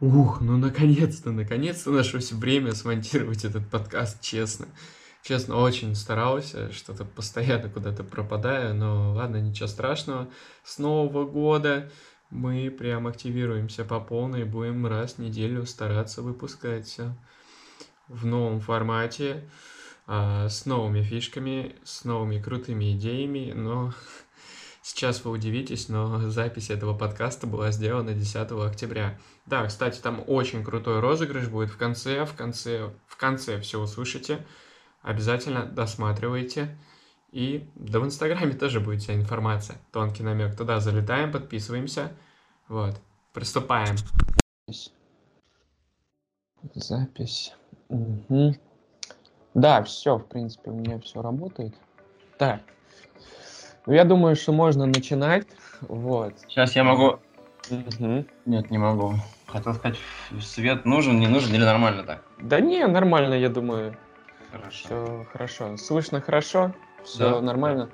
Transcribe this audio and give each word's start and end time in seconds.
Ух, 0.00 0.40
ну 0.40 0.56
наконец-то, 0.56 1.30
наконец-то 1.30 1.90
нашлось 1.90 2.32
время 2.32 2.72
смонтировать 2.72 3.44
этот 3.44 3.68
подкаст, 3.68 4.22
честно. 4.22 4.66
Честно, 5.22 5.56
очень 5.56 5.94
старался, 5.94 6.72
что-то 6.72 7.04
постоянно 7.04 7.68
куда-то 7.68 8.02
пропадаю, 8.02 8.74
но 8.74 9.12
ладно, 9.12 9.36
ничего 9.36 9.66
страшного. 9.66 10.30
С 10.64 10.78
Нового 10.78 11.26
года 11.26 11.90
мы 12.30 12.70
прям 12.70 13.06
активируемся 13.08 13.84
по 13.84 14.00
полной, 14.00 14.44
будем 14.44 14.86
раз 14.86 15.14
в 15.14 15.18
неделю 15.18 15.66
стараться 15.66 16.22
выпускать 16.22 16.96
в 18.08 18.24
новом 18.24 18.60
формате, 18.60 19.44
а, 20.06 20.48
с 20.48 20.64
новыми 20.64 21.02
фишками, 21.02 21.76
с 21.84 22.04
новыми 22.04 22.40
крутыми 22.40 22.96
идеями, 22.96 23.52
но 23.54 23.92
Сейчас 24.82 25.24
вы 25.24 25.30
удивитесь, 25.32 25.88
но 25.88 26.18
запись 26.30 26.70
этого 26.70 26.96
подкаста 26.96 27.46
была 27.46 27.70
сделана 27.70 28.14
10 28.14 28.52
октября. 28.52 29.18
Да, 29.46 29.66
кстати, 29.66 30.00
там 30.00 30.24
очень 30.26 30.64
крутой 30.64 31.00
розыгрыш 31.00 31.48
будет 31.48 31.70
в 31.70 31.76
конце, 31.76 32.24
в 32.24 32.34
конце, 32.34 32.90
в 33.06 33.16
конце 33.16 33.60
все 33.60 33.80
услышите. 33.80 34.46
Обязательно 35.02 35.64
досматривайте. 35.66 36.78
И 37.30 37.68
да 37.74 38.00
в 38.00 38.04
Инстаграме 38.04 38.52
тоже 38.58 38.80
будет 38.80 39.02
вся 39.02 39.14
информация. 39.14 39.78
Тонкий 39.92 40.22
намек. 40.22 40.56
Туда 40.56 40.80
залетаем, 40.80 41.32
подписываемся. 41.32 42.12
Вот. 42.68 43.00
Приступаем. 43.32 43.96
Запись. 46.74 47.54
Угу. 47.88 48.54
Да, 49.54 49.82
все, 49.82 50.16
в 50.16 50.26
принципе, 50.26 50.70
у 50.70 50.74
меня 50.74 51.00
все 51.00 51.22
работает. 51.22 51.74
Так, 52.38 52.62
ну, 53.86 53.92
я 53.92 54.04
думаю, 54.04 54.36
что 54.36 54.52
можно 54.52 54.86
начинать. 54.86 55.46
Вот. 55.82 56.34
Сейчас 56.48 56.76
я 56.76 56.84
могу... 56.84 57.18
Угу. 57.70 58.24
Нет, 58.46 58.70
не 58.70 58.78
могу. 58.78 59.14
Хотел 59.46 59.74
сказать, 59.74 59.98
свет 60.40 60.84
нужен, 60.84 61.18
не 61.18 61.26
нужен 61.26 61.54
или 61.54 61.64
нормально 61.64 62.04
так? 62.04 62.22
Да 62.38 62.60
не, 62.60 62.86
нормально, 62.86 63.34
я 63.34 63.48
думаю. 63.48 63.96
Хорошо. 64.50 64.84
Все 64.84 65.26
хорошо. 65.32 65.76
Слышно 65.76 66.20
хорошо? 66.20 66.74
Все 67.04 67.30
да. 67.30 67.40
нормально? 67.40 67.90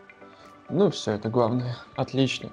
Ну, 0.69 0.91
все, 0.91 1.13
это 1.13 1.29
главное. 1.29 1.77
Отлично. 1.95 2.51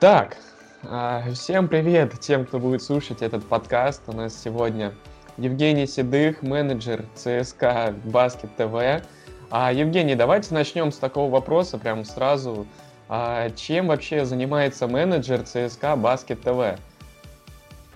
Так, 0.00 0.36
а, 0.82 1.22
всем 1.32 1.68
привет 1.68 2.18
тем, 2.20 2.44
кто 2.44 2.58
будет 2.58 2.82
слушать 2.82 3.22
этот 3.22 3.46
подкаст. 3.46 4.02
У 4.08 4.12
нас 4.12 4.40
сегодня 4.40 4.92
Евгений 5.36 5.86
Седых, 5.86 6.42
менеджер 6.42 7.04
ЦСКА 7.14 7.94
Баскет 8.04 8.54
ТВ. 8.56 9.06
А, 9.50 9.72
Евгений, 9.72 10.16
давайте 10.16 10.52
начнем 10.52 10.90
с 10.90 10.98
такого 10.98 11.30
вопроса 11.30 11.78
прямо 11.78 12.04
сразу. 12.04 12.66
А 13.08 13.50
чем 13.50 13.86
вообще 13.86 14.24
занимается 14.24 14.88
менеджер 14.88 15.42
ЦСКА 15.42 15.94
Баскет 15.94 16.42
ТВ? 16.42 16.80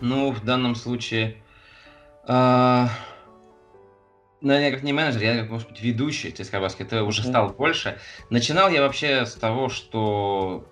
Ну, 0.00 0.30
в 0.30 0.44
данном 0.44 0.76
случае, 0.76 1.36
э, 2.28 2.86
ну, 4.40 4.52
я 4.52 4.70
как 4.70 4.84
не 4.84 4.92
менеджер, 4.92 5.22
я, 5.22 5.44
может 5.44 5.68
быть, 5.68 5.82
ведущий 5.82 6.30
ЦСКА 6.30 6.60
Баскет 6.60 6.90
ТВ 6.90 7.02
уже 7.02 7.24
стал 7.24 7.48
больше. 7.48 7.98
Начинал 8.30 8.70
я 8.70 8.82
вообще 8.82 9.26
с 9.26 9.34
того, 9.34 9.68
что 9.68 10.64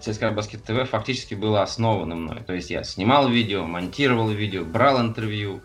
ЦСКА 0.00 0.30
Баскет 0.30 0.64
ТВ 0.64 0.88
фактически 0.88 1.34
было 1.34 1.60
основано 1.60 2.14
мной. 2.14 2.40
То 2.42 2.54
есть 2.54 2.70
я 2.70 2.82
снимал 2.84 3.28
видео, 3.28 3.64
монтировал 3.66 4.30
видео, 4.30 4.64
брал 4.64 5.02
интервью, 5.02 5.60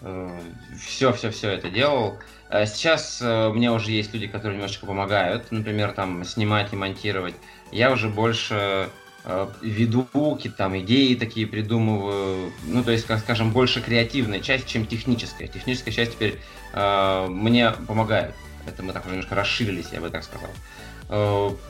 все-все-все 0.00 1.50
э, 1.50 1.54
это 1.54 1.70
делал. 1.70 2.14
Э, 2.14 2.39
сейчас 2.66 3.22
э, 3.22 3.48
у 3.48 3.54
меня 3.54 3.72
уже 3.72 3.92
есть 3.92 4.12
люди, 4.12 4.26
которые 4.26 4.56
немножечко 4.56 4.86
помогают, 4.86 5.52
например, 5.52 5.92
там 5.92 6.24
снимать 6.24 6.72
и 6.72 6.76
монтировать. 6.76 7.34
Я 7.70 7.92
уже 7.92 8.08
больше 8.08 8.90
э, 9.24 9.48
веду 9.62 10.04
какие-то 10.34 10.58
там 10.58 10.76
идеи 10.80 11.14
такие 11.14 11.46
придумываю, 11.46 12.52
ну 12.64 12.82
то 12.82 12.90
есть, 12.90 13.06
как 13.06 13.20
скажем, 13.20 13.52
больше 13.52 13.80
креативная 13.80 14.40
часть, 14.40 14.66
чем 14.66 14.84
техническая. 14.84 15.46
Техническая 15.46 15.94
часть 15.94 16.12
теперь 16.12 16.40
э, 16.72 17.26
мне 17.28 17.70
помогает. 17.86 18.34
Это 18.66 18.82
мы 18.82 18.92
так 18.92 19.04
уже 19.04 19.14
немножко 19.14 19.36
расширились, 19.36 19.86
я 19.92 20.00
бы 20.00 20.10
так 20.10 20.24
сказал. 20.24 20.50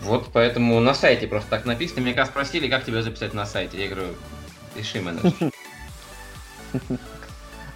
Вот 0.03 0.28
поэтому 0.34 0.81
на 0.81 0.93
сайте 0.93 1.26
просто 1.26 1.49
так 1.49 1.65
написано. 1.65 2.00
Меня 2.00 2.12
как 2.12 2.26
спросили, 2.26 2.69
как 2.69 2.84
тебя 2.84 3.00
записать 3.00 3.32
на 3.32 3.47
сайте. 3.47 3.81
Я 3.82 3.88
говорю, 3.88 4.09
пиши 4.75 5.00
менеджер. 5.00 5.32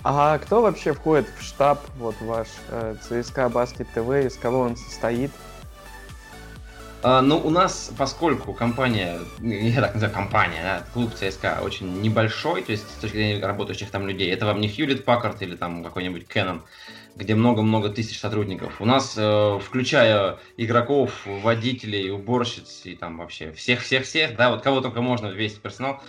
А 0.07 0.37
кто 0.37 0.61
вообще 0.61 0.93
входит 0.93 1.27
в 1.39 1.43
штаб, 1.43 1.81
вот 1.97 2.15
ваш 2.21 2.49
э, 2.69 2.95
ЦСКА 3.01 3.49
Баскет 3.49 3.89
ТВ, 3.95 4.11
из 4.11 4.37
кого 4.37 4.61
он 4.61 4.77
состоит? 4.77 5.31
А, 7.03 7.23
ну, 7.23 7.39
у 7.39 7.49
нас, 7.49 7.91
поскольку 7.97 8.53
компания, 8.53 9.19
я 9.41 9.81
так 9.81 9.95
называю 9.95 10.15
компания, 10.15 10.63
да, 10.63 10.85
клуб 10.93 11.15
ЦСКА 11.15 11.61
очень 11.63 12.03
небольшой, 12.03 12.63
то 12.63 12.73
есть 12.73 12.87
с 12.87 13.01
точки 13.01 13.17
зрения 13.17 13.47
работающих 13.47 13.91
там 13.91 14.07
людей, 14.07 14.31
это 14.31 14.45
вам 14.45 14.61
не 14.61 14.69
Хьюлит 14.69 15.07
Паккарт 15.07 15.41
или 15.41 15.57
там 15.57 15.83
какой-нибудь 15.83 16.27
Canon, 16.29 16.61
где 17.17 17.35
много-много 17.35 17.89
тысяч 17.89 18.21
сотрудников. 18.21 18.83
У 18.83 18.85
нас, 18.85 19.15
э, 19.17 19.59
включая 19.59 20.39
игроков, 20.59 21.13
водителей, 21.25 22.11
уборщиц 22.11 22.83
и 22.85 22.95
там 22.95 23.17
вообще 23.17 23.53
всех-всех-всех, 23.53 24.37
да, 24.37 24.51
вот 24.51 24.61
кого 24.61 24.83
только 24.83 25.01
можно 25.01 25.29
весь 25.29 25.55
персонал, 25.55 26.03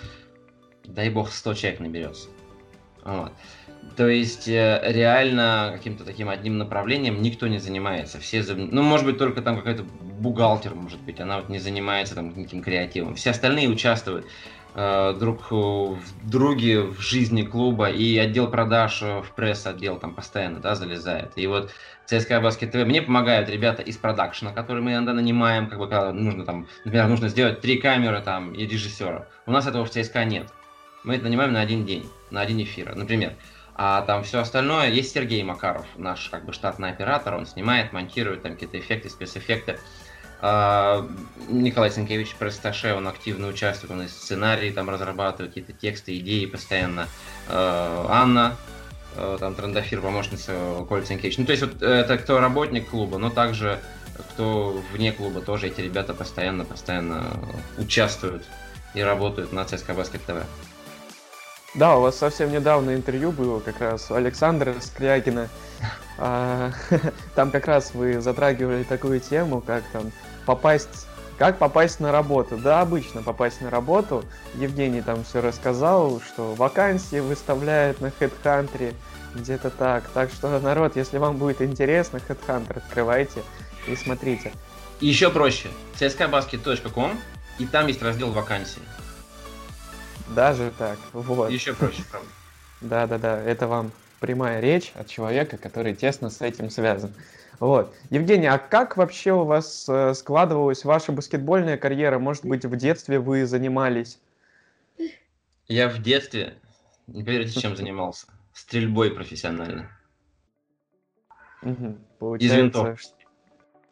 дай 0.83 1.09
бог 1.09 1.31
100 1.31 1.53
человек 1.53 1.79
наберется. 1.79 2.27
Вот. 3.05 3.31
То 3.95 4.07
есть 4.09 4.47
э, 4.49 4.81
реально 4.83 5.71
каким-то 5.73 6.03
таким 6.03 6.29
одним 6.29 6.57
направлением 6.57 7.21
никто 7.21 7.47
не 7.47 7.59
занимается. 7.59 8.19
Все, 8.19 8.43
ну, 8.53 8.81
может 8.81 9.05
быть, 9.05 9.17
только 9.17 9.41
там 9.41 9.57
какой-то 9.57 9.83
бухгалтер, 9.83 10.75
может 10.75 10.99
быть, 11.01 11.19
она 11.19 11.37
вот 11.37 11.49
не 11.49 11.59
занимается 11.59 12.15
там 12.15 12.33
каким 12.33 12.61
креативом. 12.61 13.15
Все 13.15 13.29
остальные 13.29 13.69
участвуют 13.69 14.25
э, 14.73 15.15
друг 15.17 15.49
в 15.49 15.97
друге 16.23 16.81
в 16.81 16.99
жизни 16.99 17.43
клуба, 17.43 17.89
и 17.89 18.17
отдел 18.17 18.49
продаж 18.49 19.01
э, 19.01 19.21
в 19.21 19.33
пресс-отдел 19.33 19.97
там 19.97 20.13
постоянно, 20.13 20.59
да, 20.59 20.75
залезает. 20.75 21.31
И 21.37 21.47
вот 21.47 21.71
ЦСКА 22.05 22.41
Баскет 22.41 22.71
ТВ, 22.71 22.85
мне 22.85 23.01
помогают 23.01 23.49
ребята 23.49 23.81
из 23.81 23.95
продакшена, 23.95 24.51
которые 24.51 24.83
мы 24.83 24.93
иногда 24.93 25.13
нанимаем, 25.13 25.67
как 25.69 25.79
бы, 25.79 25.87
когда 25.87 26.11
нужно 26.11 26.43
там, 26.43 26.67
например, 26.83 27.07
нужно 27.07 27.29
сделать 27.29 27.61
три 27.61 27.77
камеры 27.77 28.21
там 28.21 28.53
и 28.53 28.65
режиссера. 28.65 29.27
У 29.45 29.51
нас 29.51 29.67
этого 29.67 29.85
в 29.85 29.89
ЦСКА 29.89 30.25
нет. 30.25 30.51
Мы 31.05 31.15
это 31.15 31.25
нанимаем 31.25 31.53
на 31.53 31.61
один 31.61 31.85
день, 31.85 32.09
на 32.31 32.41
один 32.41 32.61
эфир. 32.61 32.95
Например, 32.95 33.33
а 33.77 34.03
там 34.03 34.23
все 34.23 34.39
остальное, 34.39 34.89
есть 34.89 35.13
Сергей 35.13 35.43
Макаров, 35.43 35.85
наш 35.97 36.29
как 36.29 36.45
бы 36.45 36.53
штатный 36.53 36.89
оператор, 36.89 37.35
он 37.35 37.45
снимает, 37.45 37.91
монтирует 37.91 38.41
там 38.41 38.53
какие-то 38.53 38.79
эффекты, 38.79 39.09
спецэффекты. 39.09 39.79
А, 40.39 41.05
Николай 41.49 41.91
Сенкевич 41.91 42.35
Престаше, 42.35 42.93
он 42.93 43.05
активно 43.07 43.47
участвует, 43.47 43.91
он 43.91 44.03
и 44.03 44.07
сценарии 44.07 44.71
там 44.71 44.89
разрабатывает, 44.89 45.53
какие-то 45.53 45.73
тексты, 45.73 46.17
идеи 46.19 46.45
постоянно. 46.45 47.09
А, 47.49 48.05
Анна, 48.09 48.55
а, 49.17 49.37
там 49.39 49.55
Трендафир, 49.55 49.99
помощница 49.99 50.53
Коля 50.87 51.03
Сенкевич. 51.03 51.37
Ну, 51.37 51.45
то 51.45 51.51
есть 51.51 51.63
вот 51.63 51.81
это 51.81 52.17
кто 52.17 52.39
работник 52.39 52.89
клуба, 52.89 53.17
но 53.17 53.29
также 53.29 53.81
кто 54.29 54.81
вне 54.93 55.11
клуба, 55.11 55.41
тоже 55.41 55.67
эти 55.67 55.81
ребята 55.81 56.13
постоянно-постоянно 56.13 57.25
участвуют 57.77 58.45
и 58.93 59.01
работают 59.01 59.51
на 59.51 59.65
ЦСКА 59.65 59.93
Баскет 59.93 60.23
ТВ. 60.25 60.45
Да, 61.75 61.97
у 61.97 62.01
вас 62.01 62.17
совсем 62.17 62.51
недавно 62.51 62.95
интервью 62.95 63.31
было 63.31 63.59
как 63.59 63.81
раз 63.81 64.09
у 64.09 64.15
Александра 64.15 64.75
Скрягина. 64.79 65.49
А, 66.17 66.71
там 67.35 67.51
как 67.51 67.67
раз 67.67 67.93
вы 67.93 68.21
затрагивали 68.21 68.83
такую 68.83 69.19
тему, 69.19 69.61
как 69.61 69.83
там 69.91 70.11
попасть 70.45 71.07
как 71.37 71.57
попасть 71.57 71.99
на 71.99 72.13
работу? 72.13 72.57
Да, 72.57 72.79
обычно 72.79 73.21
попасть 73.21 73.59
на 73.59 73.69
работу. 73.69 74.23
Евгений 74.53 75.01
там 75.01 75.25
все 75.25 75.41
рассказал, 75.41 76.21
что 76.21 76.53
вакансии 76.53 77.19
выставляют 77.19 77.99
на 77.99 78.05
HeadHunter, 78.05 78.93
где-то 79.33 79.69
так. 79.69 80.07
Так 80.13 80.31
что, 80.31 80.59
народ, 80.59 80.95
если 80.95 81.17
вам 81.17 81.35
будет 81.35 81.61
интересно, 81.61 82.21
HeadHunter 82.25 82.77
открывайте 82.77 83.43
и 83.85 83.97
смотрите. 83.97 84.53
еще 85.01 85.29
проще. 85.29 85.67
cskbasket.com 85.99 87.19
и 87.59 87.65
там 87.65 87.87
есть 87.87 88.01
раздел 88.01 88.31
вакансий. 88.31 88.81
Даже 90.27 90.71
так, 90.77 90.97
вот. 91.13 91.51
Еще 91.51 91.73
проще, 91.73 92.03
правда. 92.09 92.27
Да-да-да, 92.81 93.41
это 93.41 93.67
вам 93.67 93.91
прямая 94.19 94.59
речь 94.59 94.91
от 94.95 95.07
человека, 95.07 95.57
который 95.57 95.93
тесно 95.93 96.29
с 96.29 96.41
этим 96.41 96.69
связан. 96.69 97.13
Вот. 97.59 97.93
Евгений, 98.09 98.47
а 98.47 98.57
как 98.57 98.97
вообще 98.97 99.31
у 99.31 99.43
вас 99.43 99.87
э, 99.87 100.13
складывалась 100.13 100.83
ваша 100.83 101.11
баскетбольная 101.11 101.77
карьера? 101.77 102.19
Может 102.19 102.45
быть, 102.45 102.65
в 102.65 102.75
детстве 102.75 103.19
вы 103.19 103.45
занимались? 103.45 104.19
Я 105.67 105.89
в 105.89 106.01
детстве, 106.01 106.57
не 107.07 107.23
поверите, 107.23 107.59
чем 107.59 107.75
занимался. 107.75 108.27
Стрельбой 108.53 109.11
профессионально. 109.11 109.89
Угу. 111.61 111.97
Получается, 112.19 112.57
Из 112.57 112.61
винтов. 112.61 112.99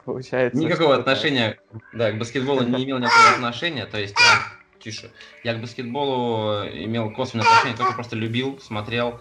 Получается, 0.06 0.60
Никакого 0.60 0.96
отношения, 0.96 1.60
да, 1.94 2.12
к 2.12 2.18
баскетболу 2.18 2.64
не 2.64 2.84
имел 2.84 3.00
никакого 3.00 3.36
отношения, 3.36 3.86
то 3.86 3.98
есть 3.98 4.14
я 4.20 4.63
тише. 4.84 5.12
Я 5.44 5.54
к 5.56 5.62
баскетболу 5.62 6.66
имел 6.66 7.12
косвенное 7.12 7.46
отношение, 7.46 7.78
только 7.78 7.94
просто 7.94 8.16
любил, 8.16 8.60
смотрел 8.60 9.20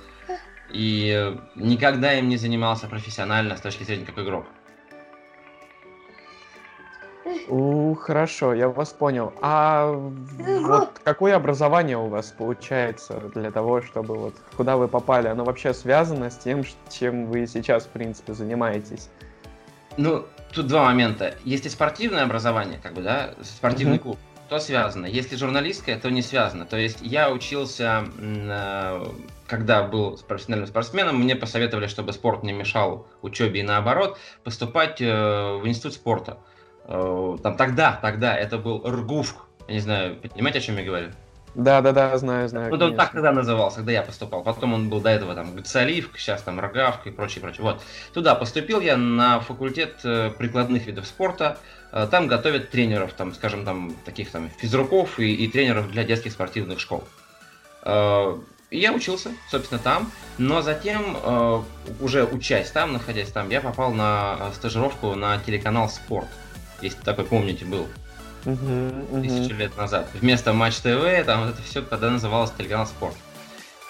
и 0.70 1.36
никогда 1.54 2.14
им 2.14 2.28
не 2.28 2.36
занимался 2.36 2.88
профессионально 2.88 3.56
с 3.56 3.60
точки 3.60 3.84
зрения 3.84 4.06
как 4.06 4.18
игрок. 4.18 4.46
У, 7.48 7.94
хорошо, 7.94 8.54
я 8.54 8.68
вас 8.68 8.92
понял. 8.92 9.32
А 9.40 9.92
вот 9.92 11.00
какое 11.04 11.36
образование 11.36 11.96
у 11.96 12.08
вас 12.08 12.34
получается 12.36 13.20
для 13.34 13.50
того, 13.50 13.82
чтобы 13.82 14.16
вот 14.16 14.34
куда 14.56 14.76
вы 14.76 14.88
попали? 14.88 15.28
Оно 15.28 15.44
вообще 15.44 15.74
связано 15.74 16.30
с 16.30 16.38
тем, 16.38 16.64
чем 16.90 17.26
вы 17.26 17.46
сейчас, 17.46 17.84
в 17.84 17.88
принципе, 17.88 18.32
занимаетесь? 18.32 19.08
Ну, 19.96 20.24
тут 20.52 20.66
два 20.66 20.84
момента. 20.84 21.34
Если 21.44 21.68
спортивное 21.68 22.24
образование, 22.24 22.80
как 22.82 22.94
бы, 22.94 23.02
да, 23.02 23.34
спортивный 23.42 23.98
клуб, 23.98 24.18
то 24.52 24.60
связано. 24.60 25.06
Если 25.06 25.36
журналистское, 25.36 25.98
то 25.98 26.10
не 26.10 26.20
связано. 26.20 26.66
То 26.66 26.76
есть 26.76 26.98
я 27.00 27.30
учился, 27.30 28.04
э, 28.18 29.06
когда 29.46 29.82
был 29.82 30.18
профессиональным 30.28 30.68
спортсменом, 30.68 31.16
мне 31.16 31.36
посоветовали, 31.36 31.86
чтобы 31.86 32.12
спорт 32.12 32.42
не 32.42 32.52
мешал 32.52 33.06
учебе 33.22 33.60
и 33.60 33.62
наоборот, 33.62 34.18
поступать 34.44 35.00
э, 35.00 35.06
в 35.06 35.66
институт 35.66 35.94
спорта. 35.94 36.36
Э, 36.84 37.38
там 37.42 37.56
тогда, 37.56 37.98
тогда 38.02 38.36
это 38.36 38.58
был 38.58 38.82
РГУФ. 38.84 39.36
Я 39.68 39.74
не 39.74 39.80
знаю, 39.80 40.16
понимаете, 40.16 40.58
о 40.58 40.62
чем 40.62 40.76
я 40.76 40.84
говорю? 40.84 41.12
Да, 41.54 41.80
да, 41.82 41.92
да, 41.92 42.16
знаю, 42.16 42.48
знаю. 42.48 42.74
Ну, 42.74 42.86
он 42.86 42.96
так 42.96 43.12
тогда 43.12 43.32
назывался, 43.32 43.78
когда 43.78 43.92
я 43.92 44.02
поступал. 44.02 44.42
Потом 44.42 44.72
он 44.72 44.88
был 44.88 45.00
до 45.00 45.10
этого 45.10 45.34
там 45.34 45.54
Гацаливка, 45.54 46.18
сейчас 46.18 46.42
там 46.42 46.58
Рогавка 46.58 47.10
и 47.10 47.12
прочее, 47.12 47.42
прочее. 47.42 47.62
Вот. 47.62 47.82
Туда 48.14 48.34
поступил 48.34 48.80
я 48.80 48.96
на 48.96 49.40
факультет 49.40 50.00
э, 50.04 50.30
прикладных 50.30 50.86
видов 50.86 51.06
спорта. 51.06 51.58
Э, 51.92 52.08
там 52.10 52.26
готовят 52.26 52.70
тренеров, 52.70 53.12
там, 53.12 53.34
скажем, 53.34 53.64
там, 53.64 53.94
таких 54.04 54.30
там 54.30 54.50
физруков 54.58 55.18
и, 55.18 55.34
и 55.34 55.48
тренеров 55.48 55.90
для 55.90 56.04
детских 56.04 56.32
спортивных 56.32 56.80
школ. 56.80 57.04
И 57.84 58.78
я 58.78 58.92
учился, 58.92 59.32
собственно, 59.50 59.80
там, 59.80 60.10
но 60.38 60.62
затем, 60.62 61.16
уже 62.00 62.24
учась 62.24 62.70
там, 62.70 62.92
находясь 62.92 63.30
там, 63.32 63.50
я 63.50 63.60
попал 63.60 63.92
на 63.92 64.52
стажировку 64.54 65.16
на 65.16 65.36
телеканал 65.38 65.90
«Спорт» 65.90 66.28
если 66.82 67.00
такой, 67.02 67.24
помните, 67.24 67.64
был. 67.64 67.86
Uh-huh, 68.44 69.22
Тысячу 69.22 69.54
лет 69.54 69.76
назад. 69.76 70.08
Вместо 70.14 70.52
Матч 70.52 70.76
ТВ, 70.76 71.24
там 71.24 71.44
вот 71.44 71.54
это 71.54 71.62
все 71.62 71.82
тогда 71.82 72.10
называлось 72.10 72.50
телеканал 72.56 72.86
Спорт. 72.86 73.14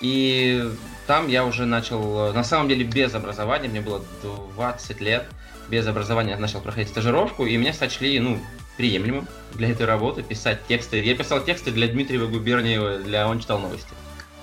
И 0.00 0.68
там 1.06 1.28
я 1.28 1.44
уже 1.44 1.64
начал, 1.64 2.32
на 2.32 2.44
самом 2.44 2.68
деле 2.68 2.84
без 2.84 3.14
образования, 3.14 3.68
мне 3.68 3.80
было 3.80 4.02
20 4.22 5.00
лет, 5.00 5.26
без 5.68 5.86
образования 5.86 6.36
начал 6.36 6.60
проходить 6.60 6.88
стажировку, 6.88 7.46
и 7.46 7.56
меня 7.56 7.72
сочли, 7.72 8.18
ну, 8.18 8.38
приемлемым 8.76 9.28
для 9.54 9.70
этой 9.70 9.86
работы 9.86 10.22
писать 10.22 10.66
тексты. 10.66 11.02
Я 11.02 11.16
писал 11.16 11.44
тексты 11.44 11.70
для 11.70 11.86
Дмитриева 11.88 12.26
Губерниева, 12.26 12.98
для 12.98 13.28
«Он 13.28 13.40
читал 13.40 13.58
новости». 13.58 13.92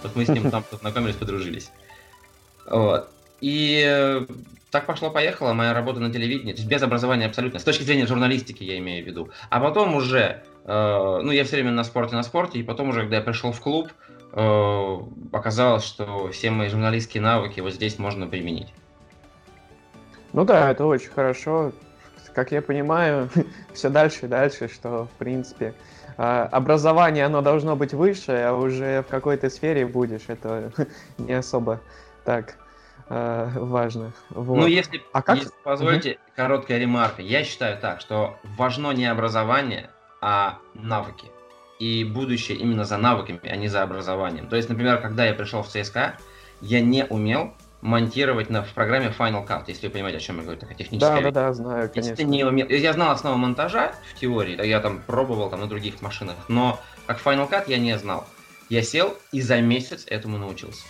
Вот 0.01 0.15
мы 0.15 0.25
с 0.25 0.29
ним 0.29 0.49
там 0.51 0.63
познакомились, 0.63 1.15
подружились. 1.15 1.71
Вот. 2.65 3.09
И 3.41 4.25
так 4.71 4.85
пошло-поехало, 4.85 5.53
моя 5.53 5.73
работа 5.73 5.99
на 5.99 6.11
телевидении, 6.11 6.53
то 6.53 6.59
есть 6.59 6.69
без 6.69 6.81
образования 6.81 7.25
абсолютно, 7.25 7.59
с 7.59 7.63
точки 7.63 7.83
зрения 7.83 8.05
журналистики 8.05 8.63
я 8.63 8.77
имею 8.77 9.03
в 9.03 9.07
виду. 9.07 9.29
А 9.49 9.59
потом 9.59 9.95
уже, 9.95 10.43
э, 10.65 11.19
ну 11.23 11.31
я 11.31 11.43
все 11.43 11.55
время 11.55 11.71
на 11.71 11.83
спорте, 11.83 12.15
на 12.15 12.23
спорте, 12.23 12.59
и 12.59 12.63
потом 12.63 12.89
уже, 12.89 13.01
когда 13.01 13.17
я 13.17 13.21
пришел 13.21 13.51
в 13.51 13.59
клуб, 13.59 13.89
э, 14.33 14.97
оказалось, 15.31 15.83
что 15.83 16.29
все 16.29 16.51
мои 16.51 16.69
журналистские 16.69 17.23
навыки 17.23 17.59
вот 17.61 17.73
здесь 17.73 17.97
можно 17.97 18.27
применить. 18.27 18.71
Ну 20.33 20.45
да, 20.45 20.69
это 20.69 20.85
очень 20.85 21.09
хорошо. 21.09 21.71
Как 22.35 22.51
я 22.51 22.61
понимаю, 22.61 23.29
все 23.73 23.89
дальше 23.89 24.25
и 24.25 24.29
дальше, 24.29 24.67
что, 24.67 25.05
в 25.05 25.17
принципе, 25.17 25.73
э, 26.17 26.21
образование, 26.21 27.25
оно 27.25 27.41
должно 27.41 27.75
быть 27.75 27.93
выше, 27.95 28.33
а 28.33 28.53
уже 28.53 29.01
в 29.01 29.07
какой-то 29.07 29.49
сфере 29.49 29.87
будешь, 29.87 30.25
это 30.27 30.71
не 31.17 31.33
особо 31.33 31.81
так 32.23 32.55
э, 33.09 33.49
важно. 33.55 34.11
Вот. 34.29 34.57
Ну, 34.57 34.67
если, 34.67 35.01
а 35.13 35.21
как... 35.21 35.37
если 35.37 35.51
позволите, 35.63 36.11
угу. 36.11 36.19
короткая 36.35 36.79
ремарка. 36.79 37.21
Я 37.21 37.43
считаю 37.43 37.77
так, 37.79 38.01
что 38.01 38.37
важно 38.57 38.91
не 38.91 39.05
образование, 39.05 39.89
а 40.21 40.59
навыки. 40.73 41.27
И 41.79 42.03
будущее 42.03 42.57
именно 42.57 42.83
за 42.83 42.97
навыками, 42.97 43.39
а 43.43 43.55
не 43.55 43.67
за 43.67 43.83
образованием. 43.83 44.47
То 44.47 44.55
есть, 44.55 44.69
например, 44.69 45.01
когда 45.01 45.25
я 45.25 45.33
пришел 45.33 45.63
в 45.63 45.67
ЦСКА, 45.67 46.17
я 46.61 46.81
не 46.81 47.05
умел 47.05 47.53
монтировать 47.81 48.49
на, 48.49 48.63
в 48.63 48.73
программе 48.73 49.13
Final 49.17 49.47
Cut, 49.47 49.63
если 49.67 49.87
вы 49.87 49.93
понимаете, 49.93 50.17
о 50.17 50.21
чем 50.21 50.37
я 50.37 50.43
говорю, 50.43 50.59
такая 50.59 50.75
техническая 50.75 51.15
Да, 51.15 51.21
да, 51.21 51.31
да, 51.31 51.53
знаю, 51.53 51.89
конечно. 51.89 52.11
Если 52.11 52.23
не 52.23 52.43
умел... 52.43 52.67
Я 52.67 52.93
знал 52.93 53.11
основу 53.11 53.37
монтажа 53.37 53.93
в 54.13 54.19
теории, 54.19 54.65
я 54.65 54.81
там 54.81 55.01
пробовал 55.05 55.49
там 55.49 55.61
на 55.61 55.67
других 55.67 56.01
машинах, 56.01 56.35
но 56.49 56.79
как 57.07 57.21
Final 57.21 57.49
Cut 57.49 57.65
я 57.67 57.77
не 57.77 57.97
знал. 57.97 58.27
Я 58.69 58.83
сел 58.83 59.17
и 59.31 59.41
за 59.41 59.61
месяц 59.61 60.05
этому 60.07 60.37
научился. 60.37 60.83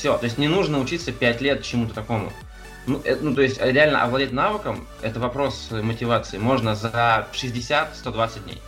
Все, 0.00 0.16
то 0.16 0.24
есть 0.24 0.38
не 0.38 0.48
нужно 0.48 0.80
учиться 0.80 1.12
5 1.12 1.42
лет 1.42 1.62
чему-то 1.62 1.92
такому. 1.92 2.32
Ну, 2.86 3.02
это, 3.04 3.22
ну, 3.22 3.34
то 3.34 3.42
есть 3.42 3.60
реально 3.60 4.02
овладеть 4.02 4.32
навыком, 4.32 4.88
это 5.02 5.20
вопрос 5.20 5.68
мотивации, 5.70 6.38
можно 6.38 6.74
за 6.74 7.26
60-120 7.34 8.44
дней. 8.44 8.62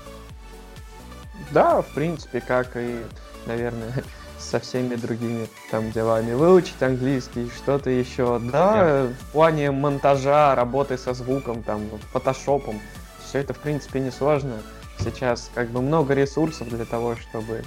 Да, 1.51 1.81
в 1.81 1.87
принципе, 1.95 2.43
как 2.43 2.77
и, 2.77 2.99
наверное, 3.47 3.95
со 4.39 4.61
всеми 4.61 4.95
другими 4.95 5.49
там 5.71 5.91
делами. 5.91 6.35
Выучить 6.35 6.83
английский, 6.83 7.51
что-то 7.57 7.89
еще. 7.89 8.39
Да, 8.39 8.75
yeah. 8.77 9.15
в 9.15 9.33
плане 9.33 9.71
монтажа, 9.71 10.55
работы 10.55 10.99
со 10.99 11.15
звуком, 11.15 11.63
там, 11.63 11.89
фотошопом, 12.13 12.79
все 13.25 13.39
это, 13.39 13.55
в 13.55 13.59
принципе, 13.59 14.01
не 14.01 14.11
сложно. 14.11 14.59
Сейчас 14.99 15.51
как 15.55 15.71
бы 15.71 15.81
много 15.81 16.13
ресурсов 16.13 16.69
для 16.69 16.85
того, 16.85 17.17
чтобы 17.17 17.65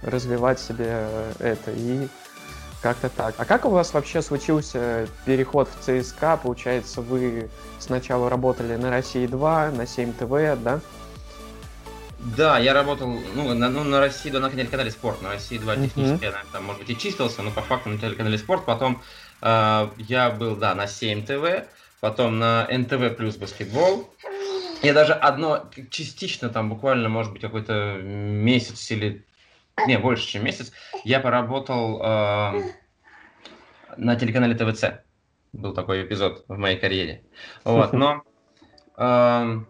развивать 0.00 0.60
себе 0.60 1.06
это. 1.40 1.72
И 1.72 2.08
как-то 2.82 3.08
так. 3.08 3.34
А 3.38 3.44
как 3.44 3.64
у 3.64 3.70
вас 3.70 3.94
вообще 3.94 4.20
случился 4.20 5.08
переход 5.24 5.68
в 5.68 5.84
ЦСКА? 5.84 6.36
Получается, 6.36 7.00
вы 7.00 7.48
сначала 7.78 8.28
работали 8.28 8.76
на 8.76 8.90
России 8.90 9.26
2, 9.26 9.70
на 9.70 9.86
7 9.86 10.12
ТВ, 10.12 10.62
да? 10.62 10.80
Да, 12.36 12.58
я 12.58 12.72
работал, 12.72 13.08
ну, 13.34 13.54
на, 13.54 13.68
ну, 13.68 13.84
на 13.84 14.00
России 14.00 14.30
2 14.30 14.40
на 14.40 14.50
телеканале 14.50 14.90
Спорт, 14.90 15.22
на 15.22 15.30
России 15.30 15.58
2 15.58 15.76
технически, 15.76 16.24
uh-huh. 16.24 16.46
там, 16.52 16.64
может 16.64 16.82
быть, 16.82 16.90
и 16.90 16.98
чистился, 16.98 17.42
но 17.42 17.50
по 17.50 17.62
факту 17.62 17.88
на 17.88 17.98
телеканале 17.98 18.38
Спорт. 18.38 18.64
Потом 18.64 19.02
э, 19.40 19.88
я 19.98 20.30
был, 20.30 20.56
да, 20.56 20.74
на 20.74 20.86
7 20.86 21.24
ТВ, 21.24 21.66
потом 22.00 22.38
на 22.38 22.68
НТВ 22.70 23.16
плюс 23.16 23.36
баскетбол. 23.36 24.08
Я 24.82 24.92
даже 24.92 25.12
одно, 25.12 25.68
частично 25.90 26.48
там 26.48 26.68
буквально, 26.68 27.08
может 27.08 27.32
быть, 27.32 27.42
какой-то 27.42 27.98
месяц 28.02 28.90
или 28.90 29.24
не, 29.86 29.98
больше, 29.98 30.26
чем 30.26 30.44
месяц, 30.44 30.72
я 31.04 31.20
поработал 31.20 32.00
э, 32.02 32.62
на 33.96 34.16
телеканале 34.16 34.54
ТВЦ. 34.54 35.02
Был 35.52 35.74
такой 35.74 36.04
эпизод 36.04 36.44
в 36.48 36.56
моей 36.56 36.78
карьере. 36.78 37.24
Вот, 37.64 37.92
но 37.92 38.22
э, 38.96 39.60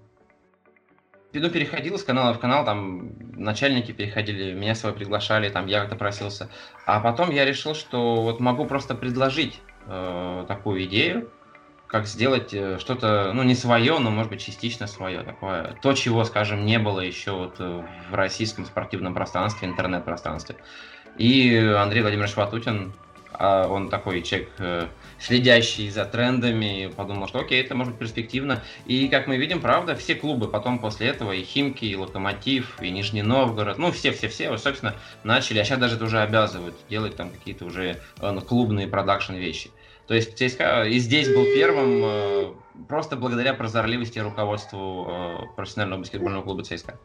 ну, 1.33 1.51
переходил 1.51 1.99
с 1.99 2.05
канала 2.05 2.35
в 2.35 2.39
канал, 2.39 2.65
там 2.65 3.13
начальники 3.33 3.93
переходили, 3.93 4.53
меня 4.53 4.75
с 4.75 4.81
собой 4.81 4.97
приглашали, 4.97 5.49
там 5.49 5.67
я 5.67 5.81
как-то 5.81 5.97
просился. 5.97 6.49
А 6.87 7.01
потом 7.01 7.31
я 7.31 7.45
решил, 7.45 7.75
что 7.75 8.23
вот 8.23 8.39
могу 8.41 8.67
просто 8.67 8.95
предложить 8.95 9.61
э, 9.87 10.45
такую 10.47 10.85
идею, 10.85 11.33
как 11.93 12.07
сделать 12.07 12.55
э, 12.55 12.79
что-то, 12.79 13.33
ну, 13.35 13.43
не 13.43 13.55
свое, 13.55 13.99
но, 13.99 14.11
может 14.11 14.31
быть, 14.31 14.43
частично 14.43 14.87
свое 14.87 15.23
такое. 15.23 15.77
То, 15.83 15.93
чего, 15.93 16.25
скажем, 16.25 16.65
не 16.65 16.79
было 16.79 17.01
еще 17.01 17.33
вот 17.33 17.57
э, 17.59 17.85
в 18.11 18.15
российском 18.15 18.65
спортивном 18.65 19.13
пространстве, 19.13 19.69
интернет-пространстве. 19.69 20.57
И 21.19 21.55
Андрей 21.55 22.01
Владимирович 22.01 22.35
Ватутин, 22.35 22.95
а, 23.35 23.69
он 23.69 23.91
такой 23.91 24.23
человек, 24.23 24.49
э, 24.57 24.87
следящий 25.19 25.91
за 25.91 26.07
трендами, 26.07 26.91
подумал, 26.97 27.29
что 27.29 27.41
окей, 27.41 27.61
это 27.61 27.75
может 27.75 27.93
быть 27.93 28.01
перспективно. 28.01 28.63
И, 28.87 29.09
как 29.09 29.27
мы 29.27 29.37
видим, 29.37 29.61
правда, 29.61 29.95
все 29.95 30.15
клубы 30.15 30.49
потом 30.49 30.79
после 30.79 31.09
этого, 31.09 31.33
и 31.33 31.45
Химки, 31.45 31.85
и 31.85 31.95
Локомотив, 31.95 32.81
и 32.81 32.89
Нижний 32.89 33.21
Новгород, 33.21 33.77
ну, 33.77 33.93
все-все-все, 33.93 34.49
вот, 34.49 34.63
собственно, 34.63 34.95
начали, 35.25 35.59
а 35.59 35.65
сейчас 35.65 35.79
даже 35.79 35.97
это 35.97 36.07
уже 36.07 36.21
обязывают 36.21 36.75
делать 36.89 37.17
там 37.17 37.29
какие-то 37.29 37.67
уже 37.67 38.01
клубные 38.49 38.89
продакшн 38.89 39.35
вещи. 39.35 39.71
То 40.13 40.17
есть 40.17 40.37
ЦСКА 40.37 40.85
и 40.85 40.99
здесь 40.99 41.27
был 41.29 41.47
первым 41.55 42.03
э, 42.05 42.53
просто 42.87 43.17
благодаря 43.17 43.55
прозорливости 43.55 44.19
руководству 44.19 45.07
э, 45.09 45.37
профессионального 45.57 46.01
баскетбольного 46.01 46.43
клуба 46.43 46.63
ЦСКА. 46.65 46.99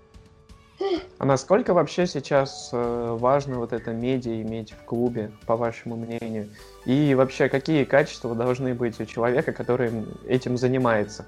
А 1.17 1.25
насколько 1.25 1.73
вообще 1.73 2.05
сейчас 2.05 2.69
э, 2.73 3.17
важно 3.17 3.59
вот 3.59 3.71
это 3.71 3.93
медиа 3.93 4.41
иметь 4.41 4.73
в 4.73 4.83
клубе, 4.83 5.31
по 5.45 5.55
вашему 5.55 5.95
мнению? 5.95 6.49
И 6.83 7.15
вообще, 7.15 7.47
какие 7.47 7.85
качества 7.85 8.35
должны 8.35 8.73
быть 8.73 8.99
у 8.99 9.05
человека, 9.05 9.53
который 9.53 9.89
этим 10.27 10.57
занимается? 10.57 11.25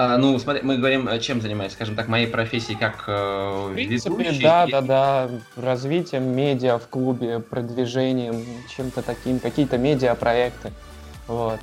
А, 0.00 0.16
ну, 0.16 0.38
смотри, 0.38 0.62
мы 0.62 0.76
говорим, 0.76 1.08
э, 1.08 1.18
чем 1.18 1.40
занимаюсь, 1.40 1.72
скажем 1.72 1.96
так, 1.96 2.06
моей 2.06 2.28
профессией 2.28 2.78
как 2.78 3.02
э, 3.08 3.68
в 3.68 3.74
принципе, 3.74 4.14
ведущий. 4.14 4.42
Да, 4.44 4.64
да, 4.68 4.80
да, 4.80 5.30
развитием 5.56 6.36
медиа 6.36 6.78
в 6.78 6.86
клубе, 6.86 7.40
продвижением, 7.40 8.44
чем-то 8.68 9.02
таким, 9.02 9.40
какие-то 9.40 9.76
медиа-проекты, 9.76 10.70
вот. 11.26 11.58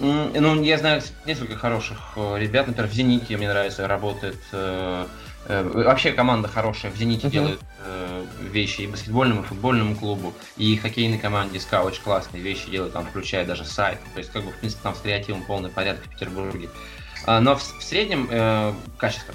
Ну, 0.00 0.62
я 0.64 0.78
знаю 0.78 1.00
несколько 1.26 1.54
хороших 1.54 1.98
э, 2.16 2.38
ребят, 2.40 2.66
например, 2.66 2.90
в 2.90 2.92
«Зените» 2.92 3.36
мне 3.36 3.48
нравится, 3.48 3.86
работает, 3.86 4.40
э, 4.50 5.06
э, 5.46 5.62
вообще 5.62 6.10
команда 6.10 6.48
хорошая, 6.48 6.90
в 6.90 6.96
«Зените» 6.96 7.28
uh-huh. 7.28 7.30
делает 7.30 7.60
э, 7.86 8.24
вещи 8.50 8.80
и 8.80 8.88
баскетбольному, 8.88 9.42
и 9.42 9.44
футбольному 9.44 9.94
клубу, 9.94 10.34
и 10.56 10.76
хоккейной 10.76 11.18
команде 11.18 11.60
СКА 11.60 11.84
очень 11.84 12.02
классные 12.02 12.42
вещи 12.42 12.68
делают, 12.68 12.94
там, 12.94 13.06
включая 13.06 13.46
даже 13.46 13.64
сайт, 13.64 14.00
то 14.12 14.18
есть, 14.18 14.32
как 14.32 14.42
бы, 14.42 14.50
в 14.50 14.56
принципе, 14.56 14.82
там 14.82 14.96
с 14.96 14.98
креативом 14.98 15.44
полный 15.44 15.70
порядок 15.70 16.02
в 16.06 16.08
Петербурге. 16.08 16.68
А, 16.68 16.93
но 17.26 17.56
в, 17.56 17.62
в 17.62 17.82
среднем 17.82 18.28
э, 18.30 18.72
качество, 18.98 19.34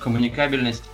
коммуникабельность, 0.00 0.84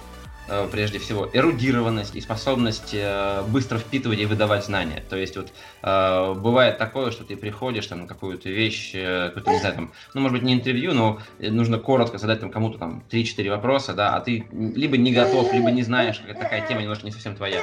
Э, 0.48 0.68
прежде 0.70 0.98
всего, 0.98 1.28
эрудированность 1.32 2.16
и 2.16 2.20
способность 2.20 2.90
э, 2.92 3.42
быстро 3.48 3.78
впитывать 3.78 4.18
и 4.18 4.26
выдавать 4.26 4.66
знания. 4.66 5.02
То 5.08 5.16
есть 5.16 5.36
вот 5.36 5.52
э, 5.82 6.34
бывает 6.34 6.78
такое, 6.78 7.10
что 7.10 7.24
ты 7.24 7.36
приходишь 7.36 7.86
там 7.86 8.00
на 8.00 8.06
какую-то 8.06 8.50
вещь, 8.50 8.92
какую-то, 8.92 9.50
не 9.50 9.60
знаю, 9.60 9.74
там, 9.74 9.92
ну, 10.14 10.20
может 10.20 10.36
быть, 10.36 10.42
не 10.42 10.52
интервью, 10.52 10.94
но 10.94 11.20
нужно 11.38 11.78
коротко 11.78 12.18
задать 12.18 12.40
там 12.40 12.50
кому-то 12.50 12.78
там 12.78 13.04
3-4 13.10 13.50
вопроса, 13.50 13.94
да, 13.94 14.16
а 14.16 14.20
ты 14.20 14.46
либо 14.52 14.96
не 14.96 15.12
готов, 15.12 15.52
либо 15.52 15.70
не 15.70 15.82
знаешь, 15.82 16.18
какая 16.18 16.42
такая 16.42 16.66
тема 16.66 16.82
немножко 16.82 17.06
не 17.06 17.12
совсем 17.12 17.36
твоя, 17.36 17.62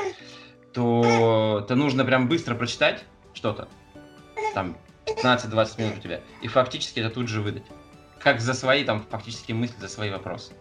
то, 0.73 1.65
то 1.67 1.75
нужно 1.75 2.05
прям 2.05 2.27
быстро 2.27 2.55
прочитать 2.55 3.03
что-то, 3.33 3.67
там, 4.53 4.77
15-20 5.05 5.81
минут 5.81 5.97
у 5.97 6.01
тебя, 6.01 6.21
и 6.41 6.47
фактически 6.47 7.01
это 7.01 7.09
тут 7.09 7.27
же 7.27 7.41
выдать. 7.41 7.63
Как 8.19 8.41
за 8.41 8.53
свои, 8.53 8.83
там, 8.83 9.05
фактически 9.09 9.51
мысли, 9.51 9.75
за 9.79 9.87
свои 9.87 10.09
вопросы. 10.09 10.53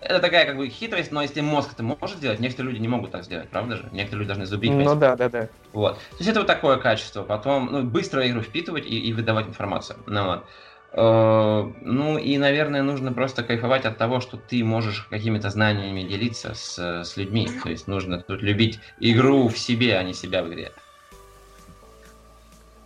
Это 0.00 0.18
такая 0.18 0.46
как 0.46 0.56
бы 0.56 0.68
хитрость, 0.68 1.12
но 1.12 1.20
если 1.20 1.40
мозг 1.42 1.72
это 1.74 1.82
может 1.82 2.16
сделать, 2.16 2.40
некоторые 2.40 2.72
люди 2.72 2.80
не 2.80 2.88
могут 2.88 3.10
так 3.10 3.24
сделать, 3.24 3.50
правда 3.50 3.76
же? 3.76 3.88
Некоторые 3.92 4.20
люди 4.20 4.28
должны 4.28 4.46
зубить. 4.46 4.70
Ну 4.70 4.94
да, 4.94 5.14
да, 5.14 5.28
да. 5.28 5.48
Вот. 5.72 5.96
То 5.96 6.16
есть 6.18 6.30
это 6.30 6.40
вот 6.40 6.46
такое 6.46 6.78
качество. 6.78 7.22
Потом 7.22 7.68
ну, 7.70 7.82
быстро 7.82 8.26
игру 8.26 8.40
впитывать 8.40 8.86
и, 8.86 8.98
и 8.98 9.12
выдавать 9.12 9.48
информацию. 9.48 9.98
Ну, 10.06 10.24
вот. 10.24 10.44
Э, 10.92 11.70
ну 11.82 12.18
и, 12.18 12.38
наверное, 12.38 12.82
нужно 12.82 13.12
просто 13.12 13.42
кайфовать 13.42 13.84
от 13.84 13.98
того, 13.98 14.20
что 14.20 14.38
ты 14.38 14.64
можешь 14.64 15.06
какими-то 15.10 15.50
знаниями 15.50 16.02
делиться 16.02 16.54
с, 16.54 17.04
с 17.04 17.16
людьми. 17.16 17.48
То 17.62 17.70
есть 17.70 17.86
нужно 17.86 18.20
тут 18.22 18.42
любить 18.42 18.80
игру 19.00 19.48
в 19.48 19.58
себе, 19.58 19.98
а 19.98 20.02
не 20.02 20.14
себя 20.14 20.42
в 20.42 20.48
игре. 20.48 20.72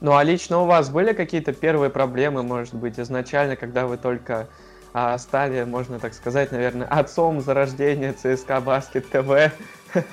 Ну 0.04 0.14
а 0.14 0.22
лично 0.22 0.58
у 0.58 0.66
вас 0.66 0.90
были 0.90 1.14
какие-то 1.14 1.54
первые 1.54 1.88
проблемы, 1.88 2.42
может 2.42 2.74
быть, 2.74 3.00
изначально, 3.00 3.56
когда 3.56 3.86
вы 3.86 3.96
только 3.96 4.48
а 4.92 5.16
стали, 5.16 5.64
можно 5.64 5.98
так 5.98 6.12
сказать, 6.12 6.52
наверное, 6.52 6.86
отцом 6.86 7.40
зарождения 7.40 8.12
ЦСКА 8.12 8.60
Баскет 8.60 9.08
ТВ. 9.08 9.50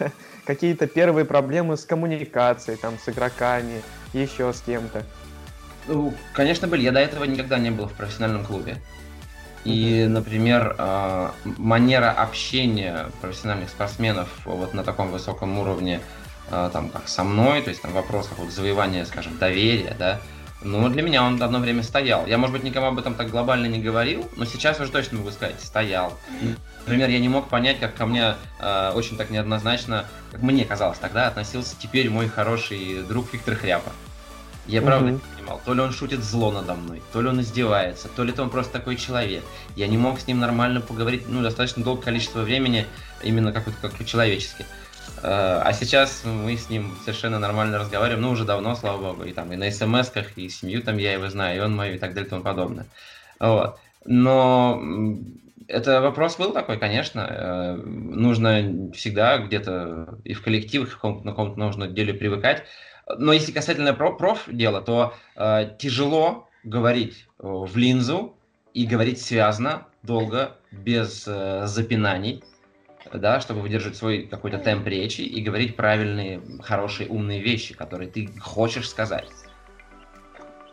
Какие-то 0.45 0.87
первые 0.87 1.25
проблемы 1.25 1.75
с 1.75 1.83
коммуникацией, 1.83 2.77
там, 2.77 2.97
с 2.97 3.09
игроками, 3.09 3.81
еще 4.13 4.53
с 4.53 4.61
кем-то. 4.61 5.03
Ну, 5.89 6.13
конечно, 6.31 6.69
были. 6.69 6.83
Я 6.83 6.93
до 6.93 7.01
этого 7.01 7.25
никогда 7.25 7.59
не 7.59 7.71
был 7.71 7.87
в 7.87 7.91
профессиональном 7.91 8.45
клубе. 8.45 8.77
И, 9.65 10.05
например, 10.07 10.73
а, 10.77 11.33
манера 11.43 12.11
общения 12.11 13.07
профессиональных 13.19 13.69
спортсменов 13.69 14.29
вот 14.45 14.73
на 14.73 14.85
таком 14.85 15.11
высоком 15.11 15.59
уровне, 15.59 15.99
там, 16.49 16.89
как 16.89 17.07
со 17.07 17.23
мной, 17.23 17.61
то 17.61 17.69
есть 17.69 17.81
там 17.81 17.91
в 17.91 17.95
вопросах 17.95 18.37
вот 18.37 18.51
завоевания, 18.51 19.05
скажем, 19.05 19.37
доверия, 19.37 19.95
да, 19.97 20.19
ну, 20.63 20.87
для 20.89 21.01
меня 21.01 21.23
он 21.23 21.41
одно 21.41 21.59
время 21.59 21.81
стоял. 21.81 22.27
Я, 22.27 22.37
может 22.37 22.53
быть, 22.53 22.63
никому 22.63 22.87
об 22.87 22.99
этом 22.99 23.15
так 23.15 23.29
глобально 23.29 23.65
не 23.65 23.79
говорил, 23.79 24.29
но 24.37 24.45
сейчас 24.45 24.79
уже 24.79 24.91
точно 24.91 25.17
могу 25.17 25.31
сказать, 25.31 25.59
стоял. 25.59 26.17
Например, 26.85 27.09
я 27.09 27.19
не 27.19 27.29
мог 27.29 27.49
понять, 27.49 27.79
как 27.79 27.95
ко 27.95 28.05
мне 28.05 28.35
э, 28.59 28.91
очень 28.93 29.17
так 29.17 29.29
неоднозначно, 29.29 30.05
как 30.31 30.41
мне 30.41 30.65
казалось 30.65 30.99
тогда, 30.99 31.27
относился 31.27 31.75
теперь 31.79 32.09
мой 32.09 32.27
хороший 32.27 33.03
друг 33.03 33.33
Виктор 33.33 33.55
Хряпа. 33.55 33.91
Я 34.67 34.83
правда 34.83 35.11
не 35.11 35.19
понимал, 35.35 35.59
то 35.65 35.73
ли 35.73 35.81
он 35.81 35.91
шутит 35.91 36.23
зло 36.23 36.51
надо 36.51 36.75
мной, 36.75 37.01
то 37.11 37.21
ли 37.21 37.27
он 37.27 37.41
издевается, 37.41 38.07
то 38.09 38.23
ли 38.23 38.31
это 38.31 38.43
он 38.43 38.51
просто 38.51 38.73
такой 38.73 38.95
человек. 38.95 39.43
Я 39.75 39.87
не 39.87 39.97
мог 39.97 40.19
с 40.19 40.27
ним 40.27 40.39
нормально 40.39 40.81
поговорить, 40.81 41.23
ну, 41.27 41.41
достаточно 41.41 41.83
долгое 41.83 42.03
количество 42.03 42.41
времени, 42.41 42.85
именно 43.23 43.51
как, 43.51 43.65
как 43.81 43.93
по-человечески. 43.93 44.61
Э, 44.61 44.80
а 45.23 45.71
сейчас 45.73 46.23
мы 46.25 46.57
с 46.57 46.69
ним 46.69 46.95
совершенно 47.03 47.37
нормально 47.37 47.77
разговариваем, 47.77 48.21
ну, 48.21 48.31
уже 48.31 48.43
давно, 48.43 48.75
слава 48.75 49.13
богу, 49.13 49.23
и 49.23 49.33
там 49.33 49.51
и 49.51 49.55
на 49.55 49.69
смс-ках, 49.69 50.35
и 50.35 50.49
семью 50.49 50.81
там 50.81 50.97
я 50.97 51.13
его 51.13 51.29
знаю, 51.29 51.57
и 51.57 51.59
он 51.59 51.75
мою, 51.75 51.95
и 51.95 51.99
так 51.99 52.13
далее, 52.13 52.27
и 52.27 52.29
тому 52.29 52.43
подобное. 52.43 52.85
Вот. 53.39 53.79
Но 54.05 54.81
это 55.67 56.01
вопрос 56.01 56.37
был 56.37 56.51
такой, 56.51 56.77
конечно. 56.77 57.27
Э, 57.29 57.75
нужно 57.75 58.91
всегда 58.93 59.37
где-то 59.37 60.19
и 60.23 60.33
в 60.33 60.41
коллективах, 60.41 61.01
на 61.03 61.31
каком-то 61.31 61.59
нужном 61.59 61.93
деле 61.93 62.13
привыкать. 62.13 62.63
Но 63.17 63.33
если 63.33 63.51
касательно 63.51 63.93
проф 63.93 64.43
дела, 64.47 64.81
то 64.81 65.13
э, 65.35 65.75
тяжело 65.79 66.49
говорить 66.63 67.27
в 67.37 67.75
линзу 67.75 68.35
и 68.73 68.85
говорить 68.85 69.21
связно, 69.21 69.87
долго, 70.03 70.57
без 70.71 71.25
э, 71.27 71.63
запинаний 71.65 72.43
да, 73.19 73.39
чтобы 73.39 73.61
выдерживать 73.61 73.97
свой 73.97 74.23
какой-то 74.23 74.57
темп 74.57 74.87
речи 74.87 75.21
и 75.21 75.41
говорить 75.41 75.75
правильные, 75.75 76.41
хорошие, 76.61 77.09
умные 77.09 77.41
вещи, 77.41 77.73
которые 77.73 78.09
ты 78.09 78.29
хочешь 78.39 78.89
сказать. 78.89 79.27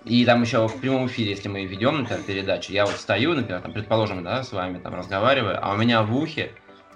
И 0.05 0.25
там 0.25 0.43
еще 0.43 0.67
в 0.67 0.81
прямом 0.81 1.07
эфире, 1.07 1.31
если 1.31 1.49
мы 1.49 1.65
ведем, 1.67 1.99
например, 1.99 2.23
передачу, 2.23 2.73
я 2.73 2.87
вот 2.87 2.95
стою, 2.95 3.35
например, 3.35 3.61
там, 3.61 3.73
предположим, 3.73 4.23
да, 4.25 4.43
с 4.43 4.53
вами 4.53 4.79
там 4.79 4.95
разговариваю, 4.95 5.59
а 5.61 5.75
у 5.75 5.77
меня 5.77 6.03
в 6.03 6.17
ухе 6.17 6.53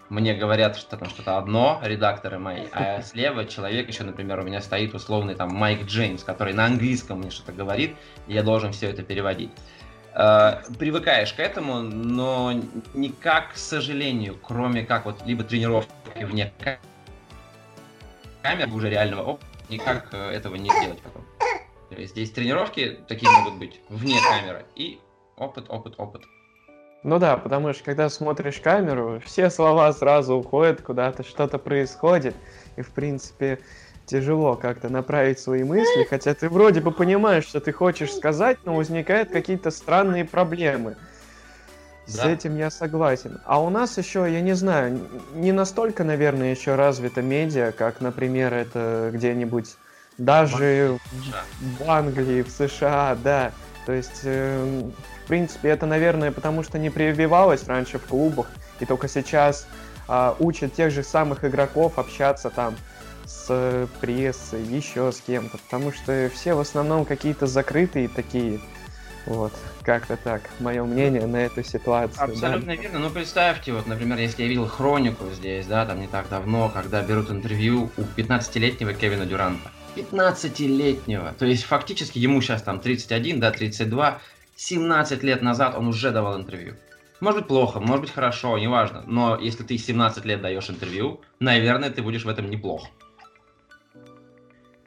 мне 0.09 0.35
говорят 0.35 0.77
что 0.77 0.97
там 0.97 1.09
что-то 1.09 1.39
одно, 1.39 1.81
редакторы 1.83 2.39
мои, 2.39 2.67
а 2.73 3.01
слева 3.03 3.47
человек 3.47 3.89
еще, 3.89 4.05
например, 4.05 4.41
у 4.41 4.43
меня 4.43 4.61
стоит 4.61 4.95
условный 4.95 5.35
там 5.35 5.51
Майк 5.55 5.87
Джеймс, 5.87 6.23
который 6.23 6.53
на 6.53 6.67
английском 6.67 7.19
мне 7.19 7.31
что-то 7.31 7.53
говорит, 7.53 7.97
и 8.29 8.35
я 8.35 8.43
должен 8.43 8.73
все 8.73 8.91
это 8.91 9.03
переводить. 9.03 9.51
Э, 10.15 10.63
привыкаешь 10.79 11.33
к 11.33 11.41
этому, 11.41 11.81
но 11.81 12.53
никак, 12.95 13.53
к 13.53 13.57
сожалению, 13.57 14.39
кроме 14.43 14.85
как 14.85 15.07
вот 15.07 15.25
либо 15.25 15.43
тренировки 15.43 15.91
вне 16.25 16.53
камеры, 18.43 18.73
уже 18.73 18.91
реального 18.91 19.23
опыта, 19.23 19.47
никак 19.71 20.09
э, 20.13 20.31
этого 20.31 20.57
не 20.57 20.69
сделать 20.71 21.01
потом. 21.01 21.25
Здесь 21.97 22.31
тренировки 22.31 22.99
такие 23.09 23.31
могут 23.31 23.59
быть 23.59 23.81
вне 23.89 24.19
камеры 24.21 24.65
и 24.77 24.99
опыт, 25.37 25.67
опыт, 25.69 25.95
опыт. 25.99 26.23
Ну 27.05 27.19
да, 27.19 27.37
потому 27.37 27.73
что 27.73 27.83
когда 27.83 28.09
смотришь 28.09 28.61
камеру, 28.61 29.21
все 29.25 29.51
слова 29.51 29.93
сразу 29.93 30.35
уходят 30.37 30.83
куда-то, 30.83 31.23
что-то 31.25 31.59
происходит. 31.59 32.37
И 32.77 32.83
в 32.83 32.91
принципе, 32.91 33.59
тяжело 34.07 34.57
как-то 34.57 34.89
направить 34.89 35.39
свои 35.39 35.65
мысли, 35.65 36.07
хотя 36.09 36.35
ты 36.35 36.49
вроде 36.49 36.81
бы 36.81 36.91
понимаешь, 36.91 37.45
что 37.45 37.61
ты 37.61 37.73
хочешь 37.73 38.13
сказать, 38.13 38.59
но 38.65 38.75
возникают 38.75 39.31
какие-то 39.31 39.71
странные 39.71 40.25
проблемы. 40.25 40.97
С 42.07 42.17
да. 42.17 42.33
этим 42.33 42.57
я 42.57 42.71
согласен. 42.71 43.41
А 43.45 43.63
у 43.63 43.71
нас 43.71 43.97
еще, 43.97 44.27
я 44.31 44.41
не 44.41 44.55
знаю, 44.55 45.01
не 45.35 45.53
настолько, 45.53 46.03
наверное, 46.03 46.51
еще 46.51 46.75
развита 46.75 47.23
медиа, 47.23 47.73
как, 47.73 48.01
например, 48.01 48.53
это 48.53 49.11
где-нибудь 49.13 49.77
даже 50.19 50.99
в, 51.79 51.85
в 51.85 51.91
Англии, 51.91 52.43
в 52.43 52.51
США, 52.51 53.17
да. 53.23 53.53
То 53.87 53.93
есть, 53.93 54.23
э, 54.25 54.91
в 55.25 55.29
принципе, 55.29 55.71
это, 55.71 55.87
наверное, 55.87 56.33
потому 56.33 56.65
что 56.65 56.79
не 56.79 56.91
прививалось 56.91 57.67
раньше 57.69 57.99
в 57.99 58.07
клубах, 58.07 58.47
и 58.81 58.85
только 58.85 59.09
сейчас 59.09 59.67
э, 60.09 60.35
учат 60.41 60.75
тех 60.75 60.91
же 60.91 61.05
самых 61.05 61.45
игроков 61.45 61.99
общаться 61.99 62.51
там 62.51 62.75
с 63.33 63.89
прессой, 64.01 64.63
еще 64.63 65.11
с 65.11 65.21
кем-то, 65.21 65.59
потому 65.59 65.93
что 65.93 66.31
все 66.35 66.55
в 66.55 66.61
основном 66.61 67.05
какие-то 67.05 67.47
закрытые 67.47 68.09
такие. 68.09 68.61
Вот, 69.25 69.53
как-то 69.85 70.17
так, 70.17 70.43
мое 70.59 70.83
мнение 70.83 71.27
на 71.27 71.37
эту 71.37 71.63
ситуацию. 71.63 72.25
Абсолютно 72.25 72.75
да. 72.75 72.83
верно. 72.83 72.99
Ну, 72.99 73.11
представьте, 73.11 73.73
вот, 73.73 73.87
например, 73.87 74.19
если 74.19 74.43
я 74.43 74.49
видел 74.49 74.67
хронику 74.67 75.31
здесь, 75.31 75.67
да, 75.67 75.87
там 75.87 76.01
не 76.01 76.09
так 76.09 76.29
давно, 76.29 76.69
когда 76.69 77.03
берут 77.03 77.31
интервью 77.31 77.91
у 77.97 78.01
15-летнего 78.01 78.95
Кевина 78.95 79.25
Дюранта. 79.25 79.71
15-летнего. 79.95 81.35
То 81.39 81.47
есть, 81.47 81.63
фактически, 81.63 82.19
ему 82.19 82.41
сейчас 82.41 82.63
там 82.63 82.81
31, 82.81 83.39
да, 83.39 83.53
32. 83.53 84.19
17 84.57 85.23
лет 85.23 85.41
назад 85.41 85.77
он 85.77 85.87
уже 85.87 86.11
давал 86.11 86.41
интервью. 86.41 86.75
Может 87.21 87.43
быть 87.43 87.49
плохо, 87.49 87.79
может 87.79 88.01
быть 88.01 88.11
хорошо, 88.11 88.59
неважно. 88.59 89.05
Но 89.07 89.39
если 89.39 89.63
ты 89.63 89.79
17 89.79 90.25
лет 90.25 90.43
даешь 90.43 90.69
интервью, 90.69 91.21
наверное, 91.39 91.91
ты 91.91 92.03
будешь 92.03 92.25
в 92.25 92.29
этом 92.29 92.51
неплохо. 92.51 92.89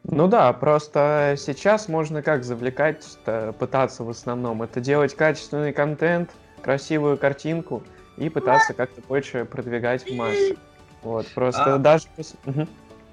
Ну 0.08 0.28
да, 0.28 0.54
просто 0.54 1.36
сейчас 1.38 1.88
можно 1.88 2.22
как 2.22 2.44
завлекать, 2.44 3.18
пытаться 3.60 4.04
в 4.04 4.10
основном. 4.10 4.62
Это 4.62 4.80
делать 4.80 5.16
качественный 5.16 5.74
контент, 5.74 6.32
красивую 6.62 7.18
картинку 7.18 7.84
и 8.18 8.30
пытаться 8.30 8.74
как-то 8.74 9.02
больше 9.02 9.46
продвигать 9.46 10.08
в 10.08 10.14
массы. 10.16 10.58
Вот, 11.02 11.28
просто 11.34 11.76
а... 11.76 11.78
даже... 11.78 12.06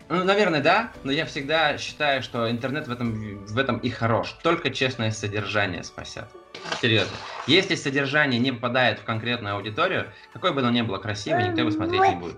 Ну, 0.09 0.25
наверное, 0.25 0.61
да, 0.61 0.91
но 1.05 1.13
я 1.13 1.25
всегда 1.25 1.79
считаю, 1.79 2.23
что 2.23 2.51
интернет 2.51 2.87
в 2.87 2.93
этом, 2.93 3.47
в 3.47 3.59
этом 3.59 3.79
и 3.79 3.89
хорош. 3.89 4.33
Только 4.43 4.71
честное 4.71 5.11
содержание 5.11 5.83
спасет. 5.85 6.27
Серьезно. 6.83 7.17
Если 7.47 7.75
содержание 7.77 8.39
не 8.39 8.53
попадает 8.53 8.99
в 8.99 9.05
конкретную 9.05 9.55
аудиторию, 9.55 10.09
какое 10.35 10.53
бы 10.53 10.61
оно 10.61 10.71
ни 10.71 10.83
было 10.83 10.99
красивое, 10.99 11.49
никто 11.49 11.61
его 11.61 11.71
смотреть 11.71 12.03
не 12.03 12.17
будет. 12.17 12.37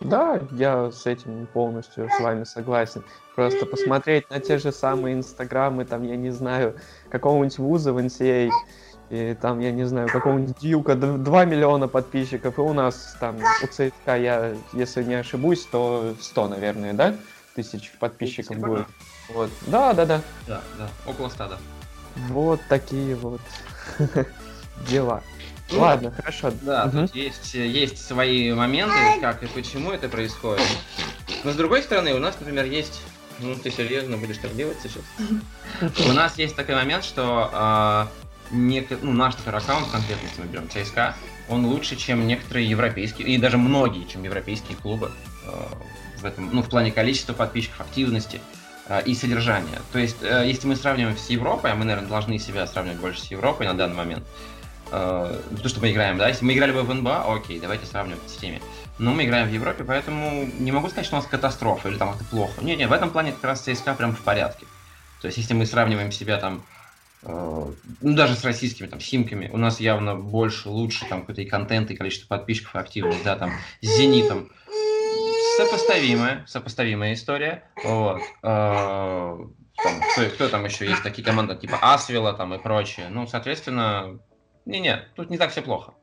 Да, 0.00 0.40
я 0.52 0.92
с 0.92 1.06
этим 1.06 1.48
полностью 1.52 2.08
с 2.08 2.20
вами 2.20 2.44
согласен. 2.44 3.02
Просто 3.34 3.66
посмотреть 3.66 4.30
на 4.30 4.40
те 4.40 4.58
же 4.58 4.70
самые 4.70 5.16
инстаграмы, 5.16 5.84
там, 5.84 6.04
я 6.04 6.16
не 6.16 6.30
знаю, 6.30 6.76
какого-нибудь 7.10 7.58
вуза 7.58 7.92
в 7.92 7.98
NCA, 7.98 8.50
и 9.10 9.36
там, 9.40 9.60
я 9.60 9.72
не 9.72 9.84
знаю, 9.84 10.08
какого-нибудь 10.08 10.58
Дьюка 10.60 10.94
2 10.94 11.44
миллиона 11.44 11.88
подписчиков, 11.88 12.58
и 12.58 12.60
у 12.60 12.72
нас 12.72 13.16
там 13.20 13.36
у 13.36 13.66
ЦСКА, 13.66 14.16
я, 14.16 14.54
если 14.72 15.02
не 15.02 15.14
ошибусь, 15.14 15.64
то 15.66 16.14
100, 16.20 16.48
наверное, 16.48 16.92
да, 16.92 17.14
тысяч 17.54 17.92
подписчиков 17.98 18.56
будет. 18.58 18.86
Вот. 19.28 19.50
Да, 19.66 19.92
да, 19.94 20.06
да. 20.06 20.20
Да, 20.46 20.60
да, 20.78 20.88
около 21.06 21.28
100, 21.28 21.48
да. 21.48 21.58
Вот 22.28 22.60
такие 22.68 23.16
вот. 23.16 23.40
дела. 24.88 25.22
Ладно, 25.72 26.10
хорошо. 26.10 26.52
Да, 26.62 26.84
угу. 26.84 27.06
тут 27.06 27.14
есть, 27.14 27.54
есть 27.54 27.98
свои 27.98 28.52
моменты, 28.52 29.20
как 29.20 29.42
и 29.42 29.46
почему 29.46 29.92
это 29.92 30.08
происходит. 30.08 30.66
Но 31.42 31.52
с 31.52 31.56
другой 31.56 31.82
стороны, 31.82 32.14
у 32.14 32.18
нас, 32.18 32.36
например, 32.38 32.66
есть... 32.66 33.00
Ну, 33.40 33.54
ты 33.56 33.70
серьезно 33.70 34.16
будешь 34.16 34.38
так 34.38 34.54
делать 34.54 34.78
сейчас? 34.82 35.02
У 36.06 36.12
нас 36.12 36.38
есть 36.38 36.54
такой 36.56 36.74
момент, 36.76 37.04
что 37.04 37.50
э, 37.52 38.54
не, 38.54 38.86
ну, 39.02 39.12
наш 39.12 39.34
аккаунт 39.44 39.88
конкретно, 39.90 40.26
если 40.26 40.42
мы 40.42 40.46
берем 40.46 40.68
ЦСКА, 40.68 41.16
он 41.48 41.66
лучше, 41.66 41.96
чем 41.96 42.26
некоторые 42.26 42.68
европейские, 42.68 43.28
и 43.28 43.38
даже 43.38 43.58
многие, 43.58 44.04
чем 44.06 44.22
европейские 44.22 44.76
клубы 44.76 45.10
э, 45.46 46.20
в 46.20 46.24
этом, 46.24 46.50
ну, 46.52 46.62
в 46.62 46.68
плане 46.68 46.92
количества 46.92 47.32
подписчиков, 47.32 47.80
активности 47.80 48.40
э, 48.88 49.02
и 49.04 49.14
содержания. 49.14 49.80
То 49.92 49.98
есть, 49.98 50.18
э, 50.22 50.44
если 50.46 50.66
мы 50.66 50.76
сравниваем 50.76 51.16
с 51.16 51.28
Европой, 51.28 51.72
а 51.72 51.74
мы, 51.74 51.84
наверное, 51.84 52.08
должны 52.08 52.38
себя 52.38 52.66
сравнивать 52.66 53.00
больше 53.00 53.20
с 53.20 53.30
Европой 53.30 53.66
на 53.66 53.74
данный 53.74 53.96
момент, 53.96 54.24
э, 54.90 55.40
то, 55.62 55.68
что 55.68 55.80
мы 55.80 55.90
играем, 55.90 56.18
да, 56.18 56.28
если 56.28 56.44
мы 56.44 56.54
играли 56.54 56.72
бы 56.72 56.82
в 56.82 56.94
НБА, 56.94 57.34
окей, 57.34 57.58
давайте 57.58 57.86
сравнивать 57.86 58.22
с 58.28 58.36
теми. 58.36 58.62
Но 58.98 59.12
мы 59.12 59.24
играем 59.24 59.48
в 59.48 59.52
Европе, 59.52 59.84
поэтому 59.84 60.48
не 60.58 60.72
могу 60.72 60.88
сказать, 60.88 61.06
что 61.06 61.16
у 61.16 61.18
нас 61.18 61.26
катастрофа 61.26 61.88
или 61.88 61.98
там 61.98 62.14
это 62.14 62.24
плохо. 62.24 62.62
Не, 62.62 62.76
не, 62.76 62.86
в 62.86 62.92
этом 62.92 63.10
плане 63.10 63.32
как 63.32 63.44
раз 63.44 63.60
ЦСКА 63.60 63.94
прям 63.94 64.14
в 64.14 64.20
порядке. 64.20 64.66
То 65.20 65.26
есть, 65.26 65.38
если 65.38 65.54
мы 65.54 65.66
сравниваем 65.66 66.12
себя 66.12 66.38
там 66.38 66.62
Э, 67.24 67.66
ну, 68.00 68.14
даже 68.14 68.34
с 68.34 68.44
российскими 68.44 68.86
там 68.86 69.00
симками, 69.00 69.48
у 69.52 69.56
нас 69.56 69.80
явно 69.80 70.14
больше, 70.14 70.68
лучше 70.68 71.06
там 71.08 71.20
какой-то 71.20 71.42
и 71.42 71.46
контент, 71.46 71.90
и 71.90 71.96
количество 71.96 72.26
подписчиков, 72.28 72.76
активность, 72.76 73.24
да, 73.24 73.36
там, 73.36 73.52
с 73.80 73.86
Зенитом. 73.86 74.50
Сопоставимая, 75.56 76.44
сопоставимая 76.46 77.14
история. 77.14 77.64
Вот. 77.84 78.20
Э, 78.42 79.38
там, 79.82 80.00
кто, 80.12 80.26
кто 80.34 80.48
там 80.48 80.64
еще 80.64 80.86
есть? 80.86 81.02
Такие 81.02 81.24
команды 81.24 81.56
типа 81.56 81.78
Асвела 81.80 82.32
там 82.34 82.54
и 82.54 82.58
прочее. 82.58 83.08
Ну, 83.08 83.26
соответственно, 83.26 84.18
не-не, 84.66 85.08
тут 85.14 85.30
не 85.30 85.38
так 85.38 85.52
все 85.52 85.62
плохо. 85.62 85.94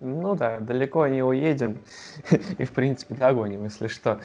Ну 0.00 0.34
да, 0.34 0.58
далеко 0.60 1.06
не 1.06 1.22
уедем. 1.22 1.78
и, 2.58 2.64
в 2.64 2.72
принципе, 2.72 3.14
догоним, 3.14 3.64
если 3.64 3.88
что. 3.88 4.20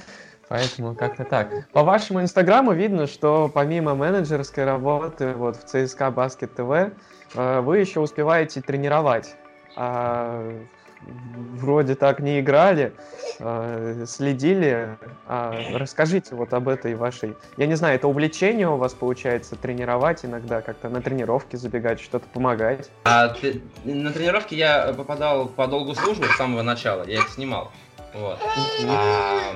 Поэтому 0.49 0.95
как-то 0.95 1.25
так. 1.25 1.69
По 1.73 1.83
вашему 1.83 2.21
инстаграму 2.21 2.73
видно, 2.73 3.05
что 3.05 3.51
помимо 3.53 3.93
менеджерской 3.93 4.65
работы 4.65 5.33
вот 5.33 5.57
в 5.57 5.65
ЦСКА 5.65 6.09
Баскет 6.09 6.55
ТВ, 6.55 6.91
э, 7.35 7.61
вы 7.61 7.77
еще 7.77 7.99
успеваете 7.99 8.61
тренировать. 8.61 9.35
А 9.75 10.51
вроде 11.01 11.95
так 11.95 12.19
не 12.19 12.39
играли, 12.39 12.93
э, 13.39 14.05
следили. 14.07 14.97
А 15.27 15.55
расскажите 15.73 16.35
вот 16.35 16.53
об 16.53 16.67
этой 16.67 16.95
вашей... 16.95 17.35
Я 17.57 17.67
не 17.67 17.75
знаю, 17.75 17.95
это 17.95 18.07
увлечение 18.07 18.69
у 18.69 18.77
вас 18.77 18.93
получается 18.93 19.55
тренировать 19.55 20.25
иногда, 20.25 20.61
как-то 20.61 20.89
на 20.89 21.01
тренировки 21.01 21.55
забегать, 21.55 21.99
что-то 21.99 22.27
помогать? 22.31 22.89
А, 23.03 23.29
ты, 23.29 23.61
на 23.83 24.11
тренировки 24.11 24.55
я 24.55 24.93
попадал 24.93 25.47
по 25.47 25.67
долгу 25.67 25.95
службы 25.95 26.25
с 26.27 26.37
самого 26.37 26.61
начала, 26.61 27.03
я 27.07 27.19
их 27.19 27.29
снимал. 27.29 27.71
Вот. 28.19 28.39
А, 28.87 29.53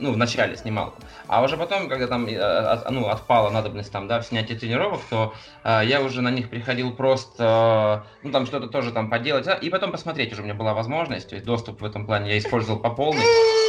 ну, 0.00 0.12
в 0.12 0.16
начале 0.16 0.56
снимал. 0.56 0.94
А 1.28 1.42
уже 1.42 1.56
потом, 1.56 1.88
когда 1.88 2.06
там 2.06 2.26
от, 2.26 2.90
ну, 2.90 3.08
отпала 3.08 3.50
надобность 3.50 3.92
там, 3.92 4.08
да, 4.08 4.20
в 4.20 4.26
снятии 4.26 4.54
тренировок, 4.54 5.00
то 5.08 5.34
э, 5.62 5.82
я 5.84 6.00
уже 6.02 6.20
на 6.20 6.30
них 6.30 6.50
приходил 6.50 6.92
просто, 6.92 8.04
э, 8.04 8.26
ну, 8.26 8.32
там 8.32 8.46
что-то 8.46 8.66
тоже 8.66 8.92
там 8.92 9.08
поделать, 9.08 9.44
да, 9.44 9.54
и 9.54 9.70
потом 9.70 9.92
посмотреть 9.92 10.32
уже 10.32 10.42
у 10.42 10.44
меня 10.44 10.54
была 10.54 10.74
возможность, 10.74 11.28
то 11.28 11.36
есть 11.36 11.46
доступ 11.46 11.80
в 11.80 11.84
этом 11.84 12.04
плане 12.06 12.32
я 12.32 12.38
использовал 12.38 12.80
по 12.80 12.90
полной. 12.90 13.24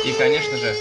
И, 0.05 0.11
конечно 0.17 0.57
же, 0.57 0.73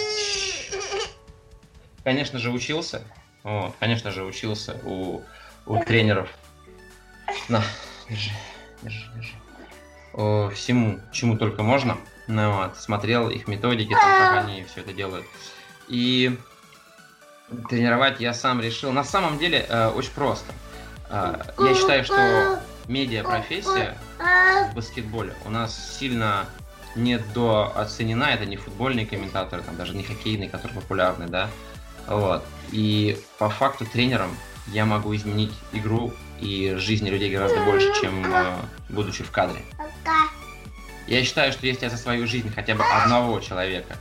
конечно 2.03 2.39
же, 2.39 2.51
учился, 2.51 3.03
вот, 3.43 3.75
конечно 3.79 4.11
же, 4.11 4.25
учился 4.25 4.81
у, 4.85 5.21
у 5.67 5.85
тренеров. 5.85 6.31
На, 7.49 7.63
держи, 8.09 8.31
держи, 8.83 9.07
держи. 9.15 9.35
О, 10.15 10.49
всему, 10.51 11.01
чему 11.13 11.37
только 11.37 11.63
можно. 11.63 11.99
Ну, 12.27 12.57
вот, 12.57 12.77
смотрел 12.77 13.29
их 13.29 13.49
методики, 13.49 13.93
там, 13.93 14.01
как 14.01 14.45
они 14.45 14.65
все 14.65 14.81
это 14.81 14.93
делают. 14.93 15.27
И 15.89 16.39
тренировать 17.69 18.21
я 18.21 18.33
сам 18.33 18.61
решил. 18.61 18.93
На 18.93 19.05
самом 19.05 19.39
деле 19.39 19.67
э, 19.69 19.89
очень 19.89 20.13
просто. 20.13 20.53
Э, 21.11 21.35
я 21.59 21.75
считаю, 21.75 22.05
что 22.05 22.61
медиа-профессия 22.89 23.97
в 24.71 24.75
баскетболе 24.75 25.35
у 25.45 25.51
нас 25.51 25.99
сильно 25.99 26.47
недооценена. 26.97 28.25
Это 28.25 28.47
не 28.47 28.57
футбольные 28.57 29.07
комментаторы, 29.07 29.63
там, 29.63 29.77
даже 29.77 29.95
не 29.95 30.03
хоккейные, 30.03 30.49
которые 30.49 30.81
популярны, 30.81 31.27
да. 31.27 31.51
Вот. 32.07 32.45
И 32.73 33.19
по 33.39 33.49
факту 33.49 33.85
тренером 33.85 34.31
я 34.69 34.85
могу 34.85 35.15
изменить 35.15 35.53
игру 35.73 36.13
и 36.41 36.75
жизни 36.77 37.11
людей 37.11 37.33
гораздо 37.33 37.65
больше, 37.65 37.93
чем 38.01 38.25
э, 38.25 38.57
будучи 38.89 39.23
в 39.23 39.31
кадре. 39.31 39.61
Я 41.07 41.23
считаю, 41.23 41.53
что 41.53 41.67
если 41.67 41.85
я 41.85 41.91
за 41.91 41.97
свою 41.97 42.27
жизнь 42.27 42.51
хотя 42.55 42.75
бы 42.75 42.83
одного 42.83 43.39
человека 43.41 43.97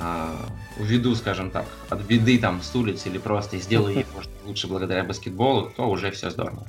э, 0.00 0.34
уведу, 0.78 1.14
скажем 1.14 1.50
так, 1.50 1.66
от 1.90 2.00
беды 2.00 2.38
там 2.38 2.60
с 2.62 2.74
улицы 2.74 3.08
или 3.08 3.18
просто 3.18 3.58
сделаю 3.58 3.98
его 3.98 4.22
лучше 4.44 4.66
благодаря 4.66 5.04
баскетболу, 5.04 5.70
то 5.76 5.88
уже 5.88 6.10
все 6.10 6.30
здорово. 6.30 6.66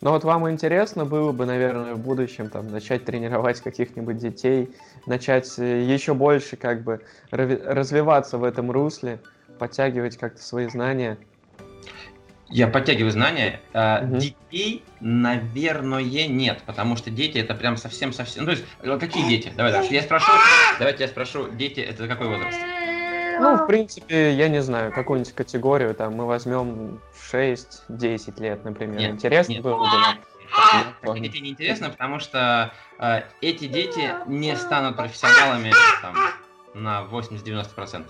Ну 0.00 0.10
вот 0.10 0.22
вам 0.22 0.48
интересно 0.50 1.06
было 1.06 1.32
бы, 1.32 1.46
наверное, 1.46 1.94
в 1.94 1.98
будущем 1.98 2.50
там 2.50 2.70
начать 2.70 3.04
тренировать 3.06 3.60
каких-нибудь 3.60 4.18
детей, 4.18 4.70
начать 5.06 5.58
э, 5.58 5.82
еще 5.82 6.14
больше 6.14 6.56
как 6.56 6.82
бы 6.82 7.00
развиваться 7.30 8.38
в 8.38 8.44
этом 8.44 8.70
русле, 8.70 9.18
подтягивать 9.58 10.16
как-то 10.16 10.42
свои 10.42 10.68
знания. 10.68 11.16
Я 12.54 12.68
подтягиваю 12.68 13.10
знания. 13.10 13.60
Угу. 13.72 14.18
Детей, 14.18 14.84
наверное, 15.00 16.04
нет, 16.04 16.62
потому 16.64 16.94
что 16.94 17.10
дети 17.10 17.38
это 17.38 17.52
прям 17.52 17.76
совсем-совсем... 17.76 18.44
Ну, 18.44 18.46
то 18.46 18.52
есть, 18.52 18.64
э, 18.80 18.98
какие 19.00 19.28
дети? 19.28 19.52
Давай 19.56 19.72
дальше. 19.72 19.92
Я 19.92 20.02
спрошу, 20.02 20.30
давайте 20.78 21.02
я 21.02 21.08
спрошу, 21.08 21.48
дети 21.50 21.80
это 21.80 22.06
какой 22.06 22.28
возраст? 22.28 22.56
Ну, 23.40 23.56
в 23.56 23.66
принципе, 23.66 24.34
я 24.34 24.48
не 24.48 24.62
знаю, 24.62 24.92
какую-нибудь 24.92 25.32
категорию, 25.32 25.96
там, 25.96 26.14
мы 26.14 26.26
возьмем 26.26 27.00
6-10 27.32 28.40
лет, 28.40 28.64
например. 28.64 29.00
Нет, 29.00 29.14
Интересно 29.14 29.54
нет. 29.54 29.62
было 29.62 29.78
бы? 29.78 31.12
Нет, 31.18 31.22
дети 31.22 31.38
не 31.38 31.50
интересно, 31.50 31.90
потому 31.90 32.20
что 32.20 32.72
э, 33.00 33.22
эти 33.40 33.66
дети 33.66 34.14
не 34.28 34.54
станут 34.54 34.96
профессионалами 34.96 35.72
там, 36.00 36.14
на 36.74 37.02
80-90%. 37.10 38.04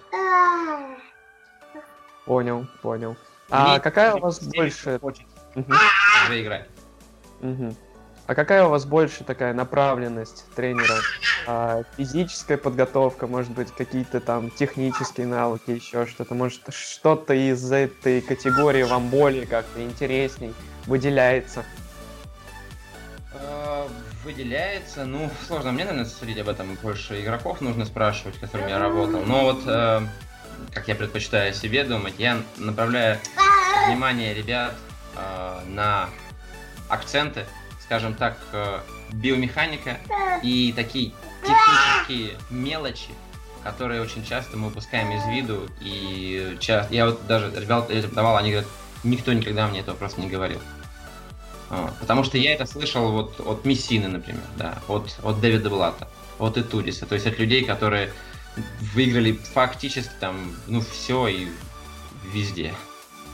Понял, 2.27 2.67
понял. 2.83 3.17
А 3.51 3.79
какая 3.79 4.15
у 4.15 4.21
вас 4.21 4.43
больше... 4.43 5.01
Угу. 5.03 5.73
играть. 6.31 6.69
А 8.27 8.35
какая 8.35 8.65
у 8.65 8.71
вас 8.71 8.87
больше 8.87 9.23
такая 9.23 9.53
направленность 9.53 10.47
тренера? 10.55 10.95
А, 11.47 11.83
физическая 11.99 12.57
подготовка, 12.57 13.27
может 13.27 13.53
быть, 13.53 13.71
какие-то 13.71 14.19
там 14.21 14.51
технические 14.51 15.27
навыки, 15.27 15.73
еще 15.73 16.07
что-то? 16.07 16.35
Может, 16.35 16.63
что-то 16.71 17.35
из 17.35 17.71
этой 17.71 18.23
категории 18.23 18.83
вам 18.83 19.11
более 19.11 19.47
как-то 19.47 19.83
интересней 19.83 20.55
выделяется? 20.87 21.65
А, 23.35 23.87
выделяется, 24.25 25.05
ну, 25.05 25.31
сложно 25.47 25.73
мне, 25.73 25.85
наверное, 25.85 26.09
судить 26.09 26.39
об 26.39 26.49
этом. 26.49 26.79
Больше 26.83 27.21
игроков 27.21 27.61
нужно 27.61 27.85
спрашивать, 27.85 28.37
с 28.37 28.39
которыми 28.39 28.71
я 28.71 28.79
работал. 28.79 29.21
Но 29.21 29.43
вот 29.43 29.63
э, 29.67 30.01
как 30.73 30.89
я 30.89 30.95
предпочитаю 30.95 31.55
себе 31.55 31.85
думать, 31.85 32.15
я 32.19 32.43
направляю 32.57 33.19
внимание 33.87 34.35
ребят 34.35 34.75
э, 35.17 35.61
на 35.69 36.09
акценты, 36.89 37.47
скажем 37.83 38.15
так, 38.15 38.39
э, 38.53 38.81
биомеханика 39.13 39.99
и 40.43 40.73
такие 40.75 41.13
технические 41.43 42.39
мелочи, 42.51 43.11
которые 43.63 44.03
очень 44.03 44.25
часто 44.25 44.57
мы 44.57 44.69
упускаем 44.69 45.13
из 45.13 45.25
виду. 45.27 45.69
И 45.81 46.57
часто, 46.61 46.95
я 46.95 47.07
вот 47.07 47.27
даже 47.27 47.51
ребят 47.55 47.91
давал, 48.13 48.37
они 48.37 48.51
говорят, 48.51 48.69
никто 49.03 49.33
никогда 49.33 49.67
мне 49.69 49.81
этого 49.81 49.97
просто 49.97 50.21
не 50.21 50.29
говорил. 50.29 50.61
Вот. 51.71 51.95
Потому 51.99 52.25
что 52.25 52.39
я 52.39 52.53
это 52.53 52.67
слышал 52.67 53.11
вот 53.11 53.41
от 53.41 53.65
Мессины, 53.65 54.09
например, 54.09 54.43
да, 54.57 54.79
от, 54.89 55.17
от 55.23 55.41
Дэвида 55.41 55.71
Блата, 55.71 56.09
от 56.39 56.59
Итудиса, 56.59 57.07
то 57.07 57.15
есть 57.15 57.27
от 57.27 57.39
людей, 57.39 57.65
которые 57.65 58.13
выиграли 58.95 59.33
фактически 59.33 60.13
там, 60.21 60.55
ну, 60.67 60.81
все 60.81 61.29
и 61.29 61.49
везде. 62.33 62.73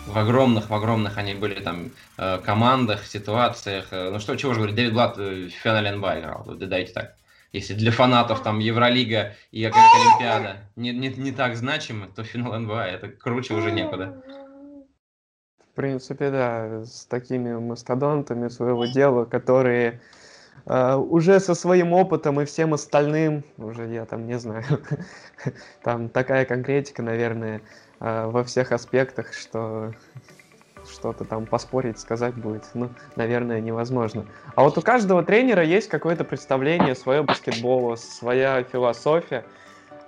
В 0.07 0.19
огромных, 0.19 0.71
в 0.71 0.75
огромных 0.75 1.19
они 1.19 1.35
были 1.35 1.61
там 1.61 1.91
э, 2.17 2.39
командах, 2.39 3.05
ситуациях. 3.05 3.89
Э, 3.91 4.11
ну 4.11 4.19
что, 4.19 4.37
чего 4.37 4.55
же 4.55 4.61
говорить, 4.61 4.77
Дэвид 4.77 4.93
Блат 4.93 5.17
в 5.17 5.51
финале 5.51 5.93
НБА 5.93 6.21
играл, 6.21 6.45
да 6.45 6.67
дайте 6.67 6.93
так. 6.93 7.17
Если 7.53 7.75
для 7.75 7.91
фанатов 7.91 8.43
там 8.43 8.61
Евролига 8.61 9.35
и 9.51 9.65
Олимпиада 9.65 10.59
не, 10.77 10.93
не, 10.93 11.09
не 11.09 11.33
так 11.33 11.57
значимы, 11.57 12.09
то 12.15 12.23
финал 12.23 12.59
НБА 12.59 12.87
это 12.87 13.09
круче 13.09 13.55
уже 13.55 13.73
некуда. 13.73 14.23
В 15.59 15.75
принципе, 15.75 16.31
да, 16.31 16.85
с 16.85 17.07
такими 17.07 17.55
мастодонтами 17.55 18.49
своего 18.49 18.87
дела, 18.87 19.25
которые 19.25 20.01
уже 20.67 21.41
со 21.41 21.55
своим 21.55 21.93
опытом 21.93 22.41
и 22.41 22.45
всем 22.45 22.75
остальным, 22.75 23.45
уже 23.59 23.87
я 23.87 24.05
там 24.05 24.27
не 24.27 24.39
знаю, 24.39 24.65
там 25.83 26.09
такая 26.09 26.45
конкретика, 26.45 27.03
наверное, 27.03 27.61
uh, 28.01 28.31
во 28.31 28.45
всех 28.45 28.73
аспектах, 28.73 29.33
что 29.33 29.93
что-то 30.89 31.25
там 31.25 31.47
поспорить, 31.47 31.99
сказать 31.99 32.35
будет, 32.35 32.65
ну, 32.75 32.91
наверное, 33.17 33.61
невозможно. 33.61 34.27
А 34.55 34.63
вот 34.63 34.77
у 34.79 34.83
каждого 34.83 35.23
тренера 35.23 35.63
есть 35.63 35.89
какое-то 35.89 36.25
представление, 36.25 36.95
свое 36.95 37.23
баскетбола, 37.23 37.97
своя 37.97 38.63
философия. 38.65 39.45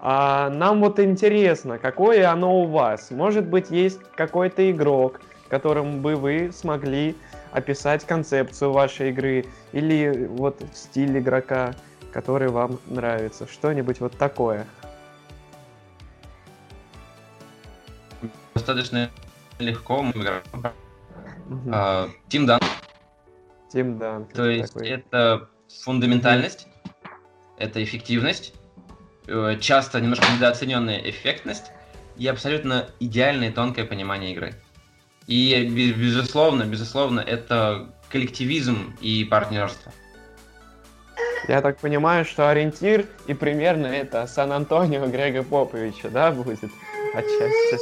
А 0.00 0.50
нам 0.50 0.80
вот 0.80 0.98
интересно, 0.98 1.78
какое 1.78 2.28
оно 2.28 2.62
у 2.62 2.66
вас? 2.66 3.10
Может 3.10 3.46
быть, 3.46 3.70
есть 3.70 4.00
какой-то 4.16 4.68
игрок, 4.70 5.20
которым 5.48 6.00
бы 6.00 6.16
вы 6.16 6.50
смогли 6.52 7.16
описать 7.52 8.04
концепцию 8.04 8.72
вашей 8.72 9.10
игры 9.10 9.46
или 9.72 10.26
вот 10.28 10.60
стиль 10.74 11.18
игрока, 11.18 11.74
который 12.12 12.48
вам 12.48 12.80
нравится, 12.86 13.46
что-нибудь 13.46 14.00
вот 14.00 14.16
такое. 14.16 14.66
Достаточно 18.54 19.10
легко 19.58 20.02
мы 20.02 20.12
играем. 20.12 20.42
Тим 22.28 22.46
Дан. 22.46 22.60
Тим 23.70 23.98
Дан. 23.98 24.24
То 24.26 24.48
есть 24.48 24.72
такой. 24.72 24.88
это 24.88 25.48
фундаментальность, 25.82 26.68
это 27.58 27.82
эффективность, 27.82 28.54
э, 29.26 29.56
часто 29.60 30.00
немножко 30.00 30.26
недооцененная 30.34 30.98
эффектность 31.10 31.72
и 32.16 32.26
абсолютно 32.26 32.88
идеальное 33.00 33.52
тонкое 33.52 33.84
понимание 33.84 34.32
игры. 34.32 34.54
И, 35.26 35.64
безусловно, 35.96 36.64
безусловно, 36.64 37.20
это 37.20 37.88
коллективизм 38.10 38.96
и 39.00 39.24
партнерство. 39.24 39.92
Я 41.48 41.60
так 41.60 41.78
понимаю, 41.78 42.24
что 42.24 42.48
ориентир 42.48 43.06
и 43.26 43.34
примерно 43.34 43.86
это 43.86 44.26
Сан-Антонио 44.26 45.06
Грега 45.06 45.42
Поповича, 45.42 46.08
да, 46.08 46.30
будет? 46.30 46.70
Отчасти. 47.14 47.78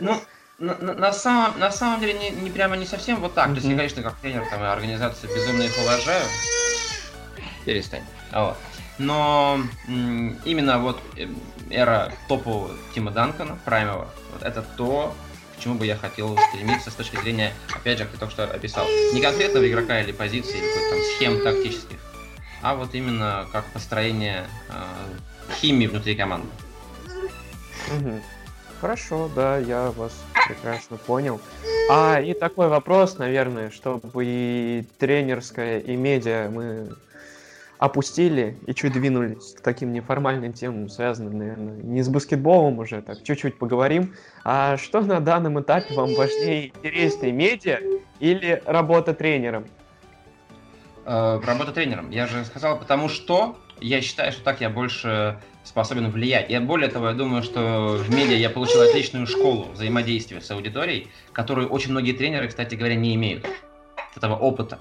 Ну, 0.00 0.20
на, 0.58 0.74
на, 0.76 1.12
самом, 1.12 1.58
на 1.58 1.70
самом 1.70 2.00
деле 2.00 2.14
не, 2.14 2.30
не 2.30 2.50
прямо 2.50 2.76
не 2.76 2.86
совсем 2.86 3.20
вот 3.20 3.34
так. 3.34 3.48
Mm-hmm. 3.48 3.54
То 3.54 3.56
есть 3.56 3.68
я, 3.68 3.76
конечно, 3.76 4.02
как 4.02 4.14
тренер 4.16 4.44
там, 4.50 4.62
и 4.62 4.66
организации 4.66 5.26
безумно 5.26 5.62
их 5.62 5.72
уважаю. 5.78 6.24
Перестань. 7.64 8.02
Вот. 8.32 8.56
Но 8.98 9.60
именно 10.44 10.78
вот 10.78 11.00
э, 11.16 11.28
эра 11.70 12.12
топового 12.28 12.70
Тима 12.94 13.12
Данкона, 13.12 13.56
праймового, 13.64 14.08
вот 14.32 14.42
это 14.42 14.62
то, 14.76 15.14
к 15.58 15.60
чему 15.60 15.74
бы 15.74 15.86
я 15.86 15.96
хотел 15.96 16.38
стремиться 16.48 16.90
с 16.90 16.94
точки 16.94 17.16
зрения, 17.16 17.52
опять 17.74 17.98
же, 17.98 18.04
как 18.04 18.12
ты 18.12 18.18
только 18.18 18.32
что 18.32 18.44
описал, 18.44 18.86
не 19.12 19.20
конкретного 19.20 19.68
игрока 19.68 20.00
или 20.00 20.12
позиции, 20.12 20.56
или 20.56 20.66
какой-то 20.66 20.90
там 20.90 20.98
схем 21.16 21.42
тактических, 21.42 21.98
а 22.62 22.74
вот 22.74 22.94
именно 22.94 23.46
как 23.52 23.64
построение 23.72 24.46
э, 24.68 25.54
химии 25.60 25.86
внутри 25.86 26.14
команды. 26.14 26.48
Хорошо, 28.80 29.28
да, 29.34 29.58
я 29.58 29.90
вас 29.90 30.12
прекрасно 30.46 30.98
понял. 30.98 31.40
А 31.90 32.20
и 32.20 32.32
такой 32.34 32.68
вопрос, 32.68 33.18
наверное, 33.18 33.70
чтобы 33.70 34.24
и 34.24 34.84
тренерская, 34.98 35.80
и 35.80 35.96
медиа 35.96 36.48
мы 36.50 36.88
опустили 37.78 38.58
и 38.66 38.74
чуть 38.74 38.92
двинулись 38.92 39.54
к 39.54 39.60
таким 39.60 39.92
неформальным 39.92 40.52
темам, 40.52 40.88
связанным, 40.88 41.38
наверное, 41.38 41.76
не 41.82 42.02
с 42.02 42.08
баскетболом 42.08 42.78
уже, 42.78 43.02
так 43.02 43.22
чуть-чуть 43.22 43.58
поговорим. 43.58 44.14
А 44.44 44.76
что 44.76 45.00
на 45.00 45.20
данном 45.20 45.60
этапе 45.60 45.94
вам 45.94 46.14
важнее, 46.14 46.68
интереснее, 46.68 47.32
медиа 47.32 47.78
или 48.18 48.62
работа 48.66 49.14
тренером? 49.14 49.66
Э, 51.04 51.40
работа 51.44 51.72
тренером. 51.72 52.10
Я 52.10 52.26
же 52.26 52.44
сказал, 52.44 52.78
потому 52.78 53.08
что 53.08 53.56
я 53.80 54.00
считаю, 54.00 54.32
что 54.32 54.42
так 54.42 54.60
я 54.60 54.70
больше 54.70 55.38
способен 55.62 56.10
влиять. 56.10 56.50
И 56.50 56.58
более 56.58 56.90
того, 56.90 57.08
я 57.08 57.14
думаю, 57.14 57.42
что 57.42 57.98
в 57.98 58.10
медиа 58.14 58.36
я 58.36 58.50
получил 58.50 58.80
отличную 58.80 59.26
школу 59.26 59.68
взаимодействия 59.72 60.40
с 60.40 60.50
аудиторией, 60.50 61.08
которую 61.32 61.68
очень 61.68 61.92
многие 61.92 62.12
тренеры, 62.12 62.48
кстати 62.48 62.74
говоря, 62.74 62.96
не 62.96 63.14
имеют 63.14 63.46
этого 64.16 64.34
опыта. 64.34 64.80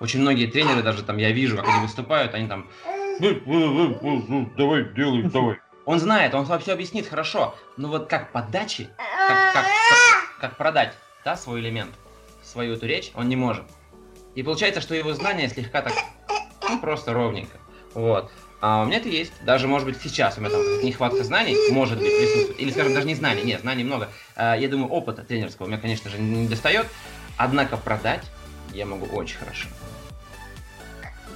Очень 0.00 0.20
многие 0.20 0.46
тренеры, 0.46 0.82
даже 0.82 1.02
там 1.02 1.16
я 1.16 1.32
вижу, 1.32 1.56
как 1.56 1.68
они 1.68 1.80
выступают, 1.82 2.34
они 2.34 2.48
там 2.48 2.68
давай, 4.56 4.84
делай, 4.94 5.22
давай. 5.24 5.56
Он 5.84 5.98
знает, 5.98 6.34
он 6.34 6.44
все 6.44 6.72
объяснит 6.72 7.08
хорошо, 7.08 7.54
но 7.76 7.88
вот 7.88 8.08
как 8.08 8.30
подачи, 8.30 8.90
как, 8.96 9.52
как, 9.54 9.64
как 10.40 10.56
продать 10.56 10.94
да, 11.24 11.36
свой 11.36 11.60
элемент, 11.60 11.90
свою 12.42 12.74
эту 12.74 12.86
речь, 12.86 13.10
он 13.14 13.28
не 13.28 13.36
может. 13.36 13.64
И 14.34 14.42
получается, 14.42 14.80
что 14.80 14.94
его 14.94 15.14
знания 15.14 15.48
слегка 15.48 15.82
так, 15.82 15.92
ну, 16.68 16.78
просто 16.80 17.12
ровненько. 17.12 17.56
Вот. 17.94 18.30
А 18.60 18.82
у 18.82 18.86
меня 18.86 18.98
это 18.98 19.08
есть. 19.08 19.32
Даже, 19.44 19.68
может 19.68 19.86
быть, 19.86 20.00
сейчас 20.02 20.36
у 20.36 20.40
меня 20.40 20.50
там 20.50 20.60
нехватка 20.84 21.22
знаний, 21.24 21.56
может 21.70 21.98
быть, 21.98 22.08
присутствует. 22.16 22.60
Или, 22.60 22.70
скажем, 22.70 22.94
даже 22.94 23.06
не 23.06 23.14
знаний. 23.14 23.42
Нет, 23.42 23.60
знаний 23.62 23.84
много. 23.84 24.08
А, 24.36 24.56
я 24.56 24.68
думаю, 24.68 24.90
опыта 24.90 25.22
тренерского 25.22 25.66
у 25.66 25.68
меня, 25.68 25.78
конечно 25.78 26.10
же, 26.10 26.18
не 26.18 26.48
достает. 26.48 26.86
Однако 27.36 27.76
продать 27.76 28.24
я 28.72 28.86
могу 28.86 29.06
очень 29.06 29.38
хорошо. 29.38 29.68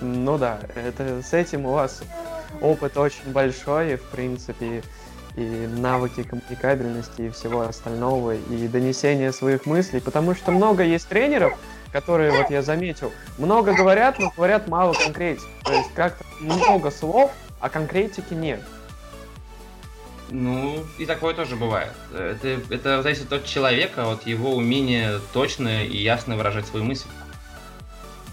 Ну 0.00 0.36
да, 0.38 0.58
это 0.74 1.22
с 1.22 1.32
этим 1.32 1.66
у 1.66 1.72
вас 1.72 2.02
опыт 2.60 2.96
очень 2.96 3.30
большой, 3.32 3.96
в 3.96 4.04
принципе, 4.04 4.82
и 5.36 5.40
навыки 5.40 6.22
коммуникабельности 6.24 7.22
и 7.22 7.30
всего 7.30 7.62
остального, 7.62 8.34
и 8.34 8.68
донесения 8.68 9.32
своих 9.32 9.64
мыслей, 9.64 10.00
потому 10.00 10.34
что 10.34 10.50
много 10.50 10.82
есть 10.82 11.08
тренеров, 11.08 11.56
которые, 11.92 12.32
вот 12.32 12.50
я 12.50 12.62
заметил, 12.62 13.12
много 13.38 13.74
говорят, 13.74 14.18
но 14.18 14.32
говорят 14.36 14.68
мало 14.68 14.92
конкретики. 14.92 15.46
То 15.64 15.72
есть 15.72 15.92
как-то 15.94 16.24
много 16.40 16.90
слов, 16.90 17.30
а 17.60 17.68
конкретики 17.68 18.34
нет. 18.34 18.60
Ну, 20.32 20.82
и 20.96 21.04
такое 21.04 21.34
тоже 21.34 21.56
бывает. 21.56 21.92
Это, 22.14 22.60
это 22.70 23.02
зависит 23.02 23.30
от 23.32 23.44
человека, 23.44 24.10
от 24.10 24.26
его 24.26 24.54
умения 24.54 25.20
точно 25.34 25.84
и 25.84 25.98
ясно 25.98 26.36
выражать 26.36 26.66
свою 26.66 26.86
мысль. 26.86 27.08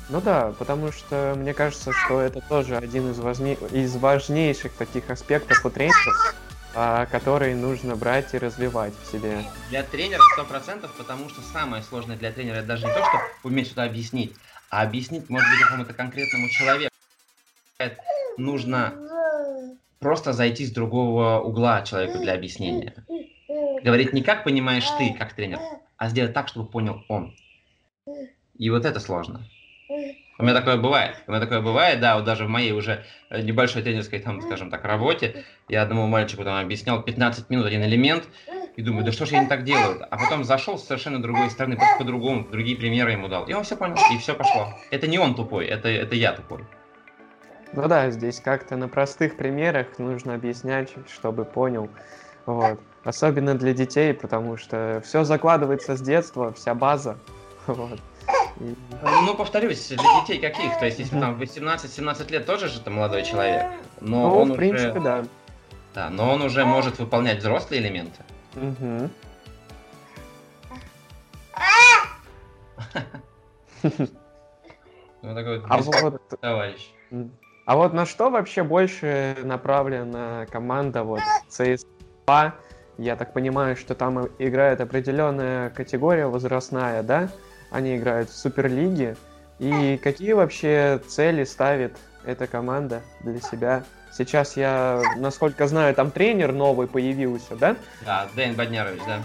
Ну 0.07 0.21
да, 0.21 0.53
потому 0.57 0.93
что 0.93 1.35
мне 1.37 1.53
кажется, 1.53 1.91
что 1.91 2.21
это 2.21 2.39
тоже 2.39 2.77
один 2.77 3.11
из, 3.11 3.19
важней, 3.19 3.57
из 3.71 3.95
важнейших 3.97 4.71
таких 4.73 5.09
аспектов 5.09 5.63
у 5.65 5.69
тренеров, 5.69 6.35
а, 6.73 7.05
которые 7.05 7.55
нужно 7.55 7.97
брать 7.97 8.33
и 8.33 8.37
развивать 8.37 8.93
в 9.03 9.11
себе. 9.11 9.43
Для 9.69 9.83
тренера 9.83 10.21
сто 10.33 10.45
процентов, 10.45 10.91
потому 10.97 11.29
что 11.29 11.41
самое 11.41 11.83
сложное 11.83 12.15
для 12.15 12.31
тренера 12.31 12.55
это 12.55 12.67
даже 12.67 12.87
не 12.87 12.93
то, 12.93 12.99
что 12.99 13.19
уметь 13.43 13.67
что-то 13.67 13.83
объяснить, 13.83 14.33
а 14.69 14.83
объяснить, 14.83 15.29
может 15.29 15.49
быть, 15.49 15.59
какому-то 15.59 15.93
конкретному 15.93 16.47
человеку. 16.49 16.95
Нужно 18.37 18.93
просто 19.99 20.33
зайти 20.33 20.65
с 20.65 20.71
другого 20.71 21.39
угла 21.39 21.81
человеку 21.83 22.19
для 22.19 22.33
объяснения. 22.33 22.93
Говорить 23.83 24.13
не 24.13 24.21
как 24.21 24.43
понимаешь 24.43 24.87
ты, 24.97 25.13
как 25.17 25.33
тренер, 25.33 25.59
а 25.97 26.09
сделать 26.09 26.33
так, 26.33 26.47
чтобы 26.47 26.69
понял 26.69 27.03
он. 27.07 27.35
И 28.57 28.69
вот 28.69 28.85
это 28.85 28.99
сложно. 28.99 29.45
У 30.37 30.43
меня 30.43 30.53
такое 30.53 30.77
бывает. 30.77 31.17
У 31.27 31.31
меня 31.31 31.41
такое 31.41 31.59
бывает, 31.61 31.99
да, 31.99 32.15
вот 32.15 32.23
даже 32.23 32.45
в 32.45 32.49
моей 32.49 32.71
уже 32.71 33.03
небольшой 33.29 33.81
тренерской, 33.81 34.19
там, 34.19 34.41
скажем 34.41 34.69
так, 34.69 34.85
работе, 34.85 35.43
я 35.67 35.81
одному 35.81 36.07
мальчику 36.07 36.45
там 36.45 36.63
объяснял 36.63 37.01
15 37.03 37.49
минут 37.49 37.65
один 37.65 37.83
элемент, 37.83 38.25
и 38.77 38.81
думаю, 38.81 39.03
да 39.03 39.11
что 39.11 39.25
ж 39.25 39.31
я 39.31 39.41
не 39.41 39.47
так 39.47 39.65
делаю? 39.65 40.05
А 40.09 40.17
потом 40.17 40.45
зашел 40.45 40.77
с 40.77 40.85
совершенно 40.85 41.21
другой 41.21 41.49
стороны, 41.49 41.75
просто 41.75 41.97
по-другому, 41.97 42.47
другие 42.49 42.77
примеры 42.77 43.11
ему 43.11 43.27
дал. 43.27 43.45
И 43.47 43.53
он 43.53 43.65
все 43.65 43.75
понял, 43.75 43.97
и 44.13 44.17
все 44.17 44.33
пошло. 44.33 44.73
Это 44.91 45.07
не 45.07 45.19
он 45.19 45.35
тупой, 45.35 45.65
это, 45.65 45.89
это 45.89 46.15
я 46.15 46.31
тупой. 46.31 46.63
Ну 47.73 47.87
да, 47.87 48.09
здесь 48.09 48.39
как-то 48.39 48.75
на 48.75 48.87
простых 48.87 49.37
примерах 49.37 49.99
нужно 49.99 50.33
объяснять, 50.33 50.93
чтобы 51.07 51.45
понял. 51.45 51.89
Вот. 52.45 52.79
Особенно 53.03 53.55
для 53.55 53.73
детей, 53.73 54.13
потому 54.13 54.57
что 54.57 55.01
все 55.05 55.23
закладывается 55.23 55.95
с 55.95 56.01
детства, 56.01 56.51
вся 56.53 56.73
база. 56.73 57.17
Вот. 57.67 57.99
Ну, 58.59 59.35
повторюсь, 59.35 59.87
для 59.87 60.21
детей 60.21 60.39
каких? 60.39 60.77
То 60.79 60.85
есть, 60.85 60.99
если 60.99 61.19
там 61.19 61.39
18-17 61.39 62.31
лет 62.31 62.45
тоже 62.45 62.67
же 62.67 62.79
это 62.79 62.89
молодой 62.89 63.23
человек. 63.23 63.67
Но 64.01 64.29
ну, 64.29 64.35
он 64.35 64.53
в 64.53 64.55
принципе, 64.55 64.91
уже... 64.91 65.01
да. 65.01 65.25
Да, 65.93 66.09
но 66.09 66.33
он 66.33 66.41
уже 66.41 66.65
может 66.65 66.99
выполнять 66.99 67.39
взрослые 67.39 67.81
элементы. 67.81 68.23
Угу. 68.55 69.09
Ну, 73.83 73.91
такой 75.35 75.63
а 75.67 75.77
вот, 75.77 76.21
товарищ. 76.41 76.91
А 77.69 77.75
вот 77.75 77.93
на 77.93 78.07
что 78.07 78.31
вообще 78.31 78.63
больше 78.63 79.37
направлена 79.43 80.47
команда 80.51 81.03
вот 81.03 81.21
CS2? 81.51 82.51
Я 82.97 83.15
так 83.15 83.31
понимаю, 83.31 83.75
что 83.75 83.93
там 83.93 84.27
играет 84.39 84.81
определенная 84.81 85.69
категория 85.69 86.25
возрастная, 86.25 87.03
да? 87.03 87.29
Они 87.69 87.95
играют 87.95 88.31
в 88.31 88.35
Суперлиге. 88.35 89.17
И 89.59 89.99
какие 90.01 90.33
вообще 90.33 90.99
цели 91.07 91.43
ставит 91.43 91.95
эта 92.25 92.47
команда 92.47 93.03
для 93.19 93.39
себя? 93.39 93.83
Сейчас 94.11 94.57
я, 94.57 95.03
насколько 95.17 95.67
знаю, 95.67 95.93
там 95.93 96.09
тренер 96.09 96.53
новый 96.53 96.87
появился, 96.87 97.55
да? 97.55 97.75
Да, 98.03 98.27
Дэн 98.35 98.55
Боднярович, 98.55 99.01
да. 99.05 99.21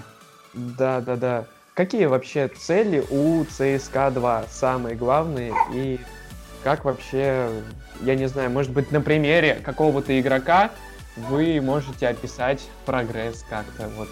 Да, 0.53 1.01
да, 1.01 1.17
да. 1.17 1.45
Какие 1.73 2.05
вообще 2.05 2.49
цели 2.49 3.03
у 3.11 3.43
ЦСКА 3.45 4.11
2 4.11 4.45
самые 4.51 4.97
главные 4.97 5.55
и 5.73 5.99
как 6.65 6.87
вообще, 6.87 7.51
я 8.01 8.15
не 8.17 8.27
знаю, 8.27 8.51
может 8.51 8.73
быть 8.73 8.91
на 8.91 9.03
примере 9.03 9.57
какого-то 9.57 10.19
игрока 10.19 10.71
вы 11.17 11.61
можете 11.61 12.09
описать 12.09 12.61
прогресс 12.87 13.45
как-то 13.49 13.89
вот 13.91 14.09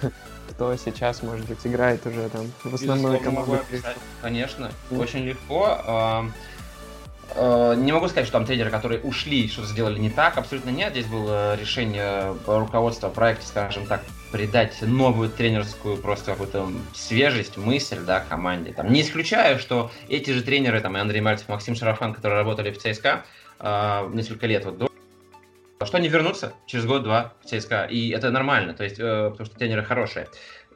кто 0.50 0.74
сейчас, 0.76 1.22
может 1.22 1.46
быть, 1.46 1.58
играет 1.64 2.04
уже 2.06 2.28
там 2.30 2.50
в 2.64 2.74
основной 2.74 3.20
команде. 3.20 3.60
Конечно, 4.22 4.72
mm. 4.90 5.00
очень 5.00 5.20
легко. 5.20 5.78
А, 5.86 7.74
не 7.76 7.92
могу 7.92 8.08
сказать, 8.08 8.26
что 8.26 8.38
там 8.38 8.46
тренеры, 8.46 8.70
которые 8.70 9.00
ушли, 9.02 9.48
что 9.48 9.64
сделали 9.64 9.98
не 9.98 10.10
так, 10.10 10.36
абсолютно 10.38 10.70
нет. 10.70 10.92
Здесь 10.92 11.06
было 11.06 11.54
решение 11.54 12.34
руководства 12.46 13.10
проекта, 13.10 13.46
скажем 13.46 13.86
так, 13.86 14.02
придать 14.32 14.80
новую 14.80 15.28
тренерскую 15.28 15.98
просто 15.98 16.32
какую-то 16.32 16.68
свежесть, 16.94 17.56
мысль, 17.56 18.00
да, 18.04 18.20
команде. 18.20 18.72
Там, 18.72 18.92
не 18.92 19.02
исключаю, 19.02 19.58
что 19.58 19.92
эти 20.08 20.30
же 20.30 20.42
тренеры, 20.42 20.80
там, 20.80 20.96
и 20.96 21.00
Андрей 21.00 21.20
Мальцев, 21.20 21.48
Максим 21.48 21.76
Шарафан, 21.76 22.14
которые 22.14 22.38
работали 22.38 22.70
в 22.70 22.78
ЦСКА 22.78 23.24
э, 23.60 24.10
несколько 24.12 24.46
лет 24.46 24.64
вот 24.64 24.78
до 24.78 24.88
что 25.84 25.96
они 25.96 26.08
вернутся 26.08 26.54
через 26.66 26.86
год-два 26.86 27.34
в 27.42 27.48
ЦСКА, 27.48 27.84
и 27.84 28.10
это 28.10 28.30
нормально, 28.30 28.72
то 28.72 28.84
есть, 28.84 28.98
э, 28.98 29.30
потому 29.30 29.46
что 29.46 29.56
тренеры 29.56 29.82
хорошие. 29.82 30.28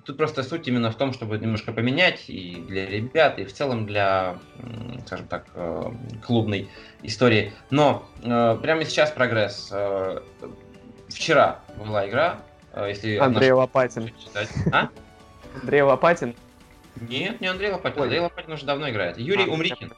Тут 0.04 0.18
просто 0.18 0.44
суть 0.44 0.68
именно 0.68 0.92
в 0.92 0.94
том, 0.94 1.12
чтобы 1.12 1.36
немножко 1.36 1.72
поменять 1.72 2.24
и 2.28 2.54
для 2.68 2.86
ребят, 2.86 3.40
и 3.40 3.44
в 3.44 3.52
целом 3.52 3.86
для, 3.86 4.38
скажем 5.04 5.26
так, 5.26 5.46
э, 5.54 5.90
клубной 6.24 6.68
истории. 7.02 7.52
Но 7.70 8.08
э, 8.22 8.58
прямо 8.62 8.84
сейчас 8.84 9.10
прогресс. 9.10 9.68
Э, 9.72 10.20
вчера 11.08 11.60
была 11.76 12.08
игра, 12.08 12.40
если... 12.84 13.16
Андрей 13.16 13.50
наш... 13.50 13.58
Лопатин. 13.58 14.10
Читать. 14.18 14.48
А? 14.72 14.88
Андрей 15.60 15.82
Лопатин? 15.82 16.34
Нет, 17.00 17.40
не 17.40 17.46
Андрей 17.46 17.72
Лопатин. 17.72 18.02
Андрей 18.02 18.20
Лопатин 18.20 18.52
уже 18.52 18.66
давно 18.66 18.90
играет. 18.90 19.18
Юрий 19.18 19.44
а, 19.44 19.52
Умрикин. 19.52 19.92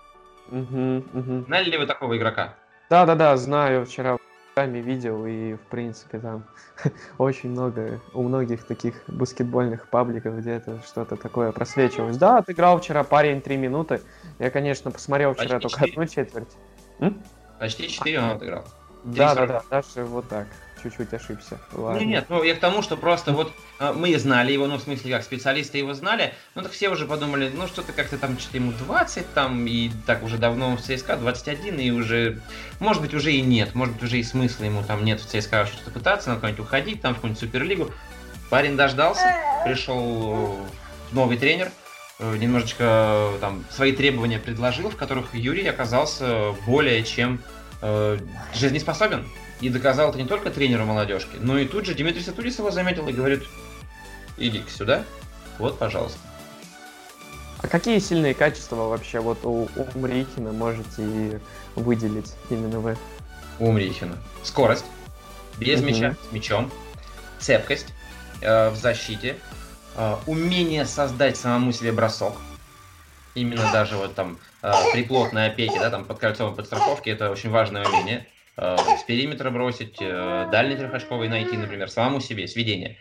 Угу, 0.50 1.18
угу. 1.18 1.44
Знали 1.46 1.70
ли 1.70 1.78
вы 1.78 1.86
такого 1.86 2.16
игрока? 2.16 2.54
Да-да-да, 2.90 3.36
знаю. 3.36 3.84
Вчера 3.84 4.18
сами 4.54 4.78
видел, 4.78 5.24
и, 5.26 5.54
в 5.54 5.60
принципе, 5.70 6.18
там 6.18 6.44
очень 7.18 7.50
много, 7.50 8.00
у 8.12 8.22
многих 8.22 8.64
таких 8.64 8.94
баскетбольных 9.06 9.88
пабликов 9.88 10.36
где-то 10.36 10.82
что-то 10.84 11.16
такое 11.16 11.52
просвечивалось. 11.52 12.16
Да, 12.16 12.38
отыграл 12.38 12.80
вчера 12.80 13.04
парень 13.04 13.40
3 13.40 13.56
минуты. 13.56 14.00
Я, 14.38 14.50
конечно, 14.50 14.90
посмотрел 14.90 15.34
вчера 15.34 15.60
Почти 15.60 15.68
только 15.68 15.86
4. 15.86 15.92
одну 15.92 16.06
четверть. 16.06 16.56
М? 16.98 17.22
Почти 17.60 17.88
4 17.88 18.18
он 18.18 18.30
отыграл. 18.30 18.64
Да, 19.04 19.34
да, 19.34 19.46
да, 19.46 19.62
даже 19.70 20.04
вот 20.04 20.28
так 20.28 20.48
чуть-чуть 20.82 21.12
ошибся. 21.12 21.58
Ладно. 21.72 22.00
Нет, 22.00 22.08
нет, 22.08 22.26
ну 22.28 22.42
я 22.42 22.54
к 22.54 22.60
тому, 22.60 22.82
что 22.82 22.96
просто 22.96 23.32
вот 23.32 23.52
э, 23.80 23.92
мы 23.92 24.16
знали 24.18 24.52
его, 24.52 24.66
ну 24.66 24.76
в 24.76 24.82
смысле 24.82 25.12
как 25.12 25.22
специалисты 25.22 25.78
его 25.78 25.94
знали, 25.94 26.34
ну 26.54 26.62
так 26.62 26.72
все 26.72 26.88
уже 26.88 27.06
подумали, 27.06 27.50
ну 27.54 27.66
что-то 27.66 27.92
как-то 27.92 28.18
там 28.18 28.38
что-то 28.38 28.56
ему 28.58 28.72
20 28.72 29.32
там, 29.34 29.66
и 29.66 29.90
так 30.06 30.22
уже 30.22 30.38
давно 30.38 30.76
в 30.76 30.80
ЦСКА 30.80 31.16
21, 31.16 31.78
и 31.78 31.90
уже, 31.90 32.40
может 32.80 33.02
быть 33.02 33.14
уже 33.14 33.32
и 33.32 33.40
нет, 33.40 33.74
может 33.74 33.94
быть 33.94 34.04
уже 34.04 34.18
и 34.18 34.22
смысла 34.22 34.64
ему 34.64 34.82
там 34.82 35.04
нет 35.04 35.20
в 35.20 35.26
ЦСКА 35.26 35.66
что-то 35.66 35.90
пытаться, 35.90 36.30
на 36.30 36.36
куда-нибудь 36.36 36.60
уходить, 36.60 37.00
там 37.02 37.12
в 37.12 37.16
какую-нибудь 37.16 37.40
суперлигу. 37.40 37.90
Парень 38.50 38.76
дождался, 38.76 39.36
пришел 39.64 40.58
новый 41.12 41.36
тренер, 41.36 41.70
э, 42.18 42.36
немножечко 42.36 43.32
там 43.40 43.64
свои 43.70 43.92
требования 43.92 44.38
предложил, 44.38 44.90
в 44.90 44.96
которых 44.96 45.34
Юрий 45.34 45.66
оказался 45.66 46.54
более 46.66 47.02
чем 47.04 47.40
э, 47.82 48.18
жизнеспособен. 48.54 49.26
И 49.60 49.68
доказал 49.70 50.10
это 50.10 50.18
не 50.18 50.26
только 50.26 50.50
тренеру 50.50 50.84
молодежки, 50.84 51.36
но 51.40 51.58
и 51.58 51.66
тут 51.66 51.84
же 51.84 51.94
Дмитрий 51.94 52.22
Сатурис 52.22 52.58
его 52.58 52.70
заметил 52.70 53.08
и 53.08 53.12
говорит, 53.12 53.42
иди 54.36 54.62
сюда, 54.68 55.04
вот, 55.58 55.78
пожалуйста. 55.78 56.18
А 57.60 57.66
какие 57.66 57.98
сильные 57.98 58.34
качества 58.34 58.76
вообще 58.88 59.18
вот 59.18 59.44
у, 59.44 59.68
у 59.74 59.98
Мрихина 59.98 60.52
можете 60.52 61.40
выделить 61.74 62.34
именно 62.50 62.78
вы? 62.78 62.96
У 63.58 63.72
Мрихина. 63.72 64.16
Скорость, 64.44 64.84
без 65.58 65.80
угу. 65.80 65.88
мяча, 65.88 66.14
с 66.28 66.32
мячом, 66.32 66.70
цепкость 67.40 67.86
э, 68.40 68.70
в 68.70 68.76
защите, 68.76 69.36
э, 69.96 70.16
умение 70.26 70.86
создать 70.86 71.36
самому 71.36 71.72
себе 71.72 71.90
бросок. 71.90 72.34
Именно 73.34 73.72
даже 73.72 73.96
вот 73.96 74.14
там 74.14 74.38
э, 74.62 74.72
при 74.92 75.02
плотной 75.02 75.48
опеке, 75.48 75.80
да, 75.80 75.90
там 75.90 76.04
под 76.04 76.20
кольцом 76.20 76.54
подстраховки, 76.54 77.10
это 77.10 77.30
очень 77.30 77.50
важное 77.50 77.84
умение. 77.84 78.28
Э, 78.60 78.76
с 78.98 79.04
периметра 79.04 79.50
бросить, 79.50 79.98
э, 80.00 80.48
дальний 80.50 80.74
трехочковый 80.74 81.28
найти, 81.28 81.56
например, 81.56 81.88
самому 81.88 82.20
себе, 82.20 82.48
сведение. 82.48 82.96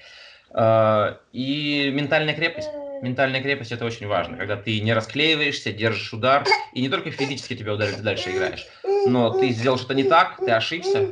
Э, 0.53 1.15
и 1.33 1.91
ментальная 1.93 2.35
крепость. 2.35 2.69
Ментальная 3.01 3.41
крепость 3.41 3.71
это 3.71 3.85
очень 3.85 4.07
важно, 4.07 4.37
когда 4.37 4.55
ты 4.55 4.79
не 4.81 4.93
расклеиваешься, 4.93 5.71
держишь 5.71 6.13
удар, 6.13 6.43
и 6.73 6.81
не 6.81 6.89
только 6.89 7.11
физически 7.11 7.55
тебя 7.55 7.73
ударит, 7.73 7.97
ты 7.97 8.01
дальше 8.01 8.31
играешь, 8.31 8.67
но 9.05 9.29
ты 9.29 9.49
сделал 9.49 9.77
что-то 9.77 9.93
не 9.93 10.03
так, 10.03 10.37
ты 10.37 10.49
ошибся, 10.49 11.09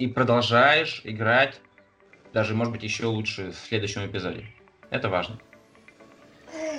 и 0.00 0.08
продолжаешь 0.08 1.00
играть, 1.04 1.60
даже, 2.32 2.54
может 2.54 2.72
быть, 2.72 2.82
еще 2.82 3.06
лучше 3.06 3.52
в 3.52 3.68
следующем 3.68 4.04
эпизоде. 4.04 4.46
Это 4.90 5.08
важно. 5.08 5.38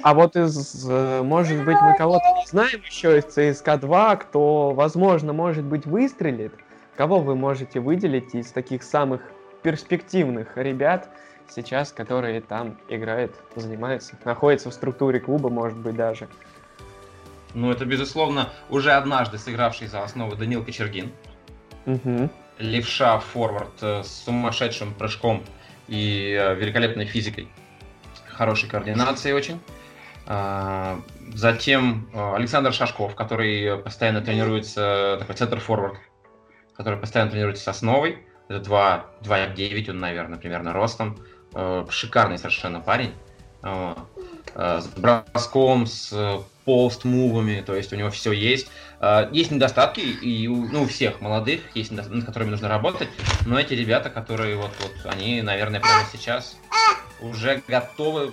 А 0.03 0.13
вот 0.13 0.35
из, 0.35 0.83
может 0.85 1.63
быть, 1.63 1.77
мы 1.81 1.95
кого-то 1.97 2.25
не 2.37 2.45
знаем 2.45 2.81
еще 2.85 3.17
из 3.17 3.55
ЦСКА 3.55 3.77
2, 3.77 4.15
кто, 4.17 4.71
возможно, 4.71 5.31
может 5.31 5.63
быть, 5.63 5.85
выстрелит– 5.85 6.53
Кого 6.99 7.21
вы 7.21 7.33
можете 7.33 7.79
выделить 7.79 8.35
из 8.35 8.51
таких 8.51 8.83
самых 8.83 9.21
перспективных 9.61 10.57
ребят 10.57 11.07
сейчас, 11.47 11.93
которые 11.93 12.41
там 12.41 12.77
играют, 12.89 13.33
занимаются, 13.55 14.17
находятся 14.25 14.69
в 14.69 14.73
структуре 14.73 15.21
клуба, 15.21 15.49
может 15.49 15.77
быть, 15.77 15.95
даже? 15.95 16.27
Ну, 17.53 17.71
это, 17.71 17.85
безусловно, 17.85 18.49
уже 18.69 18.91
однажды 18.91 19.37
сыгравший 19.37 19.87
за 19.87 20.03
основу 20.03 20.35
Данил 20.35 20.61
Кочергин. 20.61 21.13
Угу. 21.85 22.29
Левша, 22.57 23.19
форвард 23.19 23.81
э, 23.81 24.03
с 24.03 24.25
сумасшедшим 24.25 24.93
прыжком 24.93 25.45
и 25.87 26.37
э, 26.37 26.53
великолепной 26.55 27.05
физикой. 27.05 27.47
Хорошей 28.27 28.67
координацией 28.67 29.33
очень. 29.33 29.61
А, 30.27 30.99
затем 31.33 32.09
э, 32.13 32.35
Александр 32.35 32.73
Шашков, 32.73 33.15
который 33.15 33.77
постоянно 33.77 34.19
тренируется, 34.19 35.15
такой 35.17 35.35
центр-форвард 35.35 35.97
который 36.79 36.97
постоянно 36.97 37.29
тренируется 37.29 37.65
с 37.65 37.67
основой. 37.67 38.19
Это 38.47 38.61
2,9 39.17 39.89
он, 39.89 39.99
наверное, 39.99 40.39
примерно 40.39 40.71
ростом. 40.71 41.19
Э, 41.53 41.85
шикарный 41.89 42.37
совершенно 42.37 42.79
парень. 42.79 43.13
Э, 43.63 43.95
с 44.55 44.87
броском, 44.87 45.85
с 45.85 46.41
пост-мувами, 46.63 47.61
то 47.65 47.75
есть 47.75 47.91
у 47.91 47.97
него 47.97 48.09
все 48.11 48.31
есть. 48.31 48.69
Э, 49.01 49.27
есть 49.33 49.51
недостатки, 49.51 49.99
и 49.99 50.47
у, 50.47 50.67
ну, 50.69 50.83
у 50.83 50.87
всех 50.87 51.19
молодых 51.19 51.59
есть 51.75 51.91
над 51.91 52.07
которыми 52.25 52.51
нужно 52.51 52.69
работать, 52.69 53.09
но 53.45 53.59
эти 53.59 53.73
ребята, 53.73 54.09
которые 54.09 54.55
вот, 54.55 54.71
вот 54.79 55.13
они, 55.13 55.41
наверное, 55.41 55.81
прямо 55.81 56.05
сейчас 56.13 56.57
уже 57.19 57.61
готовы 57.67 58.31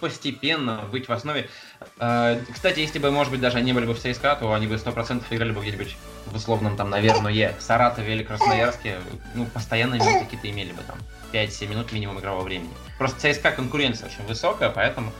постепенно 0.00 0.84
быть 0.90 1.08
в 1.08 1.12
основе. 1.12 1.48
Кстати, 1.96 2.80
если 2.80 2.98
бы, 2.98 3.10
может 3.10 3.32
быть, 3.32 3.40
даже 3.40 3.58
они 3.58 3.72
были 3.72 3.86
бы 3.86 3.94
в 3.94 3.98
ЦСКА, 3.98 4.36
то 4.36 4.52
они 4.52 4.66
бы 4.66 4.74
100% 4.74 5.24
играли 5.30 5.52
бы 5.52 5.60
где-нибудь 5.60 5.96
в 6.26 6.36
условном 6.36 6.76
там, 6.76 6.90
наверное, 6.90 7.54
Саратове 7.60 8.14
или 8.14 8.22
Красноярске, 8.22 8.96
ну, 9.34 9.46
постоянно 9.46 9.94
минуты 9.94 10.24
какие-то 10.24 10.50
имели 10.50 10.72
бы 10.72 10.82
там. 10.82 10.98
5-7 11.32 11.68
минут 11.68 11.92
минимум 11.92 12.20
игрового 12.20 12.44
времени. 12.44 12.70
Просто 12.98 13.32
ЦСКА 13.32 13.50
конкуренция 13.50 14.08
очень 14.08 14.24
высокая, 14.26 14.70
поэтому 14.70 15.12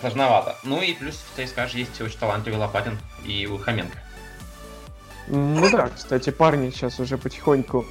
сложновато. 0.00 0.56
Ну 0.64 0.82
и 0.82 0.92
плюс 0.92 1.14
в 1.14 1.36
ЦСКА 1.40 1.68
же 1.68 1.78
есть 1.78 2.00
очень 2.00 2.18
талантливый 2.18 2.58
Лопатин 2.58 2.98
и 3.24 3.48
Хоменко. 3.64 3.96
Ну 5.28 5.70
да, 5.70 5.88
кстати, 5.88 6.30
парни 6.30 6.70
сейчас 6.70 6.98
уже 6.98 7.16
потихоньку 7.16 7.86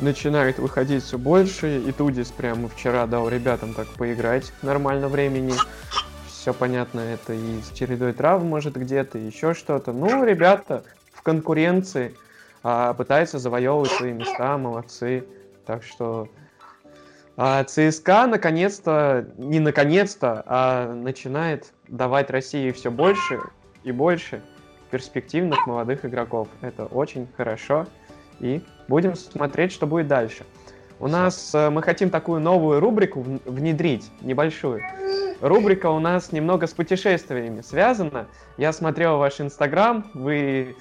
начинают 0.00 0.58
выходить 0.58 1.04
все 1.04 1.18
больше. 1.18 1.78
И 1.78 1.92
Тудис 1.92 2.30
прямо 2.30 2.68
вчера 2.68 3.06
дал 3.06 3.28
ребятам 3.28 3.74
так 3.74 3.88
поиграть 3.88 4.52
нормально 4.62 5.08
времени. 5.08 5.54
Все 6.28 6.54
понятно, 6.54 7.00
это 7.00 7.34
и 7.34 7.60
с 7.60 7.76
чередой 7.76 8.12
трав 8.12 8.42
может 8.42 8.74
где-то, 8.74 9.18
еще 9.18 9.52
что-то. 9.52 9.92
Ну, 9.92 10.24
ребята 10.24 10.84
в 11.12 11.22
конкуренции, 11.22 12.14
а, 12.62 12.94
пытаются 12.94 13.38
завоевывать 13.38 13.90
свои 13.90 14.12
места, 14.12 14.56
молодцы. 14.56 15.24
Так 15.66 15.82
что 15.82 16.28
а, 17.36 17.64
ЦСКА 17.64 18.26
наконец-то, 18.26 19.26
не 19.36 19.60
наконец-то, 19.60 20.42
а 20.46 20.92
начинает 20.92 21.72
давать 21.88 22.30
России 22.30 22.70
все 22.70 22.90
больше 22.90 23.40
и 23.84 23.92
больше 23.92 24.42
перспективных 24.90 25.66
молодых 25.66 26.04
игроков. 26.04 26.48
Это 26.60 26.86
очень 26.86 27.28
хорошо. 27.36 27.86
И 28.40 28.62
будем 28.88 29.14
смотреть, 29.14 29.72
что 29.72 29.86
будет 29.86 30.08
дальше. 30.08 30.44
У 30.98 31.08
нас 31.08 31.54
э, 31.54 31.70
мы 31.70 31.82
хотим 31.82 32.10
такую 32.10 32.40
новую 32.40 32.80
рубрику 32.80 33.24
внедрить, 33.44 34.10
небольшую. 34.20 34.82
Рубрика 35.40 35.88
у 35.88 35.98
нас 35.98 36.32
немного 36.32 36.66
с 36.66 36.72
путешествиями 36.72 37.62
связана. 37.62 38.26
Я 38.58 38.72
смотрел 38.72 39.16
ваш 39.16 39.40
инстаграм, 39.40 40.10
вы 40.12 40.76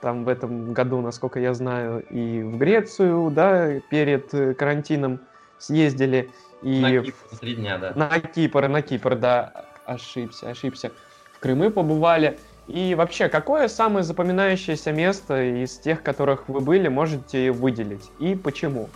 там 0.00 0.24
в 0.24 0.28
этом 0.28 0.72
году, 0.72 1.00
насколько 1.00 1.40
я 1.40 1.54
знаю, 1.54 2.04
и 2.10 2.42
в 2.42 2.56
Грецию, 2.58 3.30
да, 3.30 3.80
перед 3.90 4.32
э, 4.34 4.54
карантином 4.54 5.20
съездили. 5.58 6.30
И 6.62 6.80
на 6.80 7.02
Кипр, 7.02 7.36
три 7.40 7.54
дня, 7.56 7.78
да. 7.78 7.92
На 7.96 8.20
Кипр, 8.20 8.68
на 8.68 8.82
Кипр, 8.82 9.16
да, 9.16 9.64
ошибся, 9.86 10.50
ошибся. 10.50 10.92
В 11.32 11.40
Крымы 11.40 11.70
побывали. 11.70 12.38
И 12.66 12.94
вообще, 12.94 13.28
какое 13.28 13.68
самое 13.68 14.04
запоминающееся 14.04 14.92
место 14.92 15.62
из 15.62 15.76
тех, 15.78 16.02
которых 16.02 16.48
вы 16.48 16.60
были, 16.60 16.88
можете 16.88 17.50
выделить? 17.50 18.10
И 18.18 18.34
почему? 18.34 18.88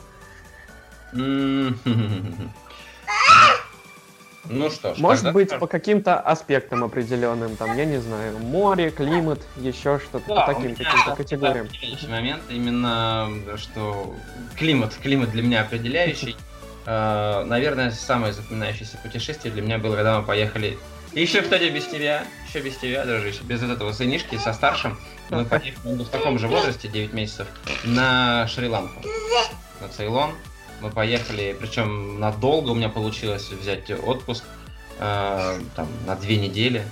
Ну 4.50 4.70
что 4.70 4.94
ж, 4.94 4.98
Может 4.98 5.32
быть, 5.32 5.50
по 5.58 5.66
каким-то 5.66 6.18
аспектам 6.18 6.82
определенным, 6.82 7.56
там, 7.56 7.76
я 7.76 7.84
не 7.84 7.98
знаю, 7.98 8.38
море, 8.38 8.90
климат, 8.90 9.40
еще 9.56 9.98
что-то, 9.98 10.26
да, 10.26 10.46
по 10.46 10.54
таким 10.54 10.74
каким-то 10.74 11.14
категориям. 11.16 11.68
момент 12.08 12.42
именно, 12.48 13.28
что 13.56 14.14
климат, 14.56 14.94
климат 14.94 15.32
для 15.32 15.42
меня 15.42 15.60
определяющий. 15.62 16.34
Э, 16.90 17.44
наверное, 17.44 17.90
самое 17.90 18.32
запоминающееся 18.32 18.96
путешествие 18.96 19.52
для 19.52 19.60
меня 19.60 19.76
было, 19.76 19.94
когда 19.94 20.18
мы 20.18 20.26
поехали 20.26 20.78
еще, 21.12 21.42
кстати, 21.42 21.68
без 21.68 21.86
тебя, 21.86 22.26
еще 22.48 22.60
без 22.60 22.78
тебя, 22.78 23.04
дружище, 23.04 23.40
без 23.42 23.60
вот 23.60 23.72
этого 23.72 23.92
сынишки 23.92 24.38
со 24.38 24.54
старшим, 24.54 24.98
мы 25.28 25.44
поехали 25.44 26.02
в 26.02 26.08
таком 26.08 26.38
же 26.38 26.48
возрасте, 26.48 26.88
9 26.88 27.12
месяцев, 27.12 27.46
на 27.84 28.46
Шри-Ланку, 28.48 29.02
на 29.82 29.88
Цейлон. 29.88 30.30
Мы 30.80 30.90
поехали, 30.90 31.54
причем 31.60 32.20
надолго 32.20 32.70
у 32.70 32.74
меня 32.74 32.88
получилось 32.88 33.50
взять 33.50 33.90
отпуск, 33.90 34.44
э, 34.98 35.60
там, 35.76 35.88
на 36.06 36.16
две 36.16 36.36
недели. 36.36 36.86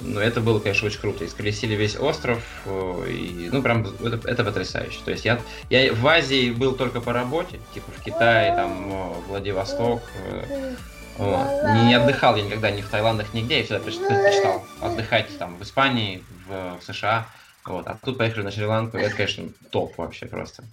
Но 0.00 0.20
это 0.20 0.40
было, 0.40 0.60
конечно, 0.60 0.86
очень 0.86 1.00
круто. 1.00 1.24
Исколесили 1.24 1.74
весь 1.74 1.96
остров, 1.96 2.42
э, 2.66 3.10
и, 3.10 3.48
ну, 3.52 3.62
прям, 3.62 3.86
это, 4.04 4.20
это 4.28 4.44
потрясающе. 4.44 5.00
То 5.04 5.10
есть 5.10 5.24
я, 5.24 5.40
я 5.68 5.92
в 5.92 6.06
Азии 6.06 6.50
был 6.50 6.74
только 6.74 7.00
по 7.00 7.12
работе, 7.12 7.60
типа 7.74 7.90
в 7.90 8.02
Китае, 8.02 8.54
там, 8.54 8.90
Владивосток, 9.28 10.02
э, 10.26 10.74
вот. 11.18 11.46
Не 11.84 11.94
отдыхал 11.94 12.34
я 12.36 12.44
никогда 12.44 12.70
ни 12.70 12.80
в 12.80 12.88
Таиландах, 12.88 13.34
нигде, 13.34 13.58
я 13.58 13.64
всегда 13.64 13.80
предпочитал 13.80 14.64
отдыхать 14.80 15.26
там 15.38 15.56
в 15.56 15.62
Испании, 15.62 16.24
в, 16.46 16.78
в 16.78 16.84
США. 16.84 17.26
Вот. 17.66 17.86
А 17.86 17.98
тут 18.02 18.16
поехали 18.16 18.42
на 18.42 18.50
Шри-Ланку, 18.50 18.96
это, 18.96 19.14
конечно, 19.14 19.48
топ 19.70 19.98
вообще 19.98 20.26
просто. 20.26 20.64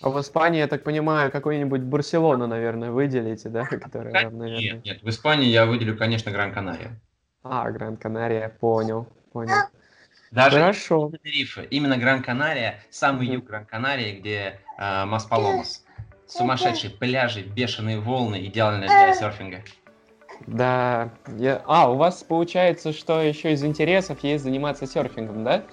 А 0.00 0.08
в 0.08 0.18
Испании, 0.18 0.60
я 0.60 0.66
так 0.66 0.82
понимаю, 0.82 1.30
какую-нибудь 1.30 1.82
Барселону, 1.82 2.46
наверное, 2.46 2.90
выделите, 2.90 3.50
да? 3.50 3.66
Которая 3.66 4.12
да, 4.12 4.30
наверное... 4.30 4.58
Нет, 4.58 4.84
нет, 4.84 5.02
в 5.02 5.08
Испании 5.10 5.48
я 5.48 5.66
выделю, 5.66 5.96
конечно, 5.98 6.32
Гран-Канария. 6.32 6.98
А, 7.42 7.70
Гран-Канария, 7.70 8.48
понял, 8.60 9.06
понял. 9.32 9.54
Даже 10.30 10.58
Хорошо. 10.58 11.10
Рифы, 11.24 11.66
именно 11.70 11.96
Гран-Канария, 11.96 12.80
самый 12.90 13.26
юг 13.26 13.46
Гран-Канарии, 13.46 14.20
где 14.20 14.60
э, 14.78 15.04
Мас-Паломас. 15.06 15.84
Сумасшедшие 16.26 16.90
пляжи, 16.92 17.42
бешеные 17.42 17.98
волны, 17.98 18.46
идеально 18.46 18.86
для 18.86 19.12
серфинга. 19.14 19.62
Да. 20.46 21.10
Я... 21.36 21.62
А, 21.66 21.90
у 21.90 21.96
вас 21.96 22.22
получается, 22.22 22.92
что 22.92 23.20
еще 23.20 23.52
из 23.52 23.64
интересов 23.64 24.22
есть 24.22 24.44
заниматься 24.44 24.86
серфингом, 24.86 25.42
да? 25.42 25.64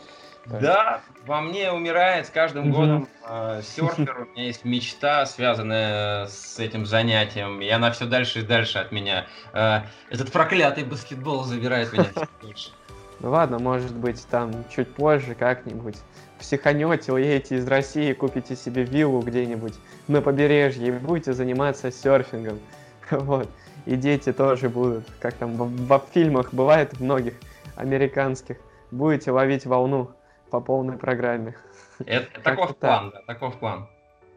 Да, 0.46 1.02
во 1.28 1.42
мне 1.42 1.72
умирает 1.72 2.26
с 2.28 2.30
каждым 2.30 2.72
годом 2.72 3.08
э, 3.28 3.62
серфер. 3.64 4.28
У 4.30 4.34
меня 4.34 4.46
есть 4.46 4.64
мечта, 4.64 5.26
связанная 5.26 6.28
с 6.28 6.58
этим 6.58 6.86
занятием, 6.86 7.62
и 7.62 7.68
она 7.68 7.92
все 7.92 8.06
дальше 8.06 8.40
и 8.40 8.42
дальше 8.44 8.80
от 8.80 8.92
меня. 8.92 9.28
Э, 9.54 9.82
этот 10.10 10.32
проклятый 10.32 10.86
баскетбол 10.86 11.44
забирает 11.44 11.92
меня 11.92 12.06
все 12.06 12.28
дальше. 12.42 12.70
Ну 13.20 13.32
ладно, 13.32 13.60
может 13.60 13.94
быть, 13.94 14.26
там 14.28 14.64
чуть 14.74 14.94
позже 14.94 15.36
как-нибудь 15.36 15.98
психанете, 16.40 17.12
уедете 17.12 17.58
из 17.58 17.68
России, 17.68 18.14
купите 18.14 18.56
себе 18.56 18.84
виллу 18.84 19.22
где-нибудь 19.22 19.74
на 20.08 20.22
побережье 20.22 20.88
и 20.88 20.92
будете 20.92 21.34
заниматься 21.34 21.92
серфингом. 21.92 22.60
Вот. 23.10 23.50
И 23.86 23.96
дети 23.96 24.34
тоже 24.34 24.68
будут, 24.68 25.06
как 25.22 25.34
там 25.36 25.54
в, 25.54 25.88
в 25.88 26.04
фильмах 26.14 26.54
бывает, 26.54 27.00
многих 27.00 27.36
американских, 27.78 28.58
будете 28.92 29.32
ловить 29.32 29.66
волну 29.66 30.12
по 30.50 30.60
полной 30.60 30.98
программе. 30.98 31.56
Это 32.06 32.42
таков 32.42 32.78
план, 32.78 33.12
да, 33.12 33.22
таков 33.26 33.58
план. 33.60 33.88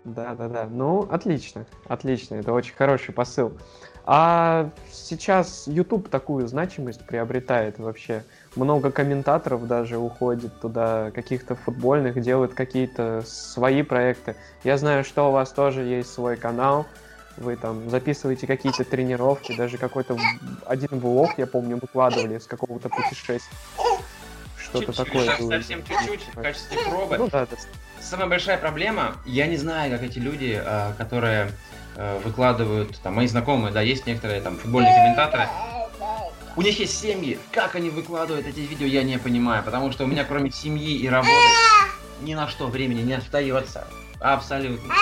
Да, 0.04 0.34
да, 0.34 0.48
да. 0.48 0.66
Ну, 0.66 1.06
отлично, 1.10 1.66
отлично. 1.86 2.36
Это 2.36 2.52
очень 2.52 2.74
хороший 2.74 3.12
посыл. 3.12 3.52
А 4.06 4.70
сейчас 4.90 5.66
YouTube 5.66 6.08
такую 6.08 6.48
значимость 6.48 7.06
приобретает 7.06 7.78
вообще. 7.78 8.24
Много 8.56 8.90
комментаторов 8.90 9.66
даже 9.66 9.98
уходит 9.98 10.58
туда, 10.60 11.10
каких-то 11.10 11.54
футбольных, 11.54 12.20
делают 12.20 12.54
какие-то 12.54 13.22
свои 13.26 13.82
проекты. 13.82 14.36
Я 14.64 14.78
знаю, 14.78 15.04
что 15.04 15.28
у 15.28 15.32
вас 15.32 15.52
тоже 15.52 15.82
есть 15.82 16.12
свой 16.12 16.36
канал. 16.36 16.86
Вы 17.36 17.56
там 17.56 17.88
записываете 17.88 18.46
какие-то 18.46 18.84
тренировки, 18.84 19.54
даже 19.56 19.78
какой-то 19.78 20.16
один 20.66 20.98
влог, 20.98 21.38
я 21.38 21.46
помню, 21.46 21.78
выкладывали 21.80 22.38
с 22.38 22.46
какого-то 22.46 22.88
путешествия. 22.88 23.56
Что-то 24.70 24.92
такое. 25.04 25.26
Совсем 25.36 25.84
чуть-чуть 25.84 26.22
в 26.34 26.42
качестве 26.42 26.78
пробы. 26.88 27.18
Ну, 27.18 27.28
да, 27.28 27.46
да. 27.46 27.56
Самая 28.00 28.28
большая 28.28 28.56
проблема, 28.56 29.16
я 29.26 29.46
не 29.46 29.56
знаю, 29.56 29.90
как 29.90 30.02
эти 30.02 30.18
люди, 30.18 30.60
а, 30.64 30.94
которые 30.94 31.52
Э, 31.96 32.20
выкладывают, 32.24 32.98
там, 33.02 33.14
мои 33.14 33.26
знакомые, 33.26 33.72
да, 33.72 33.80
есть 33.80 34.06
некоторые 34.06 34.40
там 34.40 34.56
футбольные 34.56 34.94
комментаторы, 34.94 35.48
у 36.56 36.62
них 36.62 36.78
есть 36.78 36.98
семьи, 36.98 37.38
как 37.50 37.74
они 37.74 37.90
выкладывают 37.90 38.46
эти 38.46 38.60
видео, 38.60 38.86
я 38.86 39.02
не 39.02 39.18
понимаю, 39.18 39.64
потому 39.64 39.90
что 39.90 40.04
у 40.04 40.06
меня 40.06 40.24
кроме 40.24 40.52
семьи 40.52 40.96
и 40.96 41.08
работы 41.08 41.32
ни 42.22 42.34
на 42.34 42.48
что 42.48 42.68
времени 42.68 43.02
не 43.02 43.14
остается, 43.14 43.86
абсолютно. 44.20 44.94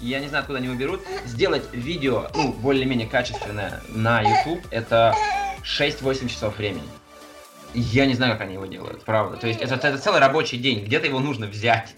Я 0.00 0.20
не 0.20 0.28
знаю, 0.28 0.42
откуда 0.42 0.58
они 0.58 0.68
его 0.68 0.76
берут. 0.76 1.02
Сделать 1.26 1.64
видео, 1.72 2.30
ну, 2.34 2.52
более-менее 2.52 3.06
качественное 3.06 3.82
на 3.88 4.22
YouTube, 4.22 4.64
это 4.70 5.14
6-8 5.62 6.28
часов 6.28 6.56
времени. 6.56 6.88
Я 7.74 8.06
не 8.06 8.14
знаю, 8.14 8.32
как 8.32 8.42
они 8.42 8.54
его 8.54 8.66
делают, 8.66 9.04
правда. 9.04 9.36
То 9.36 9.46
есть 9.46 9.60
это, 9.60 9.74
это 9.74 9.98
целый 9.98 10.20
рабочий 10.20 10.58
день, 10.58 10.84
где-то 10.84 11.06
его 11.06 11.20
нужно 11.20 11.46
взять. 11.46 11.94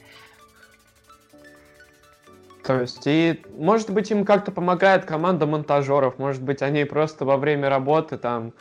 То 2.64 2.80
есть, 2.80 3.02
и 3.06 3.42
может 3.58 3.90
быть 3.90 4.10
им 4.10 4.24
как-то 4.24 4.52
помогает 4.52 5.04
команда 5.04 5.46
монтажеров, 5.46 6.18
может 6.18 6.42
быть 6.42 6.62
они 6.62 6.84
просто 6.84 7.24
во 7.24 7.36
время 7.36 7.68
работы 7.68 8.18
там, 8.18 8.52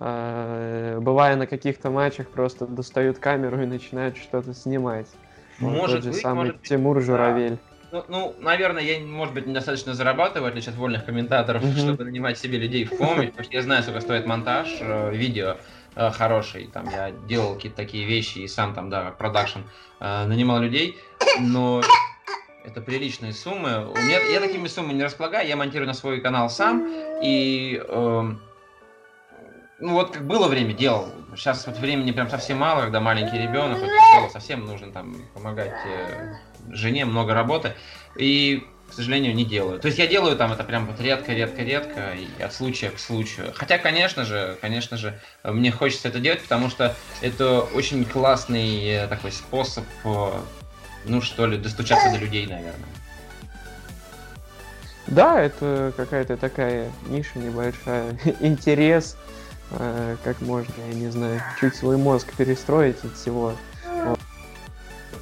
э, 0.00 0.98
бывая 1.00 1.36
на 1.36 1.46
каких-то 1.46 1.90
матчах, 1.90 2.28
просто 2.28 2.66
достают 2.66 3.18
камеру 3.18 3.62
и 3.62 3.66
начинают 3.66 4.16
что-то 4.16 4.54
снимать. 4.54 5.06
Может 5.60 5.96
тот 5.96 6.04
же 6.04 6.10
быть, 6.10 6.20
самый 6.20 6.46
может 6.46 6.62
Тимур 6.62 6.96
быть, 6.96 7.06
Журавель. 7.06 7.58
Ну, 7.92 8.04
ну, 8.08 8.34
наверное, 8.40 8.82
я, 8.82 8.98
может 8.98 9.34
быть, 9.34 9.46
недостаточно 9.46 9.94
зарабатываю, 9.94 10.42
в 10.42 10.46
отличие 10.48 10.72
от 10.72 10.78
вольных 10.78 11.04
комментаторов, 11.04 11.62
mm-hmm. 11.62 11.78
чтобы 11.78 12.04
нанимать 12.04 12.36
себе 12.38 12.58
людей 12.58 12.84
в 12.84 12.96
помощь, 12.96 13.28
потому 13.28 13.44
что 13.44 13.54
я 13.54 13.62
знаю, 13.62 13.84
сколько 13.84 14.00
стоит 14.00 14.26
монтаж 14.26 14.78
э, 14.80 15.14
видео 15.14 15.58
э, 15.94 16.10
хороший, 16.10 16.66
там, 16.66 16.88
я 16.90 17.10
делал 17.10 17.54
какие-то 17.54 17.76
такие 17.76 18.04
вещи 18.06 18.38
и 18.38 18.48
сам 18.48 18.74
там, 18.74 18.90
да, 18.90 19.10
продакшн, 19.10 19.60
э, 20.00 20.26
нанимал 20.26 20.60
людей, 20.60 20.98
но 21.40 21.82
это 22.64 22.80
приличные 22.80 23.32
суммы. 23.32 23.86
У 23.86 23.96
меня, 23.96 24.18
я 24.20 24.40
такими 24.40 24.66
суммами 24.68 24.94
не 24.94 25.04
располагаю, 25.04 25.46
я 25.46 25.56
монтирую 25.56 25.86
на 25.86 25.94
свой 25.94 26.20
канал 26.20 26.48
сам. 26.48 26.86
И 27.22 27.82
э, 27.86 28.34
ну 29.80 29.92
вот 29.92 30.12
как 30.12 30.26
было 30.26 30.48
время, 30.48 30.72
делал. 30.72 31.08
Сейчас 31.36 31.66
вот 31.66 31.78
времени 31.78 32.10
прям 32.12 32.30
совсем 32.30 32.58
мало, 32.58 32.82
когда 32.82 33.00
маленький 33.00 33.38
ребенок, 33.38 33.78
вот 33.80 34.32
совсем 34.32 34.64
нужно 34.64 34.90
там 34.92 35.14
помогать 35.34 35.74
э, 35.86 36.36
жене, 36.70 37.04
много 37.04 37.34
работы. 37.34 37.74
И, 38.16 38.64
к 38.88 38.92
сожалению, 38.92 39.34
не 39.34 39.44
делаю. 39.44 39.80
То 39.80 39.86
есть 39.86 39.98
я 39.98 40.06
делаю 40.06 40.36
там 40.36 40.52
это 40.52 40.62
прям 40.64 40.86
вот 40.86 41.00
редко-редко-редко 41.00 42.16
от 42.40 42.52
случая 42.52 42.90
к 42.90 42.98
случаю. 42.98 43.52
Хотя, 43.54 43.78
конечно 43.78 44.24
же, 44.24 44.56
конечно 44.60 44.96
же, 44.96 45.18
мне 45.42 45.72
хочется 45.72 46.08
это 46.08 46.20
делать, 46.20 46.42
потому 46.42 46.70
что 46.70 46.94
это 47.20 47.60
очень 47.60 48.04
классный 48.04 48.84
э, 48.84 49.08
такой 49.08 49.32
способ 49.32 49.84
э, 50.04 50.30
ну 51.06 51.20
что 51.20 51.46
ли, 51.46 51.56
достучаться 51.56 52.10
до 52.10 52.18
людей, 52.18 52.46
наверное. 52.46 52.88
Да, 55.06 55.40
это 55.40 55.92
какая-то 55.96 56.36
такая 56.36 56.90
ниша 57.08 57.38
небольшая, 57.38 58.18
интерес, 58.40 59.16
э, 59.70 60.16
как 60.24 60.40
можно, 60.40 60.72
я 60.88 60.94
не 60.94 61.10
знаю, 61.10 61.42
чуть 61.60 61.74
свой 61.74 61.96
мозг 61.96 62.32
перестроить 62.36 63.04
от 63.04 63.14
всего. 63.14 63.54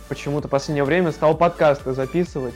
Почему-то 0.09 0.47
в 0.47 0.51
последнее 0.51 0.85
время 0.85 1.11
стал 1.11 1.37
подкасты 1.37 1.95
записывать. 1.95 2.55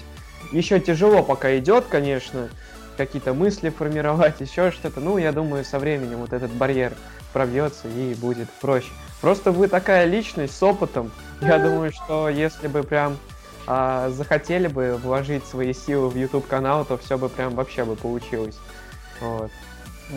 Еще 0.52 0.80
тяжело 0.80 1.22
пока 1.22 1.56
идет, 1.58 1.86
конечно, 1.88 2.48
какие-то 2.96 3.34
мысли 3.34 3.70
формировать, 3.70 4.40
еще 4.40 4.70
что-то. 4.70 5.00
Ну, 5.00 5.18
я 5.18 5.32
думаю, 5.32 5.64
со 5.64 5.78
временем 5.78 6.18
вот 6.18 6.32
этот 6.32 6.50
барьер 6.50 6.92
пробьется 7.32 7.88
и 7.88 8.14
будет 8.14 8.48
проще. 8.60 8.88
Просто 9.20 9.52
вы 9.52 9.68
такая 9.68 10.04
личность 10.06 10.56
с 10.56 10.62
опытом. 10.62 11.10
Я 11.40 11.58
думаю, 11.58 11.92
что 11.92 12.28
если 12.28 12.66
бы 12.68 12.82
прям 12.82 13.16
а, 13.66 14.10
захотели 14.10 14.68
бы 14.68 14.98
вложить 15.02 15.44
свои 15.44 15.72
силы 15.72 16.08
в 16.08 16.16
YouTube 16.16 16.46
канал, 16.46 16.84
то 16.84 16.96
все 16.96 17.18
бы 17.18 17.28
прям 17.28 17.54
вообще 17.54 17.84
бы 17.84 17.96
получилось. 17.96 18.56
Вот. 19.20 19.50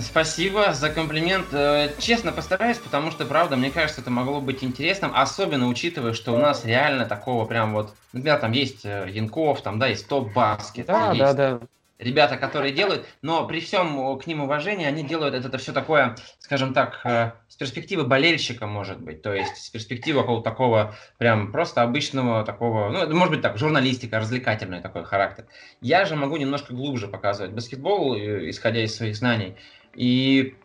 Спасибо 0.01 0.73
за 0.73 0.89
комплимент. 0.89 1.47
Э, 1.51 1.91
честно 1.97 2.31
постараюсь, 2.31 2.77
потому 2.77 3.09
что, 3.09 3.25
правда, 3.25 3.55
мне 3.55 3.71
кажется, 3.71 4.01
это 4.01 4.11
могло 4.11 4.39
быть 4.39 4.63
интересным, 4.63 5.11
особенно 5.15 5.67
учитывая, 5.67 6.13
что 6.13 6.33
у 6.33 6.37
нас 6.37 6.63
реально 6.63 7.05
такого 7.05 7.45
прям 7.45 7.73
вот, 7.73 7.95
например, 8.13 8.39
там 8.39 8.51
есть 8.51 8.85
э, 8.85 9.07
Янков, 9.09 9.61
там, 9.61 9.79
да, 9.79 9.87
есть 9.87 10.07
Топ 10.07 10.31
Баскет. 10.31 10.85
Да, 10.85 11.13
да, 11.15 11.33
да 11.33 11.59
ребята, 11.99 12.37
которые 12.37 12.73
делают, 12.73 13.05
но 13.21 13.45
при 13.45 13.59
всем 13.59 14.17
к 14.17 14.25
ним 14.25 14.41
уважении, 14.41 14.85
они 14.85 15.03
делают 15.03 15.35
это, 15.35 15.49
это 15.49 15.57
все 15.57 15.73
такое, 15.73 16.15
скажем 16.39 16.73
так, 16.73 17.01
э, 17.03 17.33
с 17.49 17.55
перспективы 17.55 18.05
болельщика, 18.05 18.65
может 18.67 19.01
быть, 19.01 19.21
то 19.21 19.33
есть 19.33 19.57
с 19.57 19.69
перспективы 19.69 20.21
какого-то 20.21 20.49
такого 20.49 20.95
прям 21.17 21.51
просто 21.51 21.81
обычного 21.81 22.43
такого, 22.45 22.89
ну, 22.89 23.13
может 23.13 23.33
быть 23.33 23.41
так, 23.41 23.57
журналистика, 23.57 24.19
развлекательный 24.19 24.81
такой 24.81 25.03
характер. 25.03 25.45
Я 25.81 26.05
же 26.05 26.15
могу 26.15 26.37
немножко 26.37 26.73
глубже 26.73 27.07
показывать 27.09 27.51
баскетбол, 27.51 28.15
э, 28.15 28.49
исходя 28.49 28.81
из 28.81 28.95
своих 28.95 29.15
знаний. 29.15 29.57
И 29.99 30.55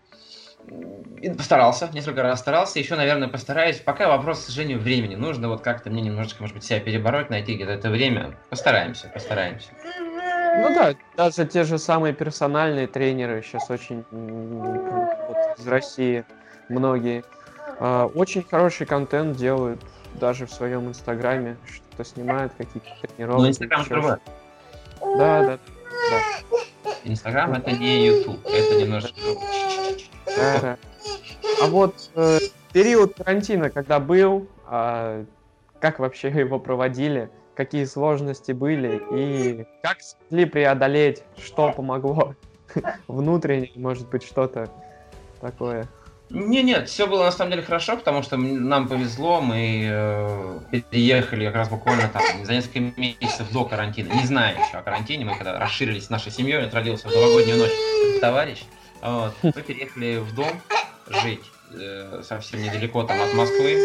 постарался, 1.37 1.91
несколько 1.93 2.23
раз 2.23 2.39
старался, 2.39 2.79
еще, 2.79 2.95
наверное, 2.95 3.27
постараюсь. 3.27 3.79
Пока 3.79 4.07
вопрос, 4.09 4.39
к 4.39 4.43
сожалению, 4.45 4.79
времени. 4.79 5.17
Нужно 5.17 5.49
вот 5.49 5.61
как-то 5.61 5.91
мне 5.91 6.03
немножечко, 6.03 6.41
может 6.43 6.55
быть, 6.55 6.65
себя 6.65 6.79
перебороть, 6.79 7.31
найти 7.31 7.57
где-то 7.57 7.73
это 7.73 7.91
время. 7.91 8.37
Постараемся, 8.49 9.11
постараемся. 9.13 9.71
Ну 10.57 10.73
да, 10.73 10.95
даже 11.17 11.47
те 11.47 11.65
же 11.65 11.79
самые 11.79 12.15
персональные 12.15 12.87
тренеры 12.87 13.43
сейчас 13.43 13.69
очень 13.71 14.05
вот, 14.13 15.59
из 15.59 15.67
России 15.67 16.25
многие 16.69 17.25
а, 17.81 18.07
очень 18.07 18.45
хороший 18.49 18.87
контент 18.87 19.37
делают 19.37 19.81
даже 20.15 20.47
в 20.47 20.53
своем 20.53 20.89
инстаграме, 20.89 21.57
что-то 21.67 22.05
снимают, 22.05 22.53
какие-то 22.57 22.89
тренировки. 23.17 23.43
Ну, 23.43 23.49
инстаграм. 23.49 24.21
Да, 25.01 25.43
да, 25.43 25.59
да. 25.59 26.54
Инстаграм 27.05 27.53
это 27.53 27.73
не 27.73 28.07
YouTube, 28.07 28.45
это 28.47 28.81
немножко. 28.81 29.15
А 30.37 31.67
вот 31.69 32.11
э, 32.15 32.39
период 32.73 33.15
карантина, 33.15 33.71
когда 33.71 34.01
был, 34.01 34.49
э, 34.71 35.25
как 35.81 35.99
вообще 35.99 36.29
его 36.29 36.59
проводили? 36.59 37.31
какие 37.55 37.85
сложности 37.85 38.53
были 38.53 39.03
и 39.13 39.67
как 39.83 40.01
смогли 40.01 40.45
преодолеть, 40.45 41.23
что 41.39 41.73
помогло 41.73 42.35
внутренне, 43.09 43.71
может 43.77 44.09
быть, 44.09 44.23
что-то 44.23 44.69
такое. 45.41 45.87
Не, 46.35 46.63
нет, 46.63 46.89
все 46.89 47.07
было 47.07 47.25
на 47.25 47.33
самом 47.33 47.53
деле 47.53 47.63
хорошо, 47.63 47.97
потому 47.97 48.23
что 48.23 48.37
нам 48.37 48.89
повезло, 48.89 49.41
мы 49.41 49.89
э, 49.89 50.81
переехали 50.91 51.47
как 51.47 51.55
раз 51.55 51.69
буквально 51.69 52.09
там 52.09 52.23
за 52.45 52.53
несколько 52.53 52.81
месяцев 52.81 53.51
до 53.53 53.65
карантина, 53.65 54.13
не 54.13 54.27
зная 54.27 54.55
еще 54.55 54.79
о 54.79 54.83
карантине, 54.83 55.25
мы 55.25 55.37
когда 55.37 55.59
расширились 55.59 56.07
с 56.07 56.11
нашей 56.11 56.33
семьей, 56.33 56.61
это 56.63 56.75
родился 56.75 57.09
в 57.09 57.13
новогоднюю 57.13 57.59
ночь 57.59 58.21
товарищ, 58.21 58.65
вот, 59.01 59.33
мы 59.43 59.53
переехали 59.53 60.19
в 60.19 60.35
дом 60.35 60.61
жить 61.09 61.45
э, 61.73 62.23
совсем 62.27 62.63
недалеко 62.63 63.05
там 63.05 63.21
от 63.23 63.33
Москвы, 63.35 63.79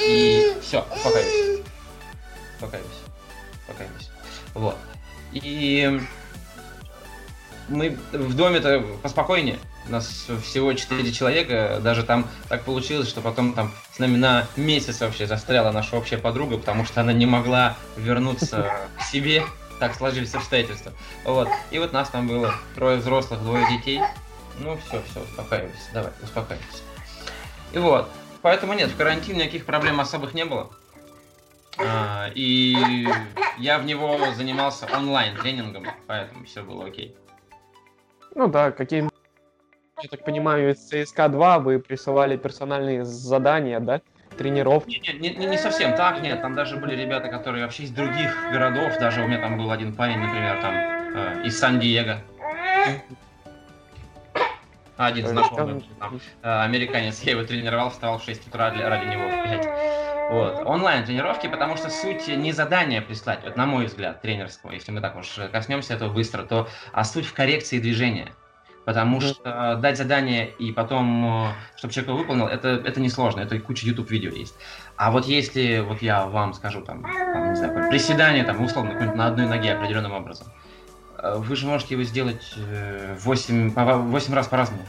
и 0.00 0.52
все, 0.60 0.84
успокаивайся 0.94 1.48
покаемся. 2.60 3.00
Покаемся. 3.66 4.10
Вот. 4.54 4.76
И 5.32 6.00
мы 7.68 7.96
в 8.12 8.34
доме-то 8.34 8.84
поспокойнее. 9.02 9.58
У 9.88 9.92
нас 9.92 10.26
всего 10.44 10.72
4 10.74 11.12
человека, 11.12 11.80
даже 11.82 12.02
там 12.02 12.28
так 12.48 12.64
получилось, 12.64 13.08
что 13.08 13.22
потом 13.22 13.54
там 13.54 13.72
с 13.92 13.98
нами 13.98 14.16
на 14.16 14.46
месяц 14.56 15.00
вообще 15.00 15.26
застряла 15.26 15.72
наша 15.72 15.96
общая 15.96 16.18
подруга, 16.18 16.58
потому 16.58 16.84
что 16.84 17.00
она 17.00 17.12
не 17.12 17.24
могла 17.24 17.76
вернуться 17.96 18.70
к 18.98 19.02
себе, 19.02 19.44
так 19.80 19.94
сложились 19.94 20.34
обстоятельства. 20.34 20.92
Вот. 21.24 21.48
И 21.70 21.78
вот 21.78 21.92
нас 21.92 22.10
там 22.10 22.28
было 22.28 22.54
трое 22.74 22.98
взрослых, 22.98 23.40
двое 23.40 23.66
детей. 23.70 24.00
Ну 24.60 24.76
все, 24.86 25.02
все, 25.10 25.20
успокаивайся, 25.22 25.90
давай, 25.94 26.12
успокаивайся. 26.22 26.82
И 27.72 27.78
вот. 27.78 28.10
Поэтому 28.42 28.74
нет, 28.74 28.90
в 28.90 28.96
карантине 28.96 29.44
никаких 29.44 29.64
проблем 29.64 30.00
особых 30.00 30.34
не 30.34 30.44
было. 30.44 30.70
А, 31.78 32.30
и 32.34 33.06
я 33.56 33.78
в 33.78 33.84
него 33.84 34.18
занимался 34.36 34.86
онлайн-тренингом, 34.92 35.86
поэтому 36.06 36.44
все 36.44 36.62
было 36.62 36.86
окей. 36.86 37.16
Ну 38.34 38.48
да, 38.48 38.70
какие 38.70 39.08
я 40.02 40.08
так 40.08 40.24
понимаю, 40.24 40.72
из 40.72 40.78
ЦСКА 40.78 41.28
2 41.28 41.58
вы 41.58 41.78
присылали 41.78 42.36
персональные 42.36 43.04
задания, 43.04 43.80
да? 43.80 44.00
Тренировки? 44.36 45.02
Не, 45.12 45.18
не, 45.18 45.34
не, 45.34 45.46
не 45.46 45.58
совсем 45.58 45.96
так, 45.96 46.22
нет. 46.22 46.40
Там 46.40 46.54
даже 46.54 46.76
были 46.76 46.94
ребята, 46.94 47.28
которые 47.28 47.64
вообще 47.64 47.84
из 47.84 47.90
других 47.90 48.32
городов. 48.52 48.96
Даже 49.00 49.22
у 49.22 49.26
меня 49.26 49.40
там 49.40 49.58
был 49.58 49.70
один 49.70 49.94
парень, 49.94 50.18
например, 50.18 50.60
там 50.60 50.74
э, 50.74 51.46
из 51.46 51.58
Сан-Диего. 51.58 52.20
Один 54.96 55.26
знакомый, 55.28 55.84
там, 55.98 56.20
э, 56.42 56.62
американец. 56.62 57.20
Я 57.22 57.32
его 57.32 57.44
тренировал, 57.44 57.90
встал 57.90 58.18
в 58.18 58.24
6 58.24 58.48
утра 58.48 58.70
для, 58.70 58.88
ради 58.88 59.06
него 59.06 59.28
в 59.28 59.44
5. 59.44 59.68
Вот. 60.30 60.66
Онлайн-тренировки, 60.66 61.48
потому 61.48 61.76
что 61.76 61.88
суть 61.88 62.28
не 62.28 62.52
задания 62.52 63.00
прислать, 63.00 63.40
вот 63.44 63.56
на 63.56 63.64
мой 63.64 63.86
взгляд, 63.86 64.20
тренерского, 64.20 64.72
если 64.72 64.92
мы 64.92 65.00
так 65.00 65.16
уж 65.16 65.38
коснемся 65.50 65.94
этого 65.94 66.12
быстро, 66.12 66.42
то 66.42 66.68
а 66.92 67.04
суть 67.04 67.26
в 67.26 67.32
коррекции 67.32 67.78
движения. 67.78 68.28
Потому 68.88 69.18
mm-hmm. 69.18 69.34
что 69.34 69.78
дать 69.82 69.98
задание 69.98 70.48
и 70.48 70.72
потом, 70.72 71.52
чтобы 71.76 71.92
человек 71.92 72.08
его 72.08 72.18
выполнил, 72.20 72.46
это, 72.46 72.68
это 72.68 73.02
несложно, 73.02 73.40
это 73.40 73.60
куча 73.60 73.86
YouTube-видео 73.86 74.30
есть. 74.30 74.54
А 74.96 75.10
вот 75.10 75.26
если 75.26 75.80
вот 75.80 76.00
я 76.00 76.24
вам 76.24 76.54
скажу, 76.54 76.80
там, 76.80 77.02
там 77.02 77.50
не 77.50 77.56
знаю, 77.56 77.90
приседание, 77.90 78.44
там, 78.44 78.64
условно, 78.64 78.94
на 79.14 79.26
одной 79.26 79.46
ноге 79.46 79.74
определенным 79.74 80.12
образом, 80.12 80.46
э, 81.18 81.34
вы 81.36 81.54
же 81.54 81.66
можете 81.66 81.96
его 81.96 82.02
сделать 82.04 82.54
8, 83.22 83.74
8 83.74 84.34
раз 84.34 84.48
по-разному 84.48 84.86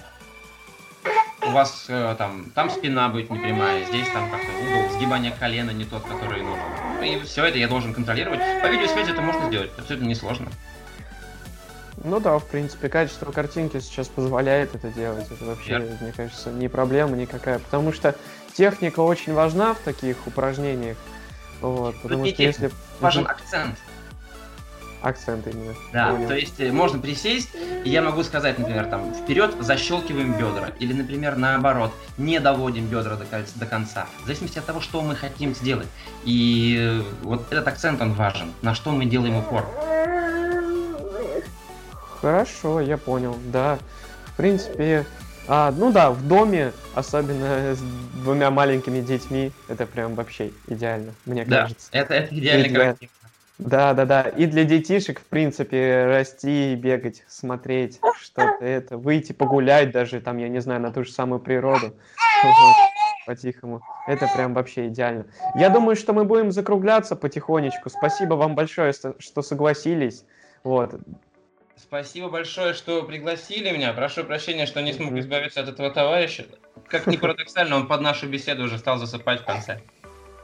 у 1.45 1.51
вас 1.51 1.85
э, 1.89 2.15
там, 2.17 2.51
там 2.55 2.69
спина 2.69 3.09
будет 3.09 3.29
непрямая, 3.29 3.83
здесь 3.85 4.07
там 4.13 4.29
как-то 4.29 4.51
угол 4.51 4.89
сгибания 4.91 5.31
колена 5.31 5.71
не 5.71 5.83
тот, 5.83 6.03
который 6.03 6.41
нужен. 6.41 6.63
И 7.03 7.19
все 7.25 7.45
это 7.45 7.57
я 7.57 7.67
должен 7.67 7.93
контролировать. 7.93 8.39
По 8.61 8.67
видеосвязи 8.67 9.11
это 9.11 9.21
можно 9.21 9.47
сделать, 9.47 9.71
абсолютно 9.77 10.07
несложно. 10.07 10.47
Ну 12.03 12.19
да, 12.19 12.37
в 12.39 12.45
принципе, 12.45 12.89
качество 12.89 13.31
картинки 13.31 13.79
сейчас 13.79 14.07
позволяет 14.07 14.75
это 14.75 14.89
делать. 14.89 15.25
Это 15.29 15.43
вообще, 15.45 15.73
yeah. 15.73 15.97
мне 16.01 16.11
кажется, 16.11 16.51
не 16.51 16.67
проблема 16.67 17.15
никакая. 17.15 17.59
Потому 17.59 17.91
что 17.91 18.15
техника 18.53 19.01
очень 19.01 19.33
важна 19.33 19.73
в 19.73 19.79
таких 19.79 20.27
упражнениях. 20.27 20.97
Вот, 21.61 21.95
потому 22.01 22.25
Тут 22.25 22.33
что 22.33 22.43
если... 22.43 22.71
Важен 22.99 23.27
акцент. 23.27 23.75
Акцент 25.01 25.47
именно. 25.47 25.73
Да, 25.93 26.11
Понял. 26.11 26.27
то 26.27 26.35
есть 26.35 26.59
э, 26.59 26.73
можно 26.73 26.99
присесть, 26.99 27.51
и 27.85 27.89
я 27.89 28.01
могу 28.01 28.21
сказать, 28.23 28.59
например, 28.59 28.85
там, 28.87 29.13
вперед 29.13 29.55
защелкиваем 29.61 30.33
бедра, 30.33 30.71
или, 30.77 30.91
например, 30.91 31.37
наоборот, 31.37 31.93
не 32.17 32.37
доводим 32.41 32.85
бедра 32.87 33.15
до, 33.15 33.25
до 33.55 33.65
конца, 33.65 34.07
в 34.23 34.25
зависимости 34.25 34.59
от 34.59 34.65
того, 34.65 34.81
что 34.81 35.01
мы 35.01 35.15
хотим 35.15 35.55
сделать. 35.55 35.87
И 36.25 36.77
э, 36.77 37.01
вот 37.23 37.45
этот 37.49 37.69
акцент, 37.69 38.01
он 38.01 38.13
важен, 38.13 38.51
на 38.61 38.75
что 38.75 38.91
мы 38.91 39.05
делаем 39.05 39.37
упор. 39.37 39.65
Хорошо, 42.21 42.81
я 42.81 42.97
понял, 42.97 43.35
да. 43.45 43.79
В 44.25 44.37
принципе, 44.37 45.05
а, 45.47 45.71
ну 45.71 45.91
да, 45.91 46.11
в 46.11 46.27
доме, 46.27 46.73
особенно 46.93 47.75
с 47.75 47.81
двумя 48.23 48.51
маленькими 48.51 49.01
детьми, 49.01 49.51
это 49.67 49.85
прям 49.85 50.15
вообще 50.15 50.51
идеально, 50.67 51.13
мне 51.25 51.45
да, 51.45 51.63
кажется. 51.63 51.89
Это, 51.91 52.13
это 52.13 52.35
идеальный 52.35 52.69
для... 52.69 52.85
картинка. 52.85 53.13
Да, 53.57 53.93
да, 53.93 54.05
да. 54.05 54.21
И 54.21 54.45
для 54.45 54.63
детишек, 54.63 55.19
в 55.19 55.25
принципе, 55.25 56.05
расти, 56.05 56.75
бегать, 56.75 57.23
смотреть 57.27 57.99
что-то 58.21 58.63
это, 58.63 58.97
выйти 58.97 59.33
погулять 59.33 59.91
даже, 59.91 60.21
там, 60.21 60.37
я 60.37 60.47
не 60.47 60.61
знаю, 60.61 60.79
на 60.81 60.91
ту 60.91 61.03
же 61.03 61.11
самую 61.11 61.39
природу. 61.39 61.93
По-тихому. 63.25 63.81
Это 64.07 64.27
прям 64.33 64.53
вообще 64.53 64.87
идеально. 64.87 65.25
Я 65.55 65.69
думаю, 65.69 65.95
что 65.95 66.13
мы 66.13 66.23
будем 66.23 66.51
закругляться 66.51 67.15
потихонечку. 67.15 67.89
Спасибо 67.89 68.35
вам 68.35 68.55
большое, 68.55 68.93
что 68.93 69.41
согласились. 69.41 70.23
Вот. 70.63 70.95
Спасибо 71.89 72.29
большое, 72.29 72.75
что 72.75 73.01
пригласили 73.01 73.71
меня. 73.71 73.93
Прошу 73.93 74.23
прощения, 74.23 74.67
что 74.67 74.79
не 74.79 74.93
смог 74.93 75.11
избавиться 75.13 75.59
от 75.59 75.69
этого 75.69 75.89
товарища. 75.89 76.45
Как 76.87 77.07
ни 77.07 77.17
парадоксально, 77.17 77.77
он 77.77 77.87
под 77.87 78.01
нашу 78.01 78.27
беседу 78.27 78.65
уже 78.65 78.77
стал 78.77 78.99
засыпать 78.99 79.41
в 79.41 79.45
конце. 79.45 79.81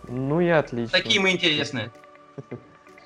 Ну 0.08 0.42
и 0.42 0.50
отлично. 0.50 0.98
Такие 0.98 1.22
мы 1.22 1.30
интересные. 1.30 1.92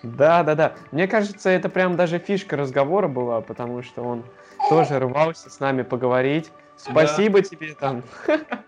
Да, 0.03 0.43
да, 0.43 0.55
да. 0.55 0.73
Мне 0.93 1.05
кажется, 1.09 1.49
это 1.49 1.67
прям 1.67 1.97
даже 1.97 2.17
фишка 2.17 2.55
разговора 2.55 3.09
была, 3.09 3.41
потому 3.41 3.83
что 3.83 4.03
он 4.03 4.23
тоже 4.69 4.97
рвался 4.99 5.49
с 5.49 5.59
нами 5.59 5.81
поговорить. 5.81 6.49
Спасибо 6.79 7.41
да. 7.41 7.47
тебе 7.47 7.73
там. 7.73 8.03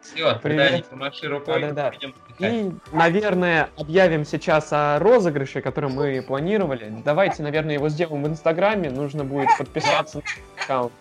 Все, 0.01 0.37
привет. 0.43 0.85
помаши 0.87 1.27
рукой. 1.27 1.61
Да, 1.61 1.71
да, 1.71 1.91
да. 2.39 2.49
И, 2.49 2.71
наверное, 2.91 3.69
объявим 3.77 4.25
сейчас 4.25 4.67
о 4.71 4.99
розыгрыше, 4.99 5.61
который 5.61 5.89
мы 5.89 6.21
планировали. 6.21 6.91
Давайте, 7.05 7.41
наверное, 7.41 7.75
его 7.75 7.87
сделаем 7.87 8.23
в 8.23 8.27
Инстаграме. 8.27 8.89
Нужно 8.89 9.23
будет 9.23 9.49
подписаться 9.57 10.17
на 10.17 10.63
аккаунт. 10.63 10.93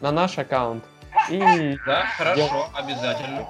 На 0.00 0.10
наш 0.10 0.38
аккаунт. 0.38 0.84
И 1.30 1.78
да, 1.86 2.04
хорошо, 2.16 2.42
сделаем. 2.42 2.70
обязательно. 2.74 3.48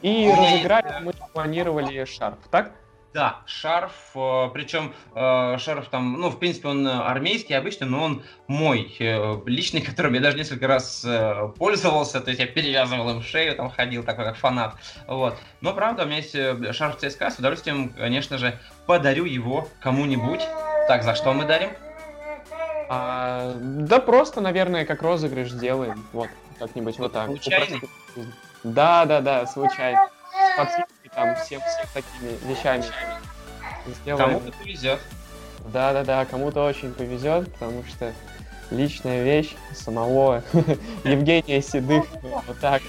И 0.00 0.32
разыграть 0.36 1.00
мы 1.02 1.12
планировали 1.32 2.04
шарф, 2.04 2.38
так? 2.50 2.72
Да, 3.14 3.40
шарф, 3.46 3.92
э, 4.14 4.50
причем 4.52 4.92
э, 5.14 5.56
шарф 5.58 5.88
там, 5.88 6.20
ну, 6.20 6.28
в 6.28 6.38
принципе, 6.38 6.68
он 6.68 6.86
армейский 6.86 7.54
обычно, 7.54 7.86
но 7.86 8.04
он 8.04 8.22
мой, 8.48 8.94
э, 8.98 9.40
личный, 9.46 9.80
которым 9.86 10.14
я 10.14 10.20
даже 10.20 10.36
несколько 10.36 10.66
раз 10.66 11.06
пользовался, 11.58 12.20
то 12.20 12.28
есть 12.30 12.40
я 12.40 12.46
перевязывал 12.46 13.10
им 13.10 13.22
шею, 13.22 13.56
там 13.56 13.70
ходил 13.70 14.04
такой, 14.04 14.24
как 14.24 14.36
фанат, 14.36 14.74
вот. 15.06 15.38
Но, 15.62 15.72
правда, 15.72 16.02
у 16.02 16.06
меня 16.06 16.18
есть 16.18 16.32
шарф 16.76 16.98
ЦСКА, 16.98 17.30
с 17.30 17.38
удовольствием, 17.38 17.88
конечно 17.90 18.36
же, 18.36 18.58
подарю 18.86 19.24
его 19.24 19.66
кому-нибудь. 19.80 20.46
Так, 20.86 21.02
за 21.02 21.14
что 21.14 21.32
мы 21.32 21.46
дарим? 21.46 21.70
А, 22.90 23.54
да 23.58 24.00
просто, 24.00 24.40
наверное, 24.40 24.84
как 24.84 25.02
розыгрыш 25.02 25.50
сделаем, 25.50 26.04
вот, 26.12 26.28
как-нибудь 26.58 26.98
вот 26.98 27.12
так. 27.12 27.26
Случайный? 27.26 27.82
Да, 28.64 29.06
да, 29.06 29.20
да, 29.20 29.46
случайно. 29.46 30.08
Там 31.18 31.36
всем, 31.36 31.60
всем 31.60 31.86
такими 31.92 32.52
вещами 32.52 32.84
сделаем. 34.02 34.38
Кому-то 34.38 34.52
повезет. 34.58 35.00
Да-да-да, 35.72 36.24
кому-то 36.24 36.64
очень 36.64 36.92
повезет, 36.92 37.52
потому 37.52 37.84
что 37.84 38.12
личная 38.70 39.24
вещь 39.24 39.54
самого 39.74 40.42
Евгения 41.04 41.60
Седых. 41.60 42.04
Вот 42.22 42.58
так. 42.60 42.82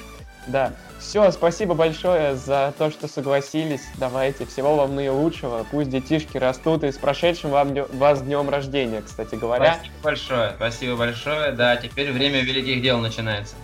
Да. 0.47 0.73
Все, 0.99 1.31
спасибо 1.31 1.73
большое 1.75 2.35
за 2.35 2.73
то, 2.77 2.91
что 2.91 3.07
согласились. 3.07 3.81
Давайте, 3.97 4.45
всего 4.45 4.75
вам 4.75 4.95
наилучшего. 4.95 5.65
Пусть 5.71 5.89
детишки 5.89 6.37
растут. 6.37 6.83
И 6.83 6.91
с 6.91 6.97
прошедшим 6.97 7.51
вам, 7.51 7.73
вас 7.73 8.21
днем 8.21 8.49
рождения, 8.49 9.01
кстати 9.01 9.35
говоря. 9.35 9.75
Спасибо 9.75 9.95
большое, 10.03 10.53
спасибо 10.57 10.95
большое. 10.97 11.51
Да, 11.53 11.77
теперь 11.77 12.11
время 12.11 12.41
великих 12.41 12.81
дел 12.81 12.99
начинается. 12.99 13.55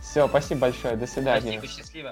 Все, 0.00 0.26
спасибо 0.28 0.60
большое. 0.60 0.96
До 0.96 1.06
свидания. 1.06 1.58
Спасибо, 1.58 1.66
счастливо. 1.66 2.08